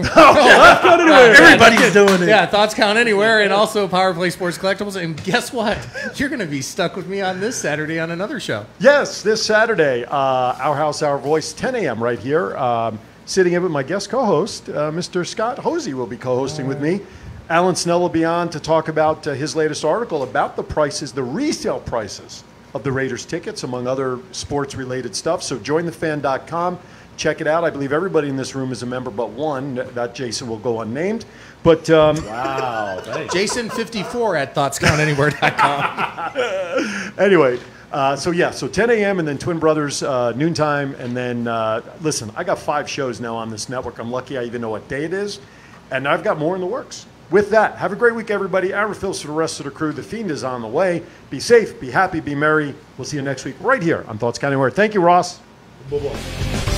Everybody's 0.77 1.93
doing 1.93 2.21
it. 2.23 2.27
yeah, 2.27 2.45
Thoughts 2.45 2.73
Count 2.73 2.97
Anywhere 2.97 3.41
and 3.41 3.51
also 3.51 3.87
Power 3.87 4.13
Play 4.13 4.29
Sports 4.29 4.57
Collectibles. 4.57 5.01
And 5.01 5.21
guess 5.23 5.51
what? 5.51 5.77
You're 6.15 6.29
going 6.29 6.39
to 6.39 6.45
be 6.45 6.61
stuck 6.61 6.95
with 6.95 7.07
me 7.07 7.21
on 7.21 7.39
this 7.39 7.55
Saturday 7.59 7.99
on 7.99 8.11
another 8.11 8.39
show. 8.39 8.65
Yes, 8.79 9.21
this 9.21 9.45
Saturday, 9.45 10.05
uh, 10.05 10.15
Our 10.15 10.75
House, 10.75 11.01
Our 11.01 11.17
Voice, 11.17 11.53
10 11.53 11.75
a.m. 11.75 12.01
right 12.01 12.19
here. 12.19 12.55
Um, 12.57 12.99
sitting 13.25 13.53
in 13.53 13.63
with 13.63 13.71
my 13.71 13.83
guest 13.83 14.09
co-host, 14.09 14.69
uh, 14.69 14.91
Mr. 14.91 15.25
Scott 15.25 15.59
Hosey 15.59 15.93
will 15.93 16.07
be 16.07 16.17
co-hosting 16.17 16.67
with 16.67 16.81
me. 16.81 17.01
Alan 17.49 17.75
Snell 17.75 17.99
will 17.99 18.09
be 18.09 18.25
on 18.25 18.49
to 18.51 18.59
talk 18.59 18.87
about 18.89 19.25
uh, 19.27 19.31
his 19.33 19.55
latest 19.55 19.83
article 19.83 20.23
about 20.23 20.55
the 20.55 20.63
prices, 20.63 21.11
the 21.11 21.23
resale 21.23 21.79
prices 21.79 22.43
of 22.75 22.83
the 22.83 22.91
Raiders 22.91 23.25
tickets, 23.25 23.63
among 23.63 23.87
other 23.87 24.19
sports-related 24.31 25.15
stuff. 25.15 25.41
So 25.41 25.57
jointhefan.com. 25.57 26.77
Check 27.19 27.41
it 27.41 27.47
out. 27.47 27.65
I 27.65 27.69
believe 27.69 27.91
everybody 27.91 28.29
in 28.29 28.37
this 28.37 28.55
room 28.55 28.71
is 28.71 28.81
a 28.81 28.85
member 28.85 29.11
but 29.11 29.31
one. 29.31 29.75
That 29.75 30.15
Jason 30.15 30.47
will 30.47 30.57
go 30.57 30.79
unnamed. 30.79 31.25
But 31.63 31.89
um, 31.89 32.15
Wow. 32.25 33.01
Jason54 33.03 34.39
at 34.39 34.55
thoughtscountanywhere.com. 34.55 37.13
anyway, 37.19 37.59
uh, 37.91 38.15
so 38.15 38.31
yeah, 38.31 38.51
so 38.51 38.69
10 38.69 38.89
a.m. 38.91 39.19
and 39.19 39.27
then 39.27 39.37
Twin 39.37 39.59
Brothers 39.59 40.01
uh, 40.01 40.31
noontime, 40.31 40.95
and 40.95 41.17
then 41.17 41.49
uh, 41.49 41.81
listen, 41.99 42.31
I 42.37 42.45
got 42.45 42.57
five 42.57 42.89
shows 42.89 43.19
now 43.19 43.35
on 43.35 43.49
this 43.49 43.67
network. 43.67 43.99
I'm 43.99 44.11
lucky 44.11 44.37
I 44.37 44.45
even 44.45 44.61
know 44.61 44.69
what 44.69 44.87
day 44.87 45.03
it 45.03 45.11
is, 45.11 45.41
and 45.91 46.07
I've 46.07 46.23
got 46.23 46.39
more 46.39 46.55
in 46.55 46.61
the 46.61 46.67
works. 46.67 47.05
With 47.31 47.49
that, 47.49 47.75
have 47.77 47.91
a 47.91 47.97
great 47.97 48.15
week, 48.15 48.31
everybody. 48.31 48.71
Aaron 48.73 48.93
Phils 48.93 49.19
for 49.19 49.27
the 49.27 49.33
rest 49.33 49.59
of 49.59 49.65
the 49.65 49.71
crew. 49.71 49.91
The 49.91 50.03
Fiend 50.03 50.31
is 50.31 50.45
on 50.45 50.61
the 50.61 50.69
way. 50.69 51.03
Be 51.29 51.41
safe, 51.41 51.81
be 51.81 51.91
happy, 51.91 52.21
be 52.21 52.33
merry. 52.33 52.73
We'll 52.97 53.03
see 53.05 53.17
you 53.17 53.23
next 53.23 53.43
week 53.43 53.57
right 53.59 53.83
here 53.83 54.05
on 54.07 54.17
Thoughts 54.17 54.39
Count 54.39 54.53
Anywhere. 54.53 54.71
Thank 54.71 54.93
you, 54.93 55.01
Ross. 55.01 55.41
Bye-bye. 55.91 56.68